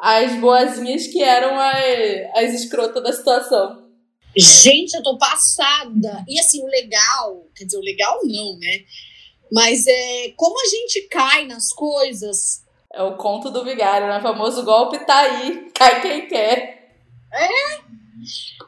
as 0.00 0.34
boazinhas 0.40 1.06
que 1.06 1.22
eram 1.22 1.58
as, 1.58 2.44
as 2.44 2.54
escrotas 2.54 3.02
da 3.02 3.12
situação. 3.12 3.86
Gente, 4.36 4.94
eu 4.94 5.02
tô 5.02 5.16
passada. 5.16 6.24
E 6.28 6.38
assim, 6.38 6.62
o 6.62 6.66
legal, 6.66 7.46
quer 7.54 7.64
dizer, 7.64 7.78
o 7.78 7.82
legal 7.82 8.18
não, 8.24 8.58
né? 8.58 8.84
Mas 9.50 9.86
é 9.86 10.32
como 10.36 10.60
a 10.60 10.66
gente 10.66 11.08
cai 11.08 11.46
nas 11.46 11.72
coisas. 11.72 12.64
É 12.92 13.02
o 13.02 13.16
conto 13.16 13.50
do 13.50 13.64
vigário, 13.64 14.06
né? 14.06 14.18
O 14.18 14.22
famoso 14.22 14.64
golpe 14.64 14.98
tá 15.04 15.18
aí, 15.18 15.70
cai 15.74 16.02
quem 16.02 16.28
quer. 16.28 16.77
É, 17.32 17.80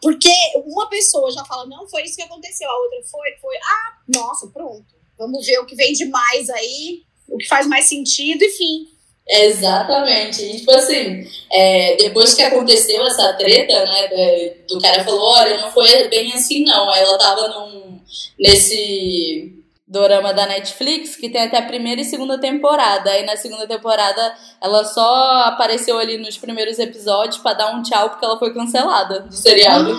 porque 0.02 0.32
uma 0.66 0.88
pessoa 0.88 1.30
já 1.30 1.44
fala, 1.44 1.66
não, 1.66 1.88
foi 1.88 2.02
isso 2.02 2.16
que 2.16 2.22
aconteceu, 2.22 2.68
a 2.68 2.78
outra 2.78 2.98
foi, 3.10 3.30
foi. 3.40 3.56
Ah, 3.56 3.98
nossa, 4.08 4.46
pronto. 4.48 4.86
Vamos 5.18 5.44
ver 5.46 5.58
o 5.58 5.66
que 5.66 5.74
vem 5.74 5.92
de 5.92 6.06
mais 6.06 6.48
aí, 6.50 7.02
o 7.28 7.36
que 7.36 7.46
faz 7.46 7.66
mais 7.66 7.86
sentido, 7.86 8.42
enfim. 8.44 8.88
Exatamente. 9.28 10.42
E, 10.42 10.58
tipo 10.58 10.72
assim, 10.72 11.24
é, 11.52 11.96
depois 11.96 12.34
que 12.34 12.42
aconteceu 12.42 13.04
essa 13.06 13.32
treta, 13.34 13.84
né, 13.84 14.54
do 14.68 14.80
cara 14.80 15.04
falou, 15.04 15.20
olha, 15.20 15.58
não 15.58 15.70
foi 15.70 16.08
bem 16.08 16.32
assim 16.32 16.64
não. 16.64 16.92
Ela 16.92 17.16
tava 17.16 17.48
num, 17.48 18.00
nesse 18.38 19.59
dorama 19.90 20.32
da 20.32 20.46
Netflix, 20.46 21.16
que 21.16 21.28
tem 21.28 21.42
até 21.42 21.58
a 21.58 21.66
primeira 21.66 22.00
e 22.00 22.04
segunda 22.04 22.38
temporada. 22.38 23.10
Aí 23.10 23.26
na 23.26 23.36
segunda 23.36 23.66
temporada 23.66 24.34
ela 24.62 24.84
só 24.84 25.42
apareceu 25.46 25.98
ali 25.98 26.16
nos 26.16 26.38
primeiros 26.38 26.78
episódios 26.78 27.38
para 27.38 27.54
dar 27.54 27.74
um 27.74 27.82
tchau 27.82 28.10
porque 28.10 28.24
ela 28.24 28.38
foi 28.38 28.54
cancelada 28.54 29.20
do 29.20 29.34
seriado. 29.34 29.92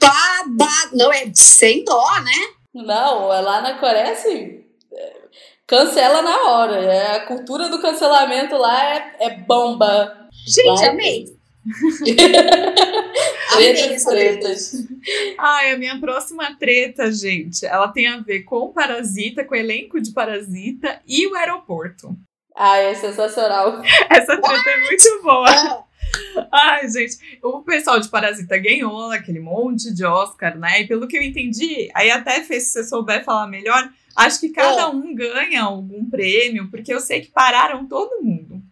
Babado! 0.00 0.90
Não, 0.92 1.12
é 1.12 1.30
sem 1.32 1.84
dó, 1.84 2.04
né? 2.20 2.54
Não, 2.74 3.32
é 3.32 3.40
lá 3.40 3.60
na 3.60 3.78
Coreia, 3.78 4.10
assim, 4.10 4.64
cancela 5.66 6.20
na 6.20 6.50
hora. 6.50 6.76
É, 6.76 7.16
a 7.16 7.26
cultura 7.26 7.68
do 7.68 7.80
cancelamento 7.80 8.56
lá 8.56 8.94
é, 8.94 9.16
é 9.20 9.30
bomba. 9.38 10.28
Gente, 10.46 10.82
lá 10.82 10.90
amei. 10.90 11.35
tretas, 13.56 14.04
tretas. 14.04 14.72
Ai, 15.38 15.72
a 15.72 15.78
minha 15.78 15.98
próxima 16.00 16.56
treta, 16.56 17.10
gente, 17.10 17.64
ela 17.66 17.88
tem 17.88 18.06
a 18.06 18.20
ver 18.20 18.44
com 18.44 18.72
Parasita, 18.72 19.44
com 19.44 19.54
o 19.54 19.58
elenco 19.58 20.00
de 20.00 20.12
Parasita 20.12 21.00
e 21.06 21.26
o 21.26 21.34
aeroporto. 21.34 22.16
Ai, 22.56 22.86
é 22.86 22.94
sensacional. 22.94 23.82
Essa 24.08 24.40
treta 24.40 24.70
é 24.70 24.80
muito 24.80 25.22
boa. 25.22 25.86
Ai, 26.52 26.88
gente, 26.88 27.16
o 27.42 27.62
pessoal 27.62 28.00
de 28.00 28.08
Parasita 28.08 28.56
ganhou 28.56 29.10
aquele 29.10 29.40
monte 29.40 29.92
de 29.92 30.04
Oscar, 30.04 30.56
né? 30.58 30.80
E 30.80 30.86
pelo 30.86 31.06
que 31.06 31.16
eu 31.16 31.22
entendi, 31.22 31.90
aí 31.94 32.10
até 32.10 32.42
fez, 32.42 32.64
se 32.64 32.72
você 32.72 32.84
souber 32.84 33.24
falar 33.24 33.46
melhor, 33.46 33.90
acho 34.16 34.40
que 34.40 34.50
cada 34.50 34.82
é. 34.82 34.86
um 34.86 35.14
ganha 35.14 35.64
algum 35.64 36.08
prêmio, 36.08 36.70
porque 36.70 36.92
eu 36.92 37.00
sei 37.00 37.20
que 37.20 37.30
pararam 37.30 37.86
todo 37.86 38.22
mundo. 38.22 38.62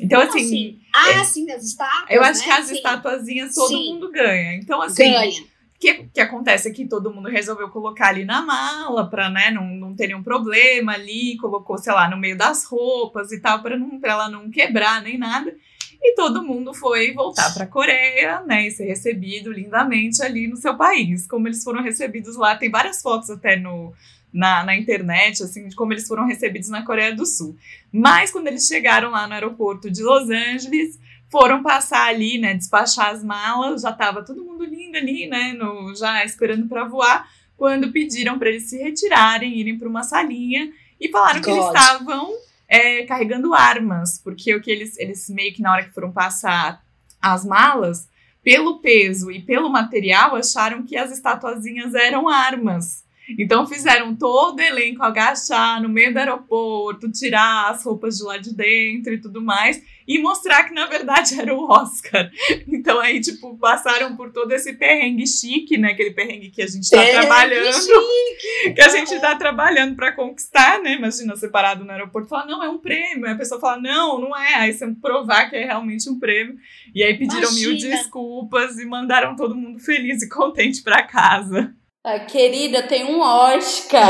Então, 0.00 0.20
assim, 0.20 0.38
assim. 0.38 0.78
Ah, 0.94 1.10
é, 1.10 1.24
sim, 1.24 1.50
as 1.50 1.64
estátuas. 1.64 2.10
Eu 2.10 2.22
acho 2.22 2.40
né? 2.40 2.44
que 2.44 2.50
as 2.50 2.66
sim. 2.66 2.74
estatuazinhas 2.74 3.54
todo 3.54 3.68
sim. 3.68 3.92
mundo 3.94 4.10
ganha. 4.10 4.54
Então, 4.54 4.80
assim. 4.82 5.10
Ganha. 5.10 5.42
O 5.76 5.78
que, 5.78 5.92
que 6.04 6.20
acontece 6.20 6.68
é 6.68 6.72
que 6.72 6.86
todo 6.86 7.12
mundo 7.12 7.28
resolveu 7.28 7.68
colocar 7.68 8.08
ali 8.08 8.24
na 8.24 8.40
mala 8.40 9.10
pra, 9.10 9.28
né, 9.28 9.50
não, 9.50 9.66
não 9.66 9.94
ter 9.94 10.06
nenhum 10.06 10.22
problema 10.22 10.92
ali, 10.92 11.36
colocou, 11.36 11.76
sei 11.76 11.92
lá, 11.92 12.08
no 12.08 12.16
meio 12.16 12.36
das 12.36 12.64
roupas 12.64 13.30
e 13.30 13.40
tal, 13.40 13.60
pra, 13.60 13.76
não, 13.76 14.00
pra 14.00 14.12
ela 14.12 14.28
não 14.30 14.50
quebrar 14.50 15.02
nem 15.02 15.18
nada. 15.18 15.54
E 16.02 16.14
todo 16.14 16.42
mundo 16.42 16.72
foi 16.72 17.12
voltar 17.12 17.52
pra 17.52 17.66
Coreia, 17.66 18.40
né, 18.46 18.66
e 18.66 18.70
ser 18.70 18.86
recebido 18.86 19.52
lindamente 19.52 20.22
ali 20.22 20.48
no 20.48 20.56
seu 20.56 20.74
país. 20.74 21.26
Como 21.26 21.46
eles 21.46 21.62
foram 21.62 21.82
recebidos 21.82 22.36
lá, 22.36 22.56
tem 22.56 22.70
várias 22.70 23.02
fotos 23.02 23.28
até 23.28 23.56
no, 23.56 23.92
na, 24.32 24.64
na 24.64 24.76
internet, 24.76 25.42
assim, 25.42 25.68
de 25.68 25.74
como 25.74 25.92
eles 25.92 26.06
foram 26.06 26.26
recebidos 26.26 26.68
na 26.68 26.84
Coreia 26.84 27.14
do 27.14 27.24
Sul. 27.24 27.56
Mas 27.92 28.30
quando 28.30 28.48
eles 28.48 28.66
chegaram 28.66 29.10
lá 29.10 29.26
no 29.26 29.34
aeroporto 29.34 29.90
de 29.90 30.02
Los 30.02 30.28
Angeles, 30.28 30.98
foram 31.28 31.62
passar 31.62 32.08
ali, 32.08 32.38
né, 32.38 32.54
despachar 32.54 33.10
as 33.10 33.24
malas, 33.24 33.82
já 33.82 33.90
estava 33.90 34.24
todo 34.24 34.44
mundo 34.44 34.64
lindo 34.64 34.96
ali, 34.96 35.26
né, 35.26 35.52
no, 35.52 35.94
já 35.94 36.24
esperando 36.24 36.68
para 36.68 36.84
voar, 36.84 37.28
quando 37.56 37.90
pediram 37.90 38.38
para 38.38 38.50
eles 38.50 38.68
se 38.68 38.78
retirarem, 38.78 39.58
irem 39.58 39.78
para 39.78 39.88
uma 39.88 40.02
salinha 40.02 40.72
e 41.00 41.08
falaram 41.08 41.40
God. 41.40 41.44
que 41.44 41.50
eles 41.50 41.66
estavam 41.66 42.30
é, 42.68 43.04
carregando 43.04 43.54
armas, 43.54 44.20
porque 44.22 44.54
o 44.54 44.60
que 44.60 44.70
eles, 44.70 44.98
eles 44.98 45.28
meio 45.30 45.54
que 45.54 45.62
na 45.62 45.72
hora 45.72 45.84
que 45.84 45.94
foram 45.94 46.12
passar 46.12 46.84
as 47.20 47.44
malas, 47.44 48.08
pelo 48.42 48.78
peso 48.78 49.30
e 49.30 49.42
pelo 49.42 49.68
material, 49.68 50.36
acharam 50.36 50.84
que 50.84 50.96
as 50.96 51.10
estatuazinhas 51.10 51.94
eram 51.94 52.28
armas. 52.28 53.04
Então 53.38 53.66
fizeram 53.66 54.14
todo 54.14 54.58
o 54.58 54.62
elenco 54.62 55.02
agachar 55.02 55.82
no 55.82 55.88
meio 55.88 56.12
do 56.12 56.18
aeroporto, 56.18 57.10
tirar 57.10 57.70
as 57.70 57.84
roupas 57.84 58.18
de 58.18 58.24
lá 58.24 58.38
de 58.38 58.54
dentro 58.54 59.12
e 59.12 59.20
tudo 59.20 59.42
mais, 59.42 59.82
e 60.06 60.18
mostrar 60.18 60.64
que 60.64 60.74
na 60.74 60.86
verdade 60.86 61.34
era 61.40 61.54
o 61.54 61.68
Oscar. 61.68 62.30
Então 62.68 63.00
aí, 63.00 63.20
tipo, 63.20 63.56
passaram 63.58 64.16
por 64.16 64.32
todo 64.32 64.52
esse 64.52 64.74
perrengue 64.74 65.26
chique, 65.26 65.76
né? 65.76 65.92
Aquele 65.92 66.12
perrengue 66.12 66.50
que 66.50 66.62
a 66.62 66.66
gente 66.66 66.88
tá 66.88 66.98
perrengue 66.98 67.20
trabalhando. 67.20 67.72
Chique. 67.86 68.74
Que 68.74 68.80
a 68.80 68.88
gente 68.88 69.20
tá 69.20 69.34
trabalhando 69.34 69.96
para 69.96 70.12
conquistar, 70.12 70.80
né? 70.80 70.94
Imagina 70.94 71.36
separado 71.36 71.84
no 71.84 71.90
aeroporto 71.90 72.28
falar, 72.28 72.46
não, 72.46 72.62
é 72.62 72.68
um 72.68 72.78
prêmio. 72.78 73.26
Aí 73.26 73.32
a 73.32 73.36
pessoa 73.36 73.60
fala, 73.60 73.80
não, 73.80 74.20
não 74.20 74.36
é. 74.36 74.54
Aí 74.54 74.72
você 74.72 74.86
provar 74.94 75.50
que 75.50 75.56
é 75.56 75.64
realmente 75.64 76.08
um 76.08 76.18
prêmio. 76.18 76.56
E 76.94 77.02
aí 77.02 77.16
pediram 77.18 77.50
Imagina. 77.50 77.68
mil 77.68 77.78
desculpas 77.78 78.78
e 78.78 78.84
mandaram 78.84 79.34
todo 79.34 79.54
mundo 79.54 79.78
feliz 79.78 80.22
e 80.22 80.28
contente 80.28 80.82
para 80.82 81.02
casa. 81.02 81.74
Ah, 82.08 82.20
querida, 82.20 82.84
tem 82.84 83.04
um 83.04 83.18
Oscar. 83.18 84.08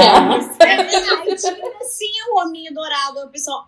É 0.60 0.76
verdade. 0.84 1.30
assim 1.80 2.12
o 2.30 2.42
hominho 2.42 2.74
dourado. 2.74 3.20
O 3.20 3.30
pessoal. 3.30 3.66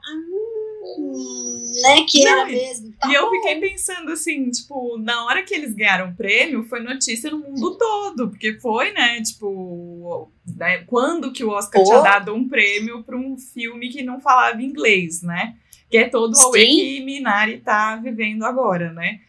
Hum, 0.98 1.72
né? 1.82 2.04
Que 2.06 2.26
era 2.26 2.44
mesmo. 2.44 2.92
Tá 3.00 3.08
e 3.08 3.14
eu 3.14 3.30
fiquei 3.30 3.58
pensando 3.58 4.12
assim, 4.12 4.50
tipo, 4.50 4.98
na 4.98 5.24
hora 5.24 5.42
que 5.42 5.54
eles 5.54 5.74
ganharam 5.74 6.10
o 6.10 6.14
prêmio, 6.14 6.62
foi 6.64 6.80
notícia 6.80 7.30
no 7.30 7.38
mundo 7.38 7.78
todo. 7.78 8.28
Porque 8.28 8.60
foi, 8.60 8.92
né? 8.92 9.22
Tipo, 9.22 10.30
né, 10.46 10.84
quando 10.86 11.32
que 11.32 11.42
o 11.42 11.48
Oscar 11.48 11.80
oh. 11.80 11.84
tinha 11.84 12.02
dado 12.02 12.34
um 12.34 12.46
prêmio 12.46 13.02
para 13.02 13.16
um 13.16 13.34
filme 13.38 13.88
que 13.88 14.02
não 14.02 14.20
falava 14.20 14.62
inglês, 14.62 15.22
né? 15.22 15.56
Que 15.90 15.96
é 15.96 16.06
todo 16.06 16.34
o 16.34 16.50
que 16.52 17.00
Minari 17.00 17.60
tá 17.60 17.96
vivendo 17.96 18.44
agora, 18.44 18.92
né? 18.92 19.20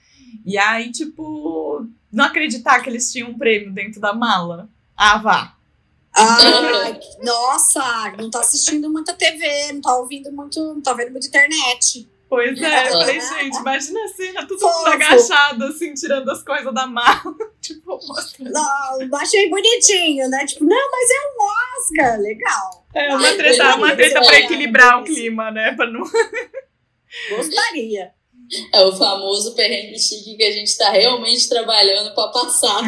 E 0.46 0.58
aí, 0.58 0.92
tipo, 0.92 1.88
não 2.12 2.26
acreditar 2.26 2.82
que 2.82 2.90
eles 2.90 3.10
tinham 3.10 3.30
um 3.30 3.38
prêmio 3.38 3.72
dentro 3.72 4.02
da 4.02 4.12
mala. 4.12 4.70
Ah, 5.02 5.18
vá. 5.18 5.56
Ah, 6.14 7.00
nossa, 7.24 8.14
não 8.18 8.30
tá 8.30 8.42
assistindo 8.42 8.90
muita 8.90 9.14
TV, 9.14 9.72
não 9.72 9.80
tá 9.80 9.96
ouvindo 9.96 10.30
muito, 10.30 10.60
não 10.60 10.82
tá 10.82 10.94
vendo 10.94 11.12
muita 11.12 11.26
internet. 11.26 12.10
Pois 12.28 12.62
é, 12.62 12.88
eu 12.88 12.92
falei, 12.92 13.22
gente, 13.22 13.58
imagina 13.58 14.04
a 14.04 14.08
cena, 14.10 14.46
todo 14.46 14.60
mundo 14.60 14.88
agachado, 14.88 15.64
assim, 15.64 15.94
tirando 15.94 16.30
as 16.30 16.44
coisas 16.44 16.74
da 16.74 16.86
mala. 16.86 17.34
tipo, 17.62 17.98
mostrando. 18.06 18.52
Não, 18.52 19.18
achei 19.18 19.50
bonitinho, 19.50 20.28
né? 20.28 20.46
Tipo, 20.46 20.66
não, 20.66 20.92
mas 20.92 21.10
é 21.10 21.16
um 21.16 21.38
Oscar, 21.80 22.20
legal. 22.20 22.86
É, 22.94 23.16
uma 23.16 23.26
Ai, 23.26 23.38
treta, 23.38 23.76
uma 23.76 23.96
treta 23.96 24.22
pra 24.22 24.40
equilibrar 24.40 25.00
o 25.00 25.06
clima, 25.06 25.50
né? 25.50 25.72
Pra 25.78 25.90
não... 25.90 26.04
Gostaria. 27.38 28.12
É 28.74 28.82
o 28.84 28.92
famoso 28.98 29.56
perrengue 29.56 29.98
chique 29.98 30.36
que 30.36 30.44
a 30.44 30.52
gente 30.52 30.78
tá 30.78 30.90
realmente 30.90 31.48
trabalhando 31.48 32.14
pra 32.14 32.28
passar. 32.28 32.82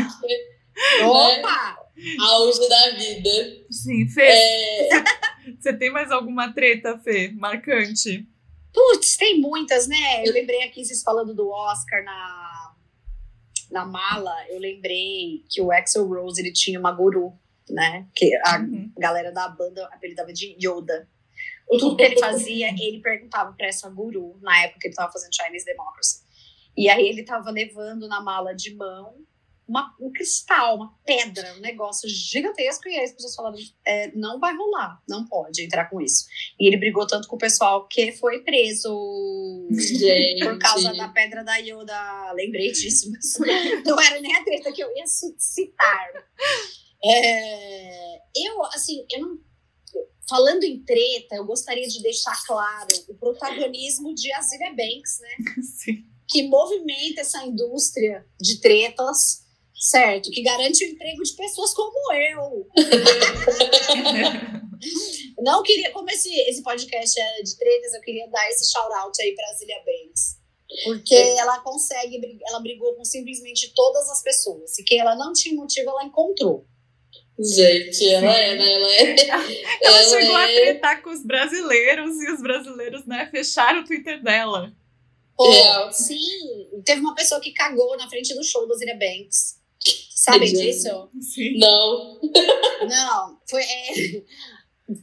Opa! 1.03 1.75
Né? 1.77 1.80
Auge 2.19 2.67
da 2.67 2.91
vida. 2.91 3.65
Sim, 3.69 4.07
Fê. 4.07 4.21
É... 4.21 4.89
Você 5.59 5.73
tem 5.73 5.91
mais 5.91 6.11
alguma 6.11 6.53
treta, 6.53 6.97
Fê, 6.99 7.31
marcante? 7.31 8.27
Putz, 8.73 9.17
tem 9.17 9.39
muitas, 9.39 9.87
né? 9.87 10.25
Eu 10.25 10.33
lembrei 10.33 10.63
aqui, 10.63 10.83
vocês 10.83 11.03
falando 11.03 11.33
do 11.33 11.49
Oscar 11.49 12.03
na, 12.03 12.75
na 13.69 13.85
mala, 13.85 14.33
eu 14.49 14.59
lembrei 14.59 15.43
que 15.49 15.61
o 15.61 15.71
Axel 15.71 16.07
Rose, 16.07 16.41
ele 16.41 16.53
tinha 16.53 16.79
uma 16.79 16.91
guru, 16.91 17.33
né? 17.69 18.07
Que 18.15 18.33
a 18.45 18.59
uhum. 18.59 18.91
galera 18.97 19.31
da 19.31 19.47
banda 19.49 19.85
apelidava 19.87 20.31
de 20.31 20.55
Yoda. 20.59 21.09
Tudo 21.67 21.95
que 21.95 22.03
ele 22.03 22.19
fazia, 22.19 22.69
ele 22.69 22.99
perguntava 23.01 23.53
para 23.53 23.67
essa 23.67 23.89
guru, 23.89 24.37
na 24.41 24.63
época 24.63 24.79
que 24.81 24.87
ele 24.87 24.95
tava 24.95 25.11
fazendo 25.11 25.35
Chinese 25.35 25.65
Democracy. 25.65 26.21
E 26.75 26.89
aí 26.89 27.07
ele 27.07 27.23
tava 27.23 27.49
levando 27.49 28.07
na 28.07 28.21
mala 28.21 28.53
de 28.53 28.73
mão 28.75 29.15
uma, 29.71 29.95
um 30.01 30.11
cristal, 30.11 30.75
uma 30.75 30.93
pedra, 31.05 31.55
um 31.55 31.61
negócio 31.61 32.07
gigantesco, 32.09 32.89
e 32.89 32.97
aí 32.97 33.05
as 33.05 33.13
pessoas 33.13 33.35
falaram, 33.35 33.57
é, 33.85 34.11
não 34.11 34.37
vai 34.37 34.53
rolar, 34.53 35.01
não 35.07 35.25
pode 35.25 35.63
entrar 35.63 35.89
com 35.89 36.01
isso. 36.01 36.25
E 36.59 36.67
ele 36.67 36.75
brigou 36.75 37.07
tanto 37.07 37.27
com 37.29 37.37
o 37.37 37.39
pessoal 37.39 37.87
que 37.87 38.11
foi 38.11 38.43
preso 38.43 39.69
Gente. 39.71 40.43
por 40.43 40.59
causa 40.59 40.93
da 40.93 41.07
pedra 41.07 41.41
da 41.41 41.55
Yoda. 41.55 42.33
Lembrei 42.33 42.73
disso, 42.73 43.09
mas 43.09 43.37
não 43.87 43.99
era 43.99 44.19
nem 44.19 44.35
a 44.35 44.43
treta 44.43 44.73
que 44.73 44.83
eu 44.83 44.93
ia 44.93 45.07
citar. 45.07 46.09
É, 47.01 48.15
eu, 48.35 48.63
assim, 48.65 49.05
eu 49.09 49.21
não 49.21 49.39
falando 50.29 50.63
em 50.63 50.81
treta, 50.83 51.35
eu 51.35 51.45
gostaria 51.45 51.87
de 51.87 52.01
deixar 52.01 52.37
claro 52.45 52.87
o 53.09 53.15
protagonismo 53.15 54.13
de 54.15 54.31
Azilia 54.33 54.69
Banks, 54.69 55.19
né? 55.19 55.35
Sim. 55.63 56.05
Que 56.29 56.43
movimenta 56.43 57.19
essa 57.19 57.45
indústria 57.45 58.25
de 58.39 58.61
tretas, 58.61 59.40
certo? 59.81 60.29
Que 60.29 60.43
garante 60.43 60.85
o 60.85 60.87
emprego 60.87 61.23
de 61.23 61.33
pessoas 61.33 61.73
como 61.73 62.13
eu. 62.13 62.67
Não 65.39 65.63
queria, 65.63 65.89
como 65.91 66.09
esse, 66.11 66.29
esse 66.41 66.61
podcast 66.61 67.19
é 67.19 67.41
de 67.41 67.57
tretas, 67.57 67.95
eu 67.95 68.01
queria 68.01 68.29
dar 68.29 68.47
esse 68.49 68.71
shout-out 68.71 69.19
aí 69.21 69.33
para 69.33 69.49
Azilia 69.49 69.79
Banks. 69.79 70.39
Porque 70.83 71.15
ela 71.15 71.59
consegue, 71.59 72.21
ela 72.47 72.59
brigou 72.59 72.93
com 72.95 73.03
simplesmente 73.03 73.73
todas 73.73 74.07
as 74.09 74.21
pessoas. 74.21 74.77
E 74.77 74.83
quem 74.83 74.99
ela 74.99 75.15
não 75.15 75.33
tinha 75.33 75.55
motivo, 75.55 75.89
ela 75.89 76.05
encontrou. 76.05 76.67
Gente, 77.39 78.07
ela 78.07 78.31
é, 78.31 78.55
né? 78.55 78.73
Ela 78.73 78.93
é. 78.93 79.15
Ela, 79.81 79.97
ela 79.97 80.03
chegou 80.03 80.37
é... 80.37 80.43
a 80.43 80.47
tretar 80.47 81.01
com 81.01 81.09
os 81.09 81.25
brasileiros 81.25 82.15
e 82.21 82.31
os 82.31 82.41
brasileiros, 82.41 83.03
né, 83.07 83.27
fecharam 83.31 83.81
o 83.81 83.83
Twitter 83.83 84.21
dela. 84.21 84.71
Pô, 85.35 85.51
é. 85.51 85.91
sim. 85.91 86.19
Teve 86.85 87.01
uma 87.01 87.15
pessoa 87.15 87.41
que 87.41 87.51
cagou 87.51 87.97
na 87.97 88.07
frente 88.07 88.35
do 88.35 88.43
show 88.43 88.67
da 88.67 88.75
Zira 88.75 88.93
Banks. 88.93 89.59
Sabem 90.21 90.53
disso? 90.53 91.09
Sim. 91.19 91.57
Não. 91.57 92.19
Não, 92.87 93.41
foi. 93.49 93.63
É... 93.63 94.23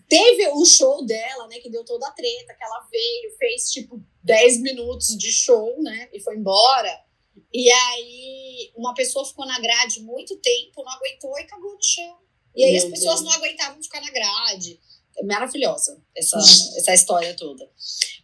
Teve 0.09 0.49
o 0.49 0.65
show 0.65 1.05
dela, 1.05 1.49
né, 1.49 1.59
que 1.59 1.69
deu 1.69 1.85
toda 1.85 2.07
a 2.07 2.13
treta, 2.13 2.55
que 2.55 2.63
ela 2.63 2.87
veio, 2.89 3.37
fez 3.37 3.73
tipo 3.73 4.01
10 4.23 4.61
minutos 4.61 5.17
de 5.19 5.33
show, 5.33 5.83
né, 5.83 6.09
e 6.13 6.21
foi 6.21 6.37
embora. 6.37 7.05
E 7.53 7.69
aí, 7.69 8.71
uma 8.77 8.95
pessoa 8.95 9.25
ficou 9.25 9.45
na 9.45 9.59
grade 9.59 10.01
muito 10.03 10.37
tempo, 10.37 10.85
não 10.85 10.93
aguentou 10.93 11.37
e 11.39 11.45
cagou 11.47 11.75
no 11.75 11.83
chão. 11.83 12.19
E 12.55 12.63
aí, 12.63 12.73
Meu 12.75 12.85
as 12.85 12.91
pessoas 12.91 13.21
Deus. 13.21 13.23
não 13.23 13.43
aguentavam 13.43 13.83
ficar 13.83 14.01
na 14.01 14.11
grade. 14.11 14.79
É 15.19 15.25
maravilhosa 15.25 16.01
essa, 16.17 16.39
essa 16.39 16.95
história 16.95 17.35
toda. 17.37 17.69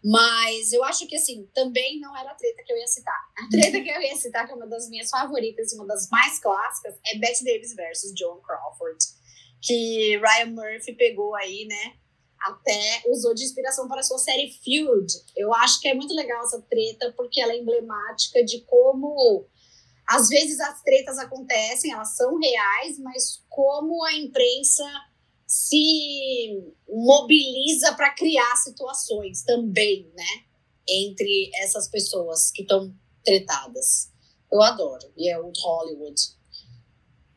Mas 0.03 0.73
eu 0.73 0.85
acho 0.85 1.07
que, 1.07 1.17
assim, 1.17 1.49
também 1.55 1.99
não 1.99 2.17
era 2.17 2.31
a 2.31 2.35
treta 2.35 2.63
que 2.65 2.73
eu 2.73 2.77
ia 2.77 2.87
citar. 2.87 3.19
A 3.39 3.49
treta 3.49 3.81
que 3.81 3.89
eu 3.89 4.01
ia 4.01 4.17
citar, 4.17 4.47
que 4.47 4.53
é 4.53 4.55
uma 4.55 4.67
das 4.67 4.89
minhas 4.89 5.11
favoritas 5.11 5.73
e 5.73 5.77
uma 5.77 5.87
das 5.87 6.09
mais 6.11 6.39
clássicas, 6.39 6.95
é 7.07 7.19
Bette 7.19 7.45
Davis 7.45 7.75
versus 7.75 8.13
Joan 8.19 8.41
Crawford. 8.41 8.99
Que 9.63 10.19
Ryan 10.19 10.51
Murphy 10.51 10.93
pegou 10.95 11.35
aí, 11.35 11.67
né? 11.67 11.95
até 12.45 13.03
usou 13.07 13.35
de 13.35 13.43
inspiração 13.43 13.89
para 13.89 14.01
a 14.01 14.03
sua 14.03 14.19
série 14.19 14.53
Feud. 14.63 15.07
Eu 15.35 15.55
acho 15.55 15.81
que 15.81 15.89
é 15.89 15.95
muito 15.95 16.15
legal 16.15 16.45
essa 16.45 16.61
treta, 16.61 17.13
porque 17.17 17.41
ela 17.41 17.53
é 17.53 17.59
emblemática 17.59 18.45
de 18.45 18.61
como 18.67 19.49
às 20.07 20.29
vezes 20.29 20.61
as 20.61 20.83
tretas 20.83 21.19
acontecem, 21.19 21.93
elas 21.93 22.15
são 22.15 22.39
reais, 22.39 22.99
mas 22.99 23.43
como 23.49 24.05
a 24.05 24.13
imprensa 24.13 24.85
se 25.47 26.73
mobiliza 26.89 27.95
para 27.95 28.15
criar 28.15 28.57
situações 28.57 29.43
também, 29.43 30.11
né? 30.17 30.45
Entre 30.89 31.51
essas 31.57 31.89
pessoas 31.89 32.51
que 32.51 32.63
estão 32.63 32.95
tretadas. 33.25 34.13
Eu 34.53 34.63
adoro. 34.63 35.13
E 35.17 35.31
é 35.31 35.39
o 35.39 35.51
Hollywood. 35.51 36.21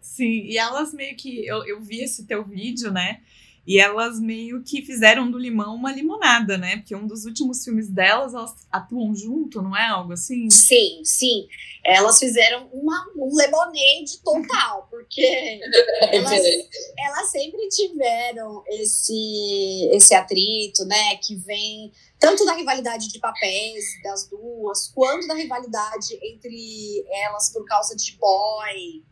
Sim, 0.01 0.41
e 0.45 0.57
elas 0.57 0.93
meio 0.93 1.15
que. 1.15 1.45
Eu, 1.45 1.65
eu 1.65 1.81
vi 1.81 2.01
esse 2.01 2.25
teu 2.25 2.43
vídeo, 2.43 2.91
né? 2.91 3.23
E 3.67 3.81
elas 3.81 4.17
meio 4.17 4.63
que 4.63 4.81
fizeram 4.81 5.29
do 5.29 5.37
limão 5.37 5.75
uma 5.75 5.91
limonada, 5.91 6.57
né? 6.57 6.77
Porque 6.77 6.95
um 6.95 7.05
dos 7.05 7.25
últimos 7.25 7.65
filmes 7.65 7.89
delas, 7.89 8.33
elas 8.33 8.55
atuam 8.71 9.13
junto, 9.13 9.61
não 9.61 9.75
é 9.75 9.85
algo 9.89 10.13
assim? 10.13 10.49
Sim, 10.49 11.01
sim. 11.03 11.45
Elas 11.83 12.17
fizeram 12.17 12.69
uma, 12.71 13.05
um 13.17 13.35
lemonade 13.35 14.21
total, 14.23 14.87
porque 14.89 15.21
elas, 16.13 16.41
elas 16.97 17.29
sempre 17.29 17.67
tiveram 17.67 18.63
esse, 18.69 19.89
esse 19.91 20.15
atrito, 20.15 20.85
né? 20.85 21.17
Que 21.17 21.35
vem 21.35 21.91
tanto 22.17 22.45
da 22.45 22.53
rivalidade 22.53 23.09
de 23.09 23.19
papéis 23.19 23.83
das 24.01 24.29
duas, 24.29 24.87
quanto 24.95 25.27
da 25.27 25.33
rivalidade 25.33 26.17
entre 26.23 27.05
elas 27.25 27.51
por 27.51 27.65
causa 27.65 27.97
de 27.97 28.13
boy 28.13 29.03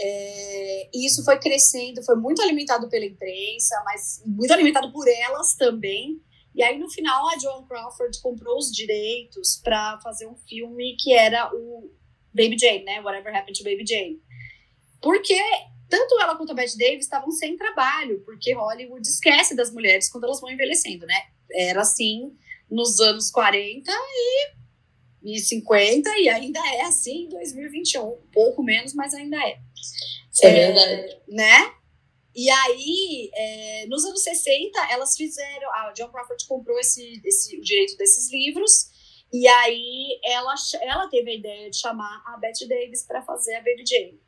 é, 0.00 0.90
e 0.92 1.06
isso 1.06 1.24
foi 1.24 1.38
crescendo, 1.38 2.02
foi 2.04 2.16
muito 2.16 2.42
alimentado 2.42 2.88
pela 2.88 3.04
imprensa, 3.04 3.80
mas 3.84 4.22
muito 4.26 4.52
alimentado 4.52 4.92
por 4.92 5.06
elas 5.08 5.54
também. 5.54 6.20
E 6.54 6.62
aí, 6.62 6.78
no 6.78 6.90
final, 6.90 7.28
a 7.28 7.38
Joan 7.38 7.64
Crawford 7.66 8.20
comprou 8.20 8.58
os 8.58 8.70
direitos 8.70 9.60
para 9.62 9.98
fazer 10.02 10.26
um 10.26 10.36
filme 10.36 10.96
que 10.98 11.12
era 11.12 11.50
o 11.54 11.90
Baby 12.34 12.58
Jane, 12.58 12.84
né? 12.84 13.00
Whatever 13.00 13.34
Happened 13.34 13.58
to 13.58 13.64
Baby 13.64 13.86
Jane. 13.86 14.20
Porque 15.00 15.38
tanto 15.88 16.18
ela 16.20 16.36
quanto 16.36 16.52
a 16.52 16.54
Bette 16.54 16.78
Davis 16.78 17.04
estavam 17.04 17.30
sem 17.30 17.54
trabalho, 17.56 18.22
porque 18.24 18.54
Hollywood 18.54 19.06
esquece 19.06 19.54
das 19.54 19.70
mulheres 19.70 20.08
quando 20.10 20.24
elas 20.24 20.40
vão 20.40 20.50
envelhecendo, 20.50 21.04
né? 21.04 21.26
Era 21.50 21.82
assim 21.82 22.34
nos 22.70 22.98
anos 22.98 23.30
40 23.30 23.90
e 23.92 24.62
e 25.22 25.38
50 25.38 26.08
e 26.18 26.28
ainda 26.28 26.58
é 26.74 26.82
assim 26.82 27.26
em 27.26 27.28
2021. 27.28 28.08
Um 28.08 28.16
pouco 28.32 28.62
menos, 28.62 28.94
mas 28.94 29.14
ainda 29.14 29.36
é. 29.36 29.60
Isso 30.30 30.46
é, 30.46 30.50
verdade. 30.52 31.16
Né? 31.28 31.72
E 32.34 32.48
aí, 32.48 33.30
é, 33.34 33.86
nos 33.88 34.04
anos 34.04 34.22
60, 34.22 34.78
elas 34.90 35.16
fizeram. 35.16 35.70
A 35.72 35.92
John 35.92 36.08
Crawford 36.08 36.46
comprou 36.46 36.78
esse, 36.78 37.20
esse, 37.24 37.58
o 37.58 37.62
direito 37.62 37.96
desses 37.96 38.32
livros. 38.32 38.90
E 39.32 39.46
aí, 39.46 40.18
ela, 40.24 40.54
ela 40.80 41.08
teve 41.08 41.30
a 41.30 41.34
ideia 41.34 41.70
de 41.70 41.78
chamar 41.78 42.22
a 42.26 42.36
Bette 42.38 42.66
Davis 42.66 43.06
para 43.06 43.22
fazer 43.22 43.54
a 43.56 43.60
Baby 43.60 43.84
Jane. 43.86 44.20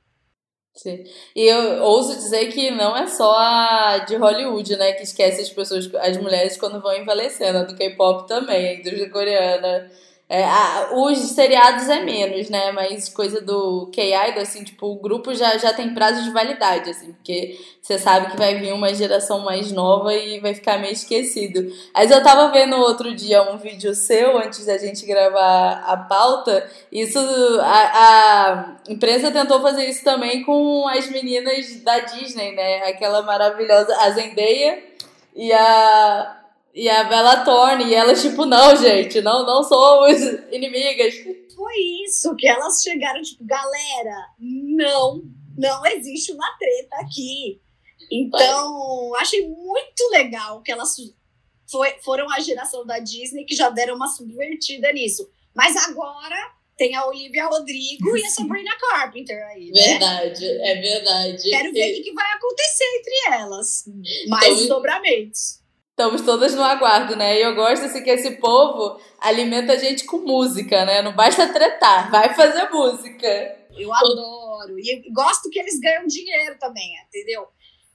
Sim. 0.74 1.04
E 1.36 1.42
eu 1.42 1.84
ouso 1.84 2.16
dizer 2.16 2.52
que 2.52 2.70
não 2.70 2.96
é 2.96 3.06
só 3.06 3.32
a 3.32 3.98
de 3.98 4.16
Hollywood, 4.16 4.76
né, 4.76 4.92
que 4.92 5.04
esquece 5.04 5.40
as 5.40 5.50
pessoas, 5.50 5.88
as 5.94 6.16
mulheres 6.16 6.56
quando 6.56 6.82
vão 6.82 6.96
envelhecendo, 6.96 7.58
a 7.58 7.62
do 7.62 7.76
K-pop 7.76 8.26
também, 8.26 8.68
a 8.68 8.74
indústria 8.74 9.08
coreana 9.08 9.88
é, 10.26 10.42
a, 10.42 10.88
os 10.94 11.18
seriados 11.18 11.88
é 11.88 12.02
menos, 12.02 12.48
né? 12.48 12.72
Mas 12.72 13.10
coisa 13.10 13.42
do 13.42 13.90
K-Idol, 13.94 14.42
assim, 14.42 14.64
tipo, 14.64 14.86
o 14.86 14.98
grupo 14.98 15.34
já, 15.34 15.58
já 15.58 15.72
tem 15.74 15.92
prazo 15.92 16.24
de 16.24 16.30
validade, 16.30 16.88
assim, 16.88 17.12
porque 17.12 17.60
você 17.80 17.98
sabe 17.98 18.30
que 18.30 18.38
vai 18.38 18.54
vir 18.54 18.72
uma 18.72 18.94
geração 18.94 19.40
mais 19.40 19.70
nova 19.70 20.14
e 20.14 20.40
vai 20.40 20.54
ficar 20.54 20.78
meio 20.78 20.94
esquecido. 20.94 21.70
Mas 21.92 22.10
eu 22.10 22.22
tava 22.22 22.50
vendo 22.50 22.74
outro 22.76 23.14
dia 23.14 23.42
um 23.42 23.58
vídeo 23.58 23.94
seu, 23.94 24.38
antes 24.38 24.64
da 24.64 24.78
gente 24.78 25.04
gravar 25.04 25.84
a 25.86 25.96
pauta, 25.98 26.70
isso, 26.90 27.18
a, 27.60 27.90
a 27.94 28.76
imprensa 28.88 29.30
tentou 29.30 29.60
fazer 29.60 29.84
isso 29.84 30.02
também 30.02 30.42
com 30.42 30.88
as 30.88 31.06
meninas 31.10 31.82
da 31.82 31.98
Disney, 31.98 32.52
né? 32.52 32.84
Aquela 32.88 33.20
maravilhosa, 33.20 33.94
a 34.00 34.10
Zendaya 34.10 34.82
e 35.36 35.52
a 35.52 36.43
e 36.74 36.88
a 36.88 37.04
Bella 37.04 37.44
Thorne, 37.44 37.84
e 37.84 37.94
elas, 37.94 38.20
tipo, 38.20 38.44
não, 38.44 38.74
gente, 38.74 39.20
não, 39.20 39.46
não 39.46 39.62
somos 39.62 40.20
inimigas. 40.50 41.14
Foi 41.54 41.74
isso 42.04 42.34
que 42.34 42.48
elas 42.48 42.82
chegaram, 42.82 43.22
tipo, 43.22 43.44
galera, 43.44 44.16
não, 44.40 45.22
não 45.56 45.86
existe 45.86 46.32
uma 46.32 46.50
treta 46.58 46.96
aqui. 46.96 47.60
Então, 48.10 49.14
achei 49.14 49.46
muito 49.46 50.10
legal 50.10 50.60
que 50.62 50.72
elas 50.72 50.96
foi, 51.70 51.94
foram 52.02 52.30
a 52.32 52.40
geração 52.40 52.84
da 52.84 52.98
Disney 52.98 53.44
que 53.44 53.54
já 53.54 53.70
deram 53.70 53.94
uma 53.94 54.08
subvertida 54.08 54.92
nisso. 54.92 55.30
Mas 55.54 55.76
agora 55.76 56.36
tem 56.76 56.96
a 56.96 57.06
Olivia 57.06 57.46
Rodrigo 57.46 58.16
e 58.16 58.26
a 58.26 58.30
Sabrina 58.30 58.76
Carpenter 58.76 59.40
aí, 59.46 59.70
né? 59.70 59.80
Verdade, 59.80 60.44
é 60.44 60.74
verdade. 60.80 61.50
Quero 61.50 61.72
ver 61.72 62.00
o 62.00 62.02
que 62.02 62.12
vai 62.12 62.32
acontecer 62.32 62.84
entre 62.98 63.14
elas. 63.32 63.84
Mais 64.28 64.60
então, 64.60 64.76
dobramentos. 64.76 65.63
Estamos 65.96 66.22
todas 66.22 66.52
no 66.56 66.62
aguardo, 66.64 67.14
né? 67.14 67.38
E 67.38 67.42
eu 67.42 67.54
gosto 67.54 67.84
assim 67.84 68.02
que 68.02 68.10
esse 68.10 68.32
povo 68.32 69.00
alimenta 69.20 69.74
a 69.74 69.76
gente 69.76 70.04
com 70.04 70.16
música, 70.18 70.84
né? 70.84 71.00
Não 71.02 71.14
basta 71.14 71.46
tretar, 71.52 72.10
vai 72.10 72.34
fazer 72.34 72.68
música. 72.68 73.28
Eu 73.76 73.94
adoro. 73.94 74.76
E 74.76 75.08
gosto 75.12 75.48
que 75.48 75.60
eles 75.60 75.78
ganham 75.78 76.04
dinheiro 76.08 76.56
também, 76.58 76.94
entendeu? 77.06 77.46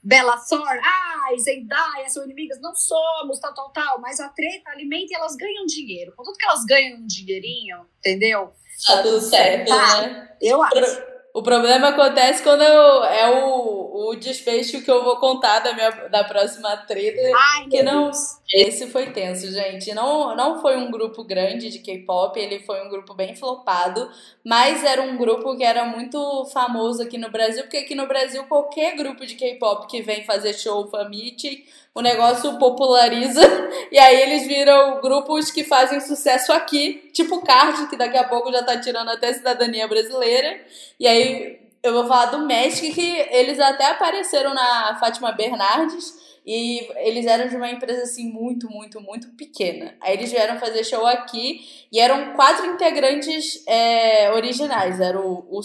Bela 0.02 0.38
Thor, 0.38 0.66
ai, 0.66 1.38
Zendaya, 1.40 2.08
são 2.08 2.24
inimigas, 2.24 2.58
não 2.62 2.74
somos, 2.74 3.38
tal, 3.38 3.52
tal, 3.52 3.70
tal. 3.70 4.00
Mas 4.00 4.18
a 4.18 4.30
treta 4.30 4.70
alimenta 4.70 5.12
e 5.12 5.16
elas 5.16 5.36
ganham 5.36 5.66
dinheiro. 5.66 6.14
Contanto 6.16 6.38
que 6.38 6.46
elas 6.46 6.64
ganham 6.64 7.00
um 7.00 7.06
dinheirinho, 7.06 7.84
entendeu? 7.98 8.50
Tá 8.86 9.02
tudo 9.02 9.20
certo, 9.20 9.68
tá. 9.68 10.00
né? 10.00 10.36
Eu 10.40 10.62
acho. 10.62 11.09
O 11.34 11.42
problema 11.42 11.88
acontece 11.88 12.42
quando 12.42 12.62
é 12.62 13.30
o 13.30 13.90
o 14.08 14.16
desfecho 14.16 14.82
que 14.82 14.90
eu 14.90 15.04
vou 15.04 15.16
contar 15.16 15.60
da, 15.60 15.72
minha, 15.72 15.90
da 16.08 16.24
próxima 16.24 16.76
treta. 16.78 17.20
Ai, 17.34 17.68
que 17.68 17.82
não, 17.82 18.04
Deus. 18.04 18.38
esse 18.52 18.86
foi 18.88 19.10
tenso, 19.10 19.50
gente. 19.52 19.92
Não, 19.94 20.34
não 20.34 20.60
foi 20.60 20.76
um 20.76 20.90
grupo 20.90 21.22
grande 21.22 21.70
de 21.70 21.78
K-pop, 21.78 22.38
ele 22.38 22.60
foi 22.60 22.84
um 22.84 22.88
grupo 22.88 23.14
bem 23.14 23.36
flopado, 23.36 24.10
mas 24.44 24.82
era 24.84 25.02
um 25.02 25.16
grupo 25.16 25.56
que 25.56 25.64
era 25.64 25.84
muito 25.84 26.44
famoso 26.46 27.02
aqui 27.02 27.18
no 27.18 27.30
Brasil, 27.30 27.62
porque 27.62 27.78
aqui 27.78 27.94
no 27.94 28.08
Brasil 28.08 28.44
qualquer 28.44 28.96
grupo 28.96 29.26
de 29.26 29.34
K-pop 29.34 29.86
que 29.86 30.02
vem 30.02 30.24
fazer 30.24 30.54
show, 30.54 30.88
fan 30.88 31.08
meeting, 31.08 31.64
o 31.94 32.00
negócio 32.00 32.58
populariza 32.58 33.40
e 33.90 33.98
aí 33.98 34.22
eles 34.22 34.46
viram 34.46 35.00
grupos 35.00 35.50
que 35.50 35.64
fazem 35.64 36.00
sucesso 36.00 36.52
aqui, 36.52 37.10
tipo 37.12 37.36
o 37.36 37.42
Card, 37.42 37.88
que 37.88 37.96
daqui 37.96 38.16
a 38.16 38.28
pouco 38.28 38.52
já 38.52 38.62
tá 38.62 38.78
tirando 38.78 39.08
até 39.10 39.32
cidadania 39.32 39.88
brasileira. 39.88 40.60
E 40.98 41.06
aí 41.06 41.60
eu 41.82 41.92
vou 41.92 42.06
falar 42.06 42.26
do 42.26 42.46
Magic, 42.46 42.92
que 42.92 43.26
eles 43.30 43.58
até 43.58 43.86
apareceram 43.86 44.54
na 44.54 44.96
Fátima 45.00 45.32
Bernardes 45.32 46.30
e 46.46 46.88
eles 47.06 47.26
eram 47.26 47.48
de 47.48 47.56
uma 47.56 47.70
empresa 47.70 48.02
assim 48.02 48.30
muito, 48.30 48.70
muito, 48.70 49.00
muito 49.00 49.28
pequena. 49.36 49.94
Aí 50.00 50.14
eles 50.14 50.30
vieram 50.30 50.58
fazer 50.58 50.84
show 50.84 51.06
aqui 51.06 51.60
e 51.92 51.98
eram 51.98 52.34
quatro 52.34 52.66
integrantes 52.66 53.62
é, 53.66 54.30
originais. 54.32 55.00
Era 55.00 55.20
o, 55.20 55.46
o 55.50 55.60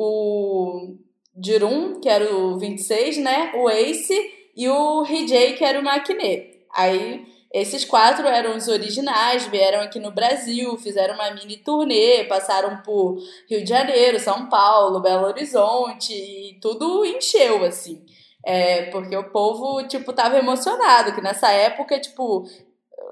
o 0.00 0.96
Jirum, 1.42 2.00
que 2.00 2.08
era 2.08 2.32
o 2.32 2.58
26, 2.58 3.18
né? 3.18 3.52
O 3.56 3.68
Ace 3.68 4.37
e 4.58 4.68
o 4.68 5.02
Rijay, 5.02 5.52
que 5.54 5.64
era 5.64 5.78
o 5.78 5.84
Maquinê. 5.84 6.64
Aí 6.74 7.24
esses 7.52 7.84
quatro 7.84 8.26
eram 8.26 8.56
os 8.56 8.68
originais, 8.68 9.46
vieram 9.46 9.80
aqui 9.80 10.00
no 10.00 10.10
Brasil, 10.10 10.76
fizeram 10.76 11.14
uma 11.14 11.30
mini 11.30 11.56
turnê, 11.58 12.24
passaram 12.24 12.82
por 12.82 13.16
Rio 13.48 13.62
de 13.62 13.68
Janeiro, 13.68 14.18
São 14.18 14.48
Paulo, 14.48 15.00
Belo 15.00 15.26
Horizonte, 15.26 16.12
e 16.12 16.58
tudo 16.60 17.06
encheu, 17.06 17.64
assim. 17.64 18.04
É, 18.44 18.82
porque 18.90 19.16
o 19.16 19.30
povo, 19.30 19.82
tipo, 19.86 20.12
tava 20.12 20.38
emocionado, 20.38 21.14
que 21.14 21.20
nessa 21.20 21.50
época, 21.52 21.98
tipo, 22.00 22.44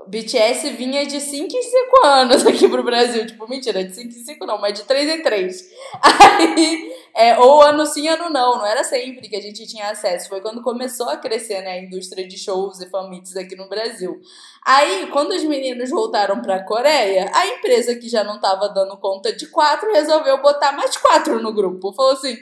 BTS 0.08 0.70
vinha 0.70 1.04
de 1.04 1.20
5 1.20 1.56
em 1.56 1.62
5 1.62 2.06
anos 2.06 2.46
aqui 2.46 2.68
pro 2.68 2.82
Brasil. 2.82 3.26
Tipo, 3.26 3.48
mentira, 3.48 3.82
de 3.82 3.94
5 3.94 4.08
em 4.08 4.24
5 4.24 4.46
não, 4.46 4.60
mas 4.60 4.74
de 4.74 4.84
3 4.84 5.18
em 5.18 5.22
3. 5.22 5.70
Aí, 6.00 6.92
é, 7.14 7.38
ou 7.38 7.60
ano 7.60 7.84
sim, 7.86 8.06
ano 8.08 8.30
não. 8.30 8.58
Não 8.58 8.66
era 8.66 8.84
sempre 8.84 9.28
que 9.28 9.36
a 9.36 9.40
gente 9.40 9.66
tinha 9.66 9.90
acesso. 9.90 10.28
Foi 10.28 10.40
quando 10.40 10.62
começou 10.62 11.08
a 11.08 11.16
crescer, 11.16 11.60
né, 11.62 11.72
a 11.72 11.82
indústria 11.82 12.26
de 12.26 12.38
shows 12.38 12.80
e 12.80 12.88
fanmeets 12.88 13.36
aqui 13.36 13.56
no 13.56 13.68
Brasil. 13.68 14.20
Aí, 14.64 15.08
quando 15.08 15.32
os 15.32 15.44
meninos 15.44 15.90
voltaram 15.90 16.40
pra 16.40 16.62
Coreia, 16.62 17.30
a 17.34 17.46
empresa 17.46 17.94
que 17.96 18.08
já 18.08 18.22
não 18.22 18.40
tava 18.40 18.68
dando 18.68 18.96
conta 18.98 19.32
de 19.32 19.46
quatro 19.46 19.92
resolveu 19.92 20.40
botar 20.40 20.72
mais 20.72 20.96
quatro 20.96 21.40
no 21.42 21.52
grupo. 21.52 21.92
Falou 21.92 22.12
assim, 22.12 22.36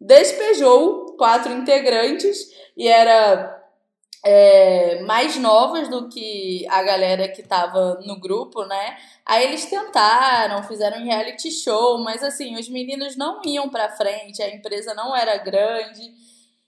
despejou 0.00 1.16
quatro 1.16 1.52
integrantes 1.52 2.48
e 2.76 2.86
era 2.86 3.57
é, 4.24 5.00
mais 5.02 5.36
novas 5.36 5.88
do 5.88 6.08
que 6.08 6.66
a 6.68 6.82
galera 6.82 7.28
que 7.28 7.42
tava 7.42 8.00
no 8.04 8.18
grupo, 8.18 8.64
né? 8.64 8.96
Aí 9.24 9.44
eles 9.44 9.66
tentaram, 9.66 10.62
fizeram 10.64 11.00
um 11.00 11.04
reality 11.04 11.50
show, 11.50 11.98
mas 12.02 12.22
assim, 12.22 12.56
os 12.56 12.68
meninos 12.68 13.16
não 13.16 13.40
iam 13.44 13.68
pra 13.68 13.90
frente, 13.90 14.42
a 14.42 14.54
empresa 14.54 14.94
não 14.94 15.14
era 15.14 15.36
grande. 15.36 16.12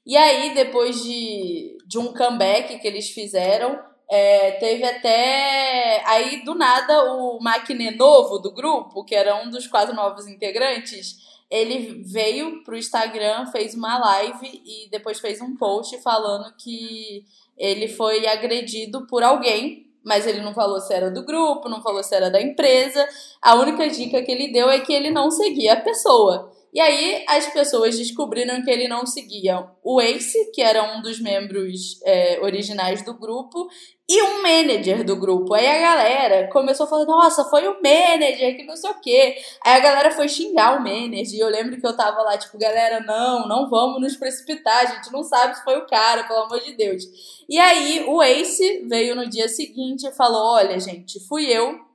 E 0.07 0.17
aí, 0.17 0.55
depois 0.55 1.03
de, 1.03 1.77
de 1.87 1.99
um 1.99 2.13
comeback 2.13 2.79
que 2.79 2.89
eles 2.89 3.11
fizeram, 3.11 3.79
é, 4.11 4.53
teve 4.53 4.85
até. 4.85 6.03
Aí, 6.07 6.45
do 6.45 6.55
nada, 6.55 7.13
o 7.13 7.39
Maquiné 7.41 7.91
novo 7.93 8.39
do 8.39 8.53
grupo, 8.53 9.05
que 9.05 9.15
era 9.15 9.37
um 9.37 9.51
dos 9.51 9.67
quatro 9.67 9.95
novos 9.95 10.27
integrantes, 10.27 11.17
ele 11.51 12.03
veio 12.05 12.63
pro 12.63 12.77
Instagram, 12.77 13.47
fez 13.47 13.75
uma 13.75 13.99
live 13.99 14.63
e 14.65 14.89
depois 14.91 15.19
fez 15.21 15.41
um 15.41 15.57
post 15.57 16.01
falando 16.01 16.55
que 16.57 17.25
ele 17.61 17.87
foi 17.87 18.27
agredido 18.27 19.07
por 19.07 19.23
alguém, 19.23 19.87
mas 20.03 20.27
ele 20.27 20.41
não 20.41 20.55
falou 20.55 20.81
se 20.81 20.95
era 20.95 21.11
do 21.11 21.25
grupo, 21.27 21.69
não 21.69 21.83
falou 21.83 22.03
se 22.03 22.15
era 22.15 22.31
da 22.31 22.41
empresa. 22.41 23.07
A 23.43 23.55
única 23.57 23.87
dica 23.89 24.23
que 24.23 24.33
ele 24.33 24.51
deu 24.51 24.71
é 24.71 24.81
que 24.81 24.95
ele 24.95 25.11
não 25.11 25.31
seguia 25.31 25.75
a 25.75 25.81
pessoa. 25.81 26.51
E 26.73 26.81
aí 26.81 27.25
as 27.29 27.53
pessoas 27.53 27.99
descobriram 27.99 28.63
que 28.63 28.71
ele 28.71 28.89
não 28.89 29.05
seguia 29.05 29.69
o 29.83 30.01
Ace, 30.01 30.53
que 30.53 30.63
era 30.63 30.97
um 30.97 31.03
dos 31.03 31.21
membros 31.21 32.01
é, 32.05 32.41
originais 32.41 33.05
do 33.05 33.13
grupo, 33.13 33.69
e 34.11 34.23
um 34.23 34.43
manager 34.43 35.05
do 35.05 35.15
grupo. 35.15 35.55
Aí 35.55 35.67
a 35.69 35.79
galera 35.79 36.49
começou 36.49 36.85
a 36.85 36.89
falar: 36.89 37.05
nossa, 37.05 37.45
foi 37.45 37.69
o 37.69 37.81
manager, 37.81 38.57
que 38.57 38.65
não 38.65 38.75
sei 38.75 38.91
o 38.91 39.01
quê. 39.01 39.37
Aí 39.65 39.77
a 39.77 39.81
galera 39.81 40.11
foi 40.11 40.29
xingar 40.29 40.77
o 40.77 40.83
manager. 40.83 41.35
E 41.35 41.39
eu 41.39 41.49
lembro 41.49 41.81
que 41.81 41.87
eu 41.87 41.97
tava 41.97 42.21
lá, 42.23 42.37
tipo, 42.37 42.59
galera, 42.59 42.99
não, 43.01 43.47
não 43.47 43.71
vamos 43.71 44.01
nos 44.01 44.17
precipitar, 44.17 44.79
a 44.79 44.97
gente 44.97 45.13
não 45.13 45.23
sabe 45.23 45.57
se 45.57 45.63
foi 45.63 45.79
o 45.79 45.87
cara, 45.87 46.25
pelo 46.25 46.41
amor 46.41 46.59
de 46.61 46.73
Deus. 46.73 47.05
E 47.49 47.57
aí 47.57 48.05
o 48.09 48.21
Ace 48.21 48.85
veio 48.89 49.15
no 49.15 49.31
dia 49.31 49.49
seguinte 49.49 50.05
e 50.05 50.13
falou: 50.13 50.55
olha, 50.55 50.81
gente, 50.81 51.21
fui 51.29 51.47
eu 51.47 51.89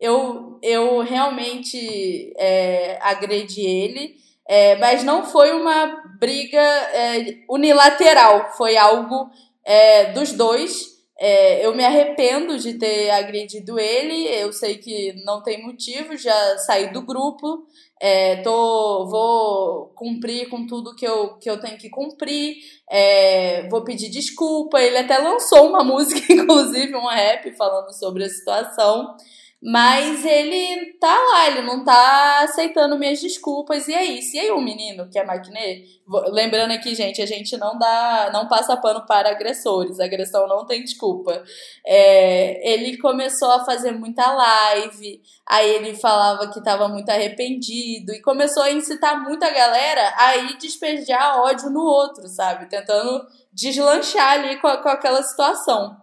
eu, 0.00 0.58
eu 0.62 1.00
realmente 1.00 2.32
é, 2.38 2.98
agredi 3.02 3.62
ele, 3.62 4.14
é, 4.46 4.76
mas 4.76 5.02
não 5.02 5.24
foi 5.24 5.52
uma 5.52 6.02
briga 6.20 6.60
é, 6.60 7.38
unilateral, 7.50 8.52
foi 8.56 8.76
algo 8.76 9.28
é, 9.64 10.12
dos 10.12 10.32
dois. 10.32 10.97
É, 11.20 11.66
eu 11.66 11.74
me 11.74 11.84
arrependo 11.84 12.56
de 12.56 12.74
ter 12.74 13.10
agredido 13.10 13.76
ele, 13.78 14.28
eu 14.28 14.52
sei 14.52 14.78
que 14.78 15.12
não 15.24 15.42
tem 15.42 15.60
motivo, 15.66 16.16
já 16.16 16.56
saí 16.58 16.92
do 16.92 17.02
grupo, 17.02 17.66
é, 18.00 18.36
tô, 18.36 19.06
vou 19.06 19.92
cumprir 19.96 20.48
com 20.48 20.64
tudo 20.64 20.94
que 20.94 21.04
eu, 21.04 21.36
que 21.38 21.50
eu 21.50 21.58
tenho 21.58 21.76
que 21.76 21.90
cumprir, 21.90 22.58
é, 22.88 23.68
vou 23.68 23.82
pedir 23.82 24.08
desculpa. 24.08 24.80
Ele 24.80 24.98
até 24.98 25.18
lançou 25.18 25.68
uma 25.68 25.82
música, 25.84 26.32
inclusive, 26.32 26.94
um 26.94 27.08
rap 27.08 27.50
falando 27.56 27.92
sobre 27.92 28.24
a 28.24 28.28
situação. 28.28 29.16
Mas 29.60 30.24
ele 30.24 30.92
tá 31.00 31.12
lá, 31.12 31.48
ele 31.48 31.62
não 31.62 31.82
tá 31.82 32.44
aceitando 32.44 32.96
minhas 32.96 33.20
desculpas. 33.20 33.88
E 33.88 33.94
é 33.94 34.04
isso. 34.04 34.36
E 34.36 34.38
aí 34.38 34.50
o 34.52 34.60
menino, 34.60 35.10
que 35.10 35.18
é 35.18 35.24
maquinê, 35.24 35.84
lembrando 36.30 36.70
aqui, 36.70 36.94
gente, 36.94 37.20
a 37.20 37.26
gente 37.26 37.56
não 37.56 37.76
dá, 37.76 38.30
não 38.32 38.46
passa 38.46 38.76
pano 38.76 39.04
para 39.04 39.30
agressores. 39.30 39.98
A 39.98 40.04
agressão 40.04 40.46
não 40.46 40.64
tem 40.64 40.84
desculpa. 40.84 41.42
É, 41.84 42.72
ele 42.72 42.98
começou 42.98 43.50
a 43.50 43.64
fazer 43.64 43.90
muita 43.90 44.32
live, 44.32 45.20
aí 45.44 45.68
ele 45.70 45.94
falava 45.96 46.52
que 46.52 46.62
tava 46.62 46.86
muito 46.86 47.10
arrependido 47.10 48.12
e 48.12 48.22
começou 48.22 48.62
a 48.62 48.70
incitar 48.70 49.20
muita 49.24 49.50
galera 49.50 50.14
a 50.18 50.36
ir 50.36 50.56
despejar 50.58 51.40
ódio 51.40 51.68
no 51.68 51.80
outro, 51.80 52.28
sabe? 52.28 52.70
Tentando 52.70 53.26
deslanchar 53.52 54.34
ali 54.34 54.60
com, 54.60 54.68
com 54.76 54.88
aquela 54.88 55.20
situação. 55.20 55.96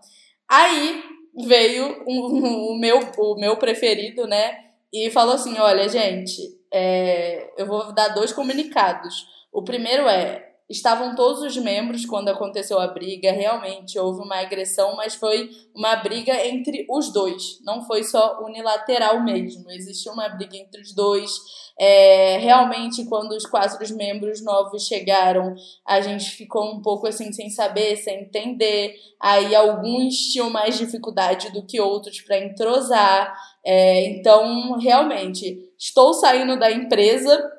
Aí 0.50 1.15
veio 1.44 2.04
o, 2.06 2.78
meu, 2.78 3.00
o 3.18 3.36
meu 3.40 3.58
preferido, 3.58 4.28
né? 4.28 4.66
E 4.94 5.10
falou 5.12 5.36
assim: 5.36 5.58
olha, 5.58 5.90
gente, 5.90 6.42
é, 6.74 7.54
eu 7.58 7.66
vou 7.66 7.94
dar 7.94 8.10
dois 8.10 8.32
comunicados. 8.32 9.26
O 9.52 9.64
primeiro 9.64 10.08
é: 10.08 10.45
estavam 10.70 11.14
todos 11.14 11.42
os 11.42 11.56
membros 11.58 12.06
quando 12.06 12.30
aconteceu 12.30 12.80
a 12.80 12.88
briga, 12.88 13.32
realmente 13.32 14.00
houve 14.00 14.22
uma 14.22 14.40
agressão, 14.40 14.96
mas 14.96 15.14
foi 15.14 15.50
uma 15.76 15.96
briga 15.98 16.34
entre 16.48 16.86
os 16.90 17.12
dois, 17.12 17.60
não 17.64 17.84
foi 17.84 18.04
só 18.04 18.44
unilateral 18.44 19.24
mesmo, 19.24 19.70
existiu 19.70 20.14
uma 20.14 20.28
briga 20.30 20.58
entre 20.58 20.82
os 20.82 20.94
dois. 20.94 21.32
É, 21.78 22.38
realmente, 22.38 23.04
quando 23.06 23.34
os 23.34 23.46
quatro 23.46 23.78
membros 23.96 24.42
novos 24.42 24.88
chegaram, 24.88 25.54
a 25.86 26.00
gente 26.00 26.32
ficou 26.32 26.74
um 26.74 26.82
pouco 26.82 27.06
assim 27.06 27.34
sem 27.34 27.50
saber, 27.50 27.98
sem 27.98 28.22
entender. 28.22 28.96
Aí 29.22 29.54
alguns 29.54 30.16
tinham 30.32 30.50
mais 30.50 30.78
dificuldade 30.78 31.52
do 31.52 31.66
que 31.66 31.80
outros 31.82 32.22
para 32.22 32.40
entrosar. 32.40 33.36
É, 33.64 34.06
então, 34.06 34.78
realmente, 34.80 35.70
estou 35.78 36.14
saindo 36.14 36.58
da 36.58 36.72
empresa 36.72 37.55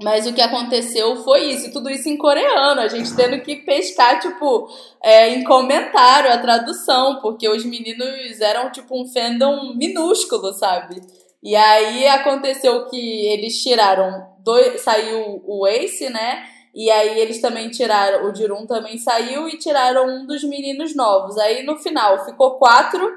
mas 0.00 0.26
o 0.26 0.32
que 0.32 0.40
aconteceu 0.40 1.16
foi 1.24 1.50
isso, 1.50 1.72
tudo 1.72 1.90
isso 1.90 2.08
em 2.08 2.16
coreano, 2.16 2.80
a 2.80 2.88
gente 2.88 3.14
tendo 3.16 3.40
que 3.42 3.56
pescar, 3.56 4.20
tipo, 4.20 4.68
é, 5.02 5.30
em 5.30 5.42
comentário 5.42 6.32
a 6.32 6.38
tradução, 6.38 7.20
porque 7.20 7.48
os 7.48 7.64
meninos 7.64 8.40
eram, 8.40 8.70
tipo, 8.70 9.00
um 9.00 9.06
fandom 9.08 9.74
minúsculo, 9.74 10.52
sabe? 10.52 11.00
E 11.42 11.56
aí 11.56 12.06
aconteceu 12.06 12.86
que 12.86 13.26
eles 13.26 13.60
tiraram, 13.60 14.24
dois, 14.38 14.80
saiu 14.80 15.42
o 15.44 15.66
Ace, 15.66 16.08
né? 16.10 16.44
E 16.74 16.90
aí 16.90 17.18
eles 17.18 17.40
também 17.40 17.68
tiraram, 17.68 18.30
o 18.30 18.34
Jirum 18.34 18.66
também 18.66 18.98
saiu 18.98 19.48
e 19.48 19.58
tiraram 19.58 20.06
um 20.06 20.26
dos 20.26 20.44
meninos 20.44 20.94
novos. 20.94 21.36
Aí 21.38 21.64
no 21.64 21.76
final 21.76 22.24
ficou 22.24 22.56
quatro 22.56 23.10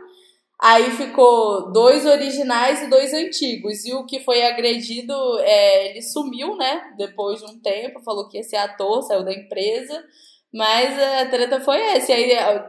Aí 0.61 0.91
ficou 0.91 1.71
dois 1.71 2.05
originais 2.05 2.83
e 2.83 2.87
dois 2.87 3.11
antigos. 3.15 3.83
E 3.83 3.93
o 3.95 4.05
que 4.05 4.19
foi 4.19 4.43
agredido, 4.43 5.13
é, 5.39 5.89
ele 5.89 6.03
sumiu, 6.03 6.55
né? 6.55 6.93
Depois 6.97 7.39
de 7.39 7.45
um 7.45 7.59
tempo, 7.59 8.03
falou 8.03 8.29
que 8.29 8.37
ia 8.37 8.43
ser 8.43 8.57
ator, 8.57 9.01
saiu 9.01 9.25
da 9.25 9.33
empresa. 9.33 10.03
Mas 10.53 10.99
a 10.99 11.25
treta 11.27 11.61
foi 11.61 11.79
essa. 11.81 12.11
E 12.11 12.13
aí 12.13 12.31
é, 12.31 12.59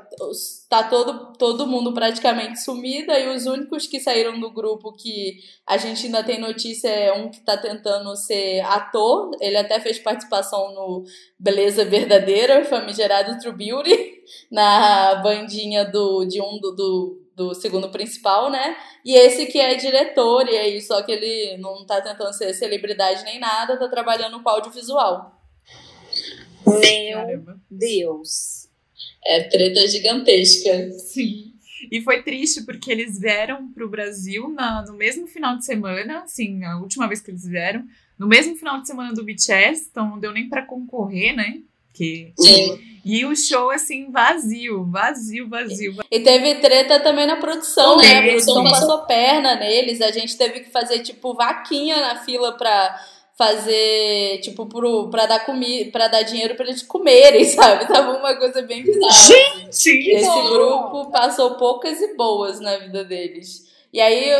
tá 0.70 0.84
todo, 0.84 1.32
todo 1.36 1.66
mundo 1.66 1.92
praticamente 1.92 2.62
sumido. 2.62 3.12
E 3.12 3.28
os 3.28 3.44
únicos 3.44 3.86
que 3.86 4.00
saíram 4.00 4.40
do 4.40 4.50
grupo 4.50 4.94
que 4.94 5.36
a 5.66 5.76
gente 5.76 6.06
ainda 6.06 6.24
tem 6.24 6.40
notícia 6.40 6.88
é 6.88 7.12
um 7.12 7.28
que 7.28 7.44
tá 7.44 7.58
tentando 7.58 8.16
ser 8.16 8.60
ator. 8.60 9.32
Ele 9.38 9.58
até 9.58 9.78
fez 9.80 9.98
participação 9.98 10.72
no 10.72 11.04
Beleza 11.38 11.84
Verdadeira, 11.84 12.64
famigerado 12.64 13.38
True 13.38 13.54
Beauty, 13.54 14.22
na 14.50 15.16
bandinha 15.16 15.84
do, 15.84 16.24
de 16.24 16.40
um 16.40 16.58
do, 16.60 16.70
do, 16.76 17.21
do 17.34 17.54
segundo 17.54 17.90
principal, 17.90 18.50
né? 18.50 18.76
E 19.04 19.14
esse 19.16 19.46
que 19.46 19.58
é 19.58 19.74
diretor, 19.74 20.48
e 20.48 20.56
aí, 20.56 20.80
só 20.80 21.02
que 21.02 21.12
ele 21.12 21.56
não 21.58 21.84
tá 21.86 22.00
tentando 22.00 22.32
ser 22.32 22.52
celebridade 22.54 23.24
nem 23.24 23.38
nada, 23.40 23.78
tá 23.78 23.88
trabalhando 23.88 24.42
com 24.42 24.48
audiovisual. 24.48 25.40
Meu. 26.66 27.56
Deus. 27.70 28.68
É 29.24 29.42
treta 29.44 29.86
gigantesca. 29.88 30.90
Sim. 30.92 31.52
E 31.90 32.00
foi 32.00 32.22
triste 32.22 32.62
porque 32.64 32.90
eles 32.92 33.18
vieram 33.18 33.72
pro 33.72 33.88
Brasil 33.88 34.48
na- 34.48 34.84
no 34.86 34.94
mesmo 34.94 35.26
final 35.26 35.56
de 35.56 35.64
semana, 35.64 36.20
assim, 36.22 36.62
a 36.64 36.78
última 36.78 37.08
vez 37.08 37.20
que 37.20 37.30
eles 37.30 37.44
vieram, 37.44 37.84
no 38.18 38.28
mesmo 38.28 38.56
final 38.56 38.80
de 38.80 38.86
semana 38.86 39.12
do 39.12 39.24
BTS, 39.24 39.88
então 39.90 40.08
não 40.08 40.20
deu 40.20 40.32
nem 40.32 40.48
pra 40.48 40.64
concorrer, 40.64 41.34
né? 41.34 41.60
Que... 41.92 42.32
Sim. 42.38 42.92
E 43.04 43.24
o 43.24 43.34
show, 43.34 43.70
assim, 43.70 44.12
vazio, 44.12 44.84
vazio, 44.88 45.48
vazio. 45.48 45.96
E 46.08 46.20
teve 46.20 46.54
treta 46.56 47.00
também 47.00 47.26
na 47.26 47.36
produção, 47.36 47.96
né? 47.96 48.18
A 48.18 48.22
produção 48.22 48.62
passou 48.62 48.98
perna 49.00 49.56
neles. 49.56 50.00
A 50.00 50.12
gente 50.12 50.36
teve 50.38 50.60
que 50.60 50.70
fazer, 50.70 51.00
tipo, 51.00 51.34
vaquinha 51.34 51.96
na 51.96 52.22
fila 52.22 52.52
pra 52.52 52.96
fazer, 53.36 54.38
tipo, 54.42 54.66
pro, 54.66 55.10
pra, 55.10 55.26
dar 55.26 55.44
comi 55.44 55.86
pra 55.86 56.06
dar 56.06 56.22
dinheiro 56.22 56.54
pra 56.54 56.64
eles 56.64 56.82
comerem, 56.82 57.42
sabe? 57.44 57.88
Tava 57.88 58.16
uma 58.16 58.36
coisa 58.36 58.62
bem 58.62 58.84
bizarra. 58.84 59.10
Gente! 59.12 60.10
Esse 60.10 60.24
bom. 60.24 60.50
grupo 60.50 61.10
passou 61.10 61.56
poucas 61.56 62.00
e 62.00 62.14
boas 62.14 62.60
na 62.60 62.76
vida 62.76 63.04
deles. 63.04 63.66
E 63.92 64.00
aí, 64.00 64.30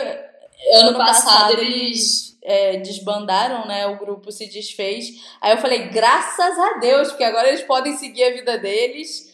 Ano 0.75 0.97
passado 0.99 1.53
eles. 1.61 2.31
é, 2.45 2.77
desbandaram, 2.79 3.67
né? 3.69 3.87
O 3.87 3.99
grupo 3.99 4.33
se 4.33 4.49
desfez. 4.49 5.07
Aí 5.41 5.53
eu 5.53 5.59
falei, 5.59 5.89
graças 5.91 6.59
a 6.59 6.79
Deus, 6.81 7.09
porque 7.09 7.23
agora 7.25 7.49
eles 7.49 7.63
podem 7.63 7.97
seguir 7.97 8.25
a 8.25 8.33
vida 8.33 8.59
deles 8.59 9.33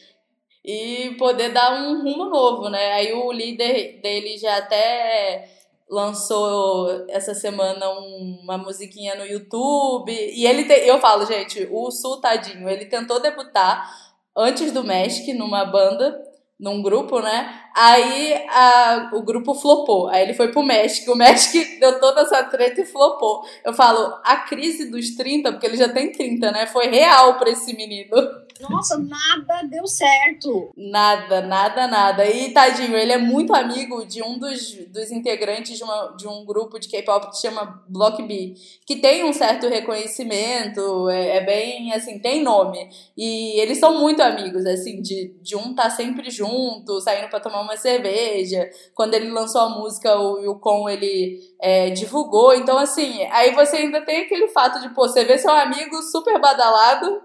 e 0.65 1.15
poder 1.19 1.51
dar 1.51 1.73
um 1.73 2.03
rumo 2.03 2.27
novo, 2.27 2.69
né? 2.69 2.93
Aí 2.93 3.13
o 3.15 3.33
líder 3.33 4.01
dele 4.03 4.37
já 4.37 4.59
até 4.59 5.49
lançou 5.89 7.07
essa 7.09 7.33
semana 7.33 7.89
um- 7.91 8.41
uma 8.43 8.59
musiquinha 8.59 9.15
no 9.15 9.25
YouTube. 9.25 10.13
E 10.13 10.47
ele 10.47 10.65
te- 10.65 10.87
eu 10.87 10.99
falo, 11.01 11.25
gente, 11.25 11.67
o 11.71 11.91
Sul, 11.91 12.21
tadinho, 12.21 12.69
ele 12.69 12.85
tentou 12.85 13.21
debutar 13.21 13.91
antes 14.37 14.71
do 14.71 14.85
Magic 14.85 15.33
numa 15.33 15.65
banda, 15.65 16.23
num 16.59 16.83
grupo, 16.83 17.21
né? 17.21 17.55
Aí 17.75 18.35
a- 18.49 19.11
o 19.15 19.23
grupo 19.23 19.55
flopou. 19.55 20.09
Aí 20.09 20.23
ele 20.23 20.35
foi 20.35 20.49
pro 20.51 20.63
Magic. 20.63 21.09
O 21.09 21.15
Magic 21.17 21.79
deu 21.79 22.01
toda 22.01 22.23
essa 22.23 22.43
treta 22.45 22.81
e 22.81 22.87
flopou. 22.87 23.43
Eu 23.65 23.73
falo, 23.73 24.19
a 24.25 24.37
crise 24.39 24.91
dos 24.91 25.15
30, 25.15 25.53
porque 25.53 25.67
ele 25.67 25.77
já 25.77 25.89
tem 25.89 26.11
30, 26.11 26.51
né? 26.51 26.67
Foi 26.67 26.87
real 26.89 27.35
pra 27.39 27.51
esse 27.51 27.77
menino. 27.77 28.17
Nossa, 28.61 28.99
nada 28.99 29.63
deu 29.69 29.87
certo. 29.87 30.73
Nada, 30.77 31.41
nada, 31.41 31.87
nada. 31.87 32.27
E 32.27 32.53
tadinho, 32.53 32.97
ele 32.97 33.13
é 33.13 33.19
muito 33.19 33.55
amigo 33.55 34.05
de 34.07 34.23
um 34.23 34.39
dos, 34.39 34.75
dos 34.89 35.11
integrantes 35.13 35.77
de, 35.77 35.85
uma- 35.85 36.15
de 36.17 36.27
um 36.27 36.45
grupo 36.45 36.79
de 36.79 36.89
K-pop 36.89 37.29
que 37.29 37.37
se 37.37 37.43
chama 37.43 37.83
Block 37.89 38.23
B, 38.23 38.55
que 38.87 38.97
tem 38.97 39.25
um 39.25 39.33
certo 39.33 39.69
reconhecimento, 39.69 41.09
é, 41.09 41.37
é 41.37 41.41
bem 41.45 41.93
assim, 41.93 42.19
tem 42.19 42.43
nome. 42.43 42.89
E 43.17 43.59
eles 43.61 43.79
são 43.79 43.99
muito 44.01 44.21
amigos, 44.23 44.65
assim, 44.67 45.01
de, 45.03 45.35
de 45.41 45.57
um 45.57 45.75
tá 45.75 45.89
sempre 45.91 46.31
junto, 46.31 47.01
saindo 47.01 47.29
pra 47.29 47.41
tomar 47.41 47.61
uma 47.61 47.77
cerveja. 47.77 48.69
Quando 48.95 49.15
ele 49.15 49.31
lançou 49.31 49.61
a 49.61 49.69
música, 49.69 50.19
o 50.19 50.39
Yukon 50.41 50.89
ele 50.89 51.39
é, 51.61 51.91
divulgou. 51.91 52.55
Então, 52.55 52.77
assim, 52.79 53.23
aí 53.31 53.55
você 53.55 53.77
ainda 53.79 54.01
tem 54.05 54.23
aquele 54.23 54.49
fato 54.49 54.81
de, 54.81 54.89
pô, 54.91 55.03
você 55.09 55.25
vê 55.25 55.39
seu 55.39 55.51
amigo 55.53 56.01
super 56.03 56.41
badalado, 56.41 57.21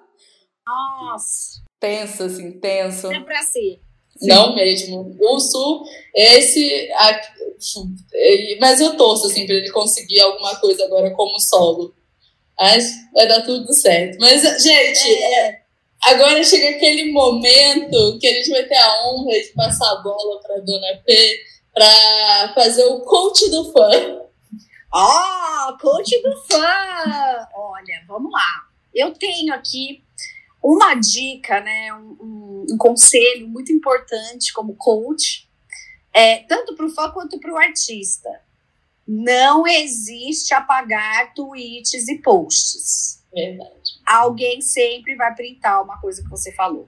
Nossa, 0.65 1.61
tenso, 1.79 2.23
assim, 2.23 2.51
tenso. 2.59 3.11
é 3.11 3.19
pra 3.19 3.41
ser. 3.43 3.79
Não 4.21 4.55
mesmo. 4.55 5.17
O 5.21 5.39
Sul, 5.39 5.83
esse. 6.15 6.89
a- 6.93 7.21
ele- 8.13 8.57
mas 8.59 8.79
eu 8.79 8.95
torço, 8.95 9.27
assim, 9.27 9.45
pra 9.45 9.55
ele 9.55 9.71
conseguir 9.71 10.19
alguma 10.21 10.55
coisa 10.57 10.85
agora 10.85 11.11
como 11.11 11.39
solo. 11.39 11.93
Mas 12.57 12.85
vai 13.13 13.27
dar 13.27 13.41
tudo 13.41 13.73
certo. 13.73 14.17
Mas, 14.19 14.41
gente, 14.63 15.11
é, 15.23 15.61
agora 16.03 16.43
chega 16.43 16.75
aquele 16.77 17.11
momento 17.11 18.19
que 18.19 18.27
a 18.27 18.33
gente 18.33 18.49
vai 18.51 18.63
ter 18.63 18.75
a 18.77 19.07
honra 19.07 19.31
de 19.33 19.47
passar 19.55 19.91
a 19.91 20.01
bola 20.03 20.39
pra 20.41 20.57
Dona 20.59 21.01
P 21.05 21.39
pra 21.73 22.53
fazer 22.53 22.85
o 22.85 23.01
coach 23.01 23.49
do 23.49 23.71
fã. 23.71 24.21
Ó, 24.93 25.77
coach 25.81 26.21
do 26.21 26.37
fã! 26.43 27.47
Olha, 27.55 28.03
vamos 28.07 28.31
lá. 28.31 28.67
Eu 28.93 29.11
tenho 29.15 29.51
aqui 29.53 30.02
uma 30.63 30.95
dica, 30.95 31.59
né? 31.59 31.93
Um, 31.93 32.17
um- 32.21 32.65
um 32.71 32.77
conselho 32.77 33.47
muito 33.47 33.71
importante 33.73 34.53
como 34.53 34.75
coach, 34.75 35.49
é, 36.13 36.37
tanto 36.43 36.75
para 36.75 36.85
o 36.85 36.89
fã 36.89 37.11
quanto 37.11 37.39
para 37.39 37.51
o 37.51 37.57
artista. 37.57 38.29
Não 39.05 39.67
existe 39.67 40.53
apagar 40.53 41.33
tweets 41.33 42.07
e 42.07 42.19
posts. 42.19 43.21
Verdade. 43.33 43.99
Alguém 44.05 44.61
sempre 44.61 45.15
vai 45.15 45.33
printar 45.35 45.83
uma 45.83 45.99
coisa 45.99 46.23
que 46.23 46.29
você 46.29 46.51
falou. 46.53 46.87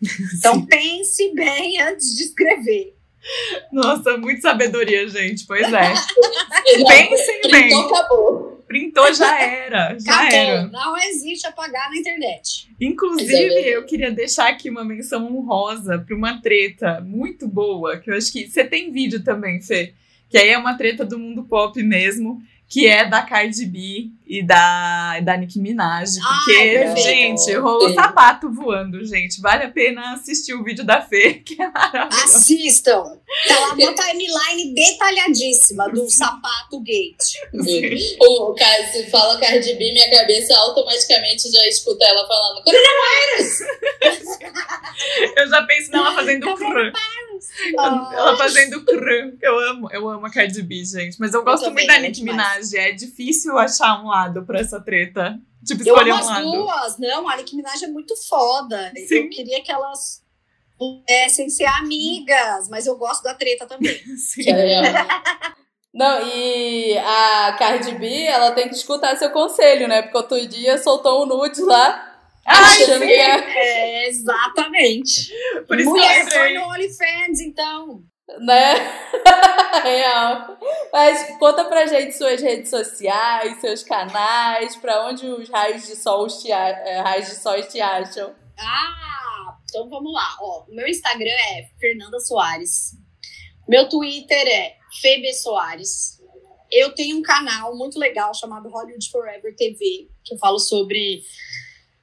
Então 0.38 0.64
pense 0.66 1.32
bem 1.34 1.80
antes 1.80 2.16
de 2.16 2.22
escrever. 2.24 2.96
Nossa, 3.70 4.16
muita 4.16 4.40
sabedoria, 4.48 5.06
gente. 5.06 5.46
Pois 5.46 5.70
é. 5.72 5.92
Pensem 6.88 7.40
bem. 7.42 7.50
Printou, 7.68 7.94
acabou. 7.94 8.49
Printou, 8.70 9.12
já 9.12 9.36
era. 9.36 9.98
Já 9.98 10.14
Acabou. 10.14 10.38
era. 10.38 10.66
Não 10.68 10.96
existe 10.96 11.44
apagar 11.44 11.90
na 11.90 11.96
internet. 11.96 12.70
Inclusive, 12.80 13.68
eu 13.68 13.84
queria 13.84 14.12
deixar 14.12 14.48
aqui 14.48 14.70
uma 14.70 14.84
menção 14.84 15.26
honrosa 15.26 15.98
para 15.98 16.14
uma 16.14 16.40
treta 16.40 17.00
muito 17.00 17.48
boa, 17.48 17.98
que 17.98 18.12
eu 18.12 18.16
acho 18.16 18.30
que 18.30 18.48
você 18.48 18.62
tem 18.62 18.92
vídeo 18.92 19.24
também, 19.24 19.60
Fê. 19.60 19.92
Que 20.28 20.38
aí 20.38 20.50
é 20.50 20.56
uma 20.56 20.74
treta 20.74 21.04
do 21.04 21.18
mundo 21.18 21.42
pop 21.42 21.82
mesmo, 21.82 22.40
que 22.70 22.86
é 22.86 23.04
da 23.04 23.20
Cardi 23.22 23.66
B 23.66 24.10
e 24.24 24.46
da, 24.46 25.18
da 25.18 25.36
Nicki 25.36 25.58
Minaj. 25.58 26.20
Porque, 26.20 26.54
perfeito. 26.54 27.02
gente, 27.02 27.52
rolou 27.56 27.88
Sim. 27.88 27.96
sapato 27.96 28.48
voando, 28.48 29.04
gente. 29.04 29.40
Vale 29.40 29.64
a 29.64 29.70
pena 29.70 30.14
assistir 30.14 30.54
o 30.54 30.62
vídeo 30.62 30.84
da 30.84 31.02
Fê, 31.02 31.34
que 31.44 31.60
é 31.60 31.68
maravilhoso. 31.68 32.36
Assistam. 32.36 33.02
Tá 33.48 33.58
lá 33.58 33.72
uma 33.72 33.94
timeline 33.94 34.72
detalhadíssima 34.72 35.90
do 35.90 36.08
sapato 36.08 36.80
gate. 36.80 37.40
O, 38.20 38.54
cara, 38.54 38.86
se 38.86 39.10
fala 39.10 39.40
Cardi 39.40 39.74
B, 39.74 39.92
minha 39.92 40.08
cabeça 40.08 40.56
automaticamente 40.56 41.50
já 41.50 41.66
escuta 41.66 42.04
ela 42.04 42.24
falando 42.28 42.62
coronavírus. 42.62 43.58
Eu 45.36 45.48
já 45.48 45.62
penso 45.62 45.90
nela 45.90 46.14
fazendo 46.14 46.46
Ela 47.76 48.36
fazendo 48.36 48.84
crã. 48.84 49.32
Eu 49.40 49.58
amo, 49.70 49.90
eu 49.90 50.08
amo 50.08 50.26
a 50.26 50.30
Cardi 50.30 50.62
B, 50.62 50.84
gente. 50.84 51.18
Mas 51.18 51.34
eu 51.34 51.42
gosto 51.44 51.64
também, 51.64 51.86
muito 51.86 51.88
da 51.88 51.96
é 51.96 52.08
Nicki. 52.08 52.22
Minaj. 52.22 52.74
É 52.74 52.92
difícil 52.92 53.56
achar 53.58 54.02
um 54.02 54.08
lado 54.08 54.44
pra 54.44 54.60
essa 54.60 54.80
treta. 54.80 55.38
Tipo, 55.64 55.82
Eu 55.82 55.94
escolher 55.94 56.10
amo 56.10 56.18
um 56.18 56.22
as 56.22 56.26
lado. 56.26 56.52
duas. 56.52 56.98
Não, 56.98 57.28
a 57.28 57.36
Nicki 57.36 57.56
Minaj 57.56 57.82
é 57.82 57.88
muito 57.88 58.14
foda. 58.28 58.92
Sim. 59.06 59.14
Eu 59.16 59.30
queria 59.30 59.62
que 59.62 59.70
elas 59.70 60.22
pudessem 60.78 61.50
ser 61.50 61.66
amigas, 61.66 62.68
mas 62.70 62.86
eu 62.86 62.96
gosto 62.96 63.22
da 63.22 63.34
treta 63.34 63.66
também. 63.66 63.94
Sim. 64.16 64.50
É. 64.50 64.94
Não, 65.92 66.26
e 66.26 66.96
a 66.96 67.56
Cardi 67.58 67.92
B, 67.96 68.22
ela 68.24 68.52
tem 68.52 68.68
que 68.68 68.76
escutar 68.76 69.16
seu 69.16 69.30
conselho, 69.30 69.88
né? 69.88 70.02
Porque 70.02 70.16
outro 70.16 70.46
dia 70.46 70.78
soltou 70.78 71.24
um 71.24 71.26
nude 71.26 71.60
lá, 71.62 72.09
Ai, 72.46 72.82
achando 72.82 73.00
que 73.06 73.12
é, 73.12 73.56
É, 74.04 74.08
exatamente. 74.08 75.32
por 75.66 75.78
isso 75.78 75.92
que 75.92 75.98
eu 75.98 76.02
Mulher, 76.02 76.24
foi 76.30 76.38
lembrei. 76.48 76.58
no 76.58 76.68
OnlyFans, 76.68 77.40
então. 77.40 78.02
né? 78.40 78.74
Real. 79.82 80.58
Mas 80.92 81.38
conta 81.38 81.64
pra 81.66 81.86
gente 81.86 82.12
suas 82.16 82.40
redes 82.40 82.70
sociais, 82.70 83.60
seus 83.60 83.82
canais, 83.82 84.76
pra 84.76 85.06
onde 85.06 85.26
os 85.26 85.48
raios 85.48 85.86
de 85.86 85.96
sol 85.96 86.26
te, 86.26 86.50
a- 86.52 86.68
eh, 86.68 87.00
raios 87.00 87.28
de 87.28 87.36
sol 87.36 87.60
te 87.62 87.80
acham. 87.80 88.34
Ah, 88.58 89.56
então 89.68 89.88
vamos 89.88 90.12
lá. 90.12 90.36
Ó, 90.40 90.64
meu 90.68 90.86
Instagram 90.86 91.30
é 91.30 91.68
Fernanda 91.80 92.18
Soares. 92.20 92.92
Meu 93.68 93.88
Twitter 93.88 94.46
é 94.48 94.74
Febe 95.00 95.32
Soares. 95.32 96.18
Eu 96.72 96.94
tenho 96.94 97.16
um 97.18 97.22
canal 97.22 97.76
muito 97.76 97.98
legal 97.98 98.32
chamado 98.34 98.68
Hollywood 98.68 99.08
Forever 99.10 99.54
TV, 99.56 100.08
que 100.24 100.34
eu 100.34 100.38
falo 100.38 100.58
sobre 100.58 101.22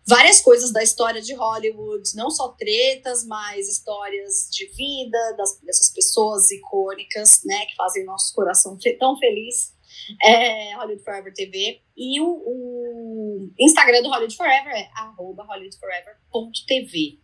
várias 0.08 0.42
coisas 0.42 0.72
da 0.72 0.82
história 0.82 1.22
de 1.22 1.34
Hollywood, 1.34 2.16
não 2.16 2.32
só 2.32 2.48
tretas, 2.50 3.26
mas 3.26 3.68
histórias 3.68 4.48
de 4.50 4.66
vida 4.68 5.36
das, 5.38 5.60
dessas 5.60 5.90
pessoas 5.90 6.50
icônicas, 6.50 7.44
né, 7.44 7.66
que 7.66 7.76
fazem 7.76 8.06
nosso 8.06 8.34
coração 8.34 8.78
tão 8.98 9.18
feliz. 9.18 9.76
É 10.24 10.74
Hollywood 10.76 11.04
Forever 11.04 11.34
TV. 11.34 11.82
E 11.98 12.22
o, 12.22 12.26
o 12.26 13.50
Instagram 13.60 14.02
do 14.02 14.08
Hollywood 14.08 14.38
Forever 14.38 14.74
é 14.74 14.90
hollywoodforever.tv. 15.18 17.20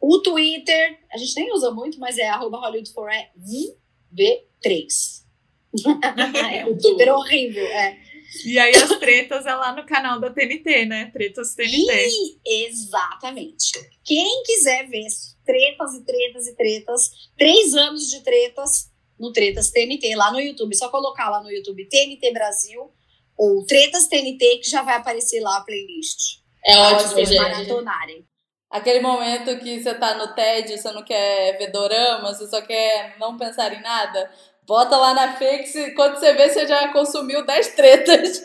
O 0.00 0.20
Twitter, 0.20 1.00
a 1.10 1.16
gente 1.16 1.34
nem 1.36 1.50
usa 1.52 1.70
muito, 1.70 1.98
mas 1.98 2.18
é 2.18 2.30
hollywoodforever3. 2.30 5.24
é 6.52 6.66
um 6.66 6.76
Twitter 6.76 7.14
horrível, 7.14 7.66
é. 7.66 8.07
E 8.44 8.58
aí 8.58 8.74
as 8.74 8.98
tretas 8.98 9.46
é 9.46 9.54
lá 9.54 9.74
no 9.74 9.86
canal 9.86 10.20
da 10.20 10.30
TNT, 10.30 10.84
né? 10.84 11.10
Tretas 11.12 11.54
TNT. 11.54 12.08
E, 12.44 12.66
exatamente. 12.66 13.72
Quem 14.04 14.42
quiser 14.42 14.86
ver 14.88 15.06
tretas 15.44 15.94
e 15.94 16.04
tretas 16.04 16.46
e 16.46 16.56
tretas, 16.56 17.10
três 17.36 17.74
anos 17.74 18.10
de 18.10 18.22
tretas 18.22 18.90
no 19.18 19.32
Tretas 19.32 19.70
TNT, 19.70 20.14
lá 20.14 20.30
no 20.30 20.40
YouTube. 20.40 20.76
Só 20.76 20.88
colocar 20.88 21.28
lá 21.28 21.42
no 21.42 21.50
YouTube 21.50 21.88
TNT 21.88 22.32
Brasil 22.32 22.92
ou 23.36 23.64
Tretas 23.64 24.06
TNT 24.06 24.58
que 24.58 24.70
já 24.70 24.82
vai 24.82 24.96
aparecer 24.96 25.40
lá 25.40 25.56
a 25.56 25.60
playlist. 25.62 26.40
É 26.64 26.76
ótimo, 26.76 27.10
vocês 27.10 27.28
gente. 27.28 27.40
maratonarem. 27.40 28.26
Aquele 28.70 29.00
momento 29.00 29.58
que 29.60 29.82
você 29.82 29.94
tá 29.94 30.14
no 30.16 30.34
TED, 30.34 30.76
você 30.76 30.92
não 30.92 31.02
quer 31.02 31.56
ver 31.56 31.72
dorama, 31.72 32.34
você 32.34 32.46
só 32.46 32.60
quer 32.60 33.16
não 33.18 33.38
pensar 33.38 33.72
em 33.72 33.80
nada, 33.80 34.30
bota 34.68 34.96
lá 34.98 35.14
na 35.14 35.36
Fix 35.36 35.74
e 35.74 35.90
quando 35.92 36.16
você 36.16 36.34
vê, 36.34 36.50
você 36.50 36.66
já 36.68 36.92
consumiu 36.92 37.44
10 37.44 37.68
tretas. 37.68 38.44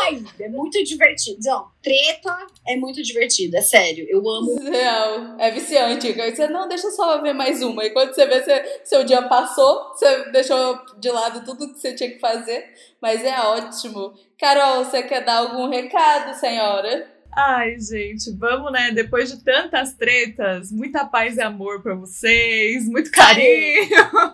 Ai, 0.00 0.22
é 0.40 0.48
muito 0.48 0.82
divertido. 0.82 1.38
Não, 1.44 1.68
treta 1.82 2.46
é 2.66 2.76
muito 2.76 3.02
divertido, 3.02 3.56
é 3.56 3.60
sério. 3.60 4.06
Eu 4.08 4.18
amo. 4.28 4.58
Real. 4.70 5.36
É 5.38 5.50
viciante. 5.50 6.12
Você, 6.12 6.48
não, 6.48 6.66
deixa 6.66 6.86
eu 6.86 6.92
só 6.92 7.20
ver 7.20 7.32
mais 7.32 7.62
uma. 7.62 7.84
E 7.84 7.90
quando 7.90 8.14
você 8.14 8.26
vê, 8.26 8.42
você, 8.42 8.80
seu 8.84 9.04
dia 9.04 9.22
passou, 9.22 9.90
você 9.90 10.30
deixou 10.30 10.78
de 10.98 11.10
lado 11.10 11.44
tudo 11.44 11.72
que 11.72 11.78
você 11.78 11.94
tinha 11.94 12.10
que 12.10 12.18
fazer. 12.18 12.64
Mas 13.00 13.22
é 13.24 13.38
ótimo. 13.40 14.14
Carol, 14.38 14.84
você 14.84 15.02
quer 15.02 15.24
dar 15.24 15.38
algum 15.38 15.68
recado, 15.68 16.34
senhora? 16.38 17.15
Ai, 17.38 17.78
gente, 17.78 18.34
vamos, 18.34 18.72
né? 18.72 18.92
Depois 18.92 19.30
de 19.30 19.44
tantas 19.44 19.92
tretas, 19.92 20.72
muita 20.72 21.04
paz 21.04 21.36
e 21.36 21.42
amor 21.42 21.82
pra 21.82 21.94
vocês, 21.94 22.88
muito 22.88 23.10
carinho. 23.10 23.90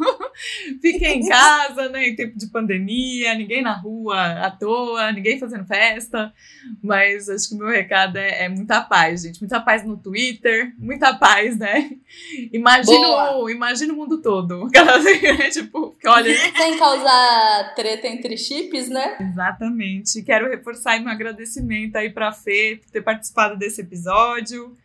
Fiquem 0.80 1.18
em 1.18 1.28
casa, 1.28 1.88
né? 1.88 2.06
Em 2.06 2.14
tempo 2.14 2.38
de 2.38 2.46
pandemia, 2.46 3.34
ninguém 3.34 3.60
na 3.60 3.72
rua 3.76 4.44
à 4.46 4.52
toa, 4.52 5.10
ninguém 5.10 5.36
fazendo 5.36 5.66
festa. 5.66 6.32
Mas 6.80 7.28
acho 7.28 7.48
que 7.48 7.54
o 7.56 7.58
meu 7.58 7.66
recado 7.66 8.18
é, 8.18 8.44
é 8.44 8.48
muita 8.48 8.80
paz, 8.80 9.22
gente. 9.22 9.40
Muita 9.40 9.60
paz 9.60 9.84
no 9.84 9.96
Twitter, 9.96 10.72
muita 10.78 11.12
paz, 11.12 11.58
né? 11.58 11.90
Imagina, 12.52 13.36
o, 13.36 13.50
imagina 13.50 13.92
o 13.92 13.96
mundo 13.96 14.20
todo. 14.20 14.68
tipo, 15.52 15.96
que 15.98 16.08
olha. 16.08 16.34
Sem 16.56 16.78
causar 16.78 17.74
treta 17.74 18.06
entre 18.06 18.36
chips, 18.36 18.88
né? 18.88 19.16
Exatamente. 19.20 20.22
Quero 20.22 20.48
reforçar 20.48 21.00
meu 21.00 21.10
agradecimento 21.10 21.96
aí 21.96 22.10
pra 22.10 22.32
Fê 22.32 22.80
por 22.82 22.90
ter 22.90 23.02
participado 23.02 23.56
desse 23.56 23.80
episódio. 23.80 24.76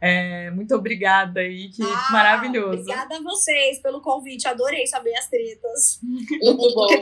É, 0.00 0.50
muito 0.50 0.74
obrigada 0.74 1.40
aí, 1.40 1.68
que 1.68 1.82
Ah, 1.82 2.08
maravilhoso. 2.10 2.80
Obrigada 2.80 3.16
a 3.16 3.22
vocês 3.22 3.78
pelo 3.80 4.00
convite, 4.00 4.48
adorei 4.48 4.86
saber 4.86 5.14
as 5.16 5.28
tretas. 5.28 6.00
Muito 6.02 6.74
bom. 6.74 6.86
Porque 6.86 6.94
né? 6.94 7.00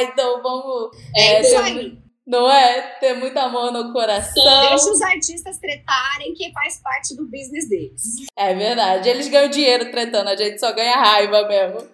Então 0.04 0.42
vamos. 0.42 0.96
É 1.16 1.42
isso 1.42 1.52
ter 1.52 1.58
aí. 1.58 2.03
Não 2.26 2.50
é? 2.50 2.82
Ter 3.00 3.14
muito 3.16 3.38
amor 3.38 3.72
no 3.72 3.92
coração. 3.92 4.44
Deixa 4.70 4.90
os 4.90 5.02
artistas 5.02 5.60
tretarem, 5.60 6.34
que 6.34 6.52
faz 6.54 6.82
parte 6.82 7.16
do 7.16 7.26
business 7.26 7.68
deles. 7.68 8.02
É 8.36 8.54
verdade. 8.54 9.10
Eles 9.10 9.28
ganham 9.28 9.50
dinheiro 9.50 9.92
tretando, 9.92 10.30
a 10.30 10.36
gente 10.36 10.60
só 10.60 10.72
ganha 10.72 10.96
raiva 10.96 11.46
mesmo. 11.48 11.88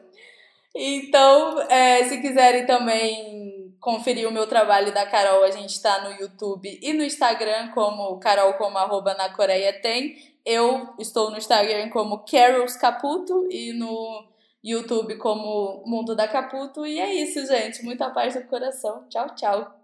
Então, 0.75 1.59
é, 1.63 2.03
se 2.03 2.21
quiserem 2.21 2.65
também 2.65 3.73
conferir 3.80 4.27
o 4.27 4.32
meu 4.32 4.45
trabalho 4.45 4.93
da 4.93 5.05
Carol, 5.05 5.43
a 5.43 5.51
gente 5.51 5.71
está 5.71 6.03
no 6.03 6.11
YouTube 6.11 6.80
e 6.82 6.93
no 6.93 7.03
Instagram 7.03 7.69
como 7.69 8.19
Carol 8.19 8.53
como 8.53 8.77
arroba 8.77 9.15
na 9.15 9.34
Coreia 9.34 9.73
tem. 9.82 10.15
Eu 10.45 10.93
estou 10.99 11.32
no 11.32 11.38
Instagram 11.38 11.89
como 11.89 12.23
Carols 12.25 12.75
Caputo 12.77 13.47
e 13.49 13.73
no 13.73 14.27
YouTube 14.63 15.17
como 15.17 15.84
Mundo 15.86 16.15
da 16.15 16.27
Caputo. 16.27 16.86
E 16.86 16.99
é 16.99 17.13
isso, 17.13 17.45
gente. 17.45 17.84
Muita 17.84 18.09
paz 18.09 18.36
no 18.36 18.43
coração. 18.43 19.05
Tchau, 19.09 19.36
tchau. 19.36 19.78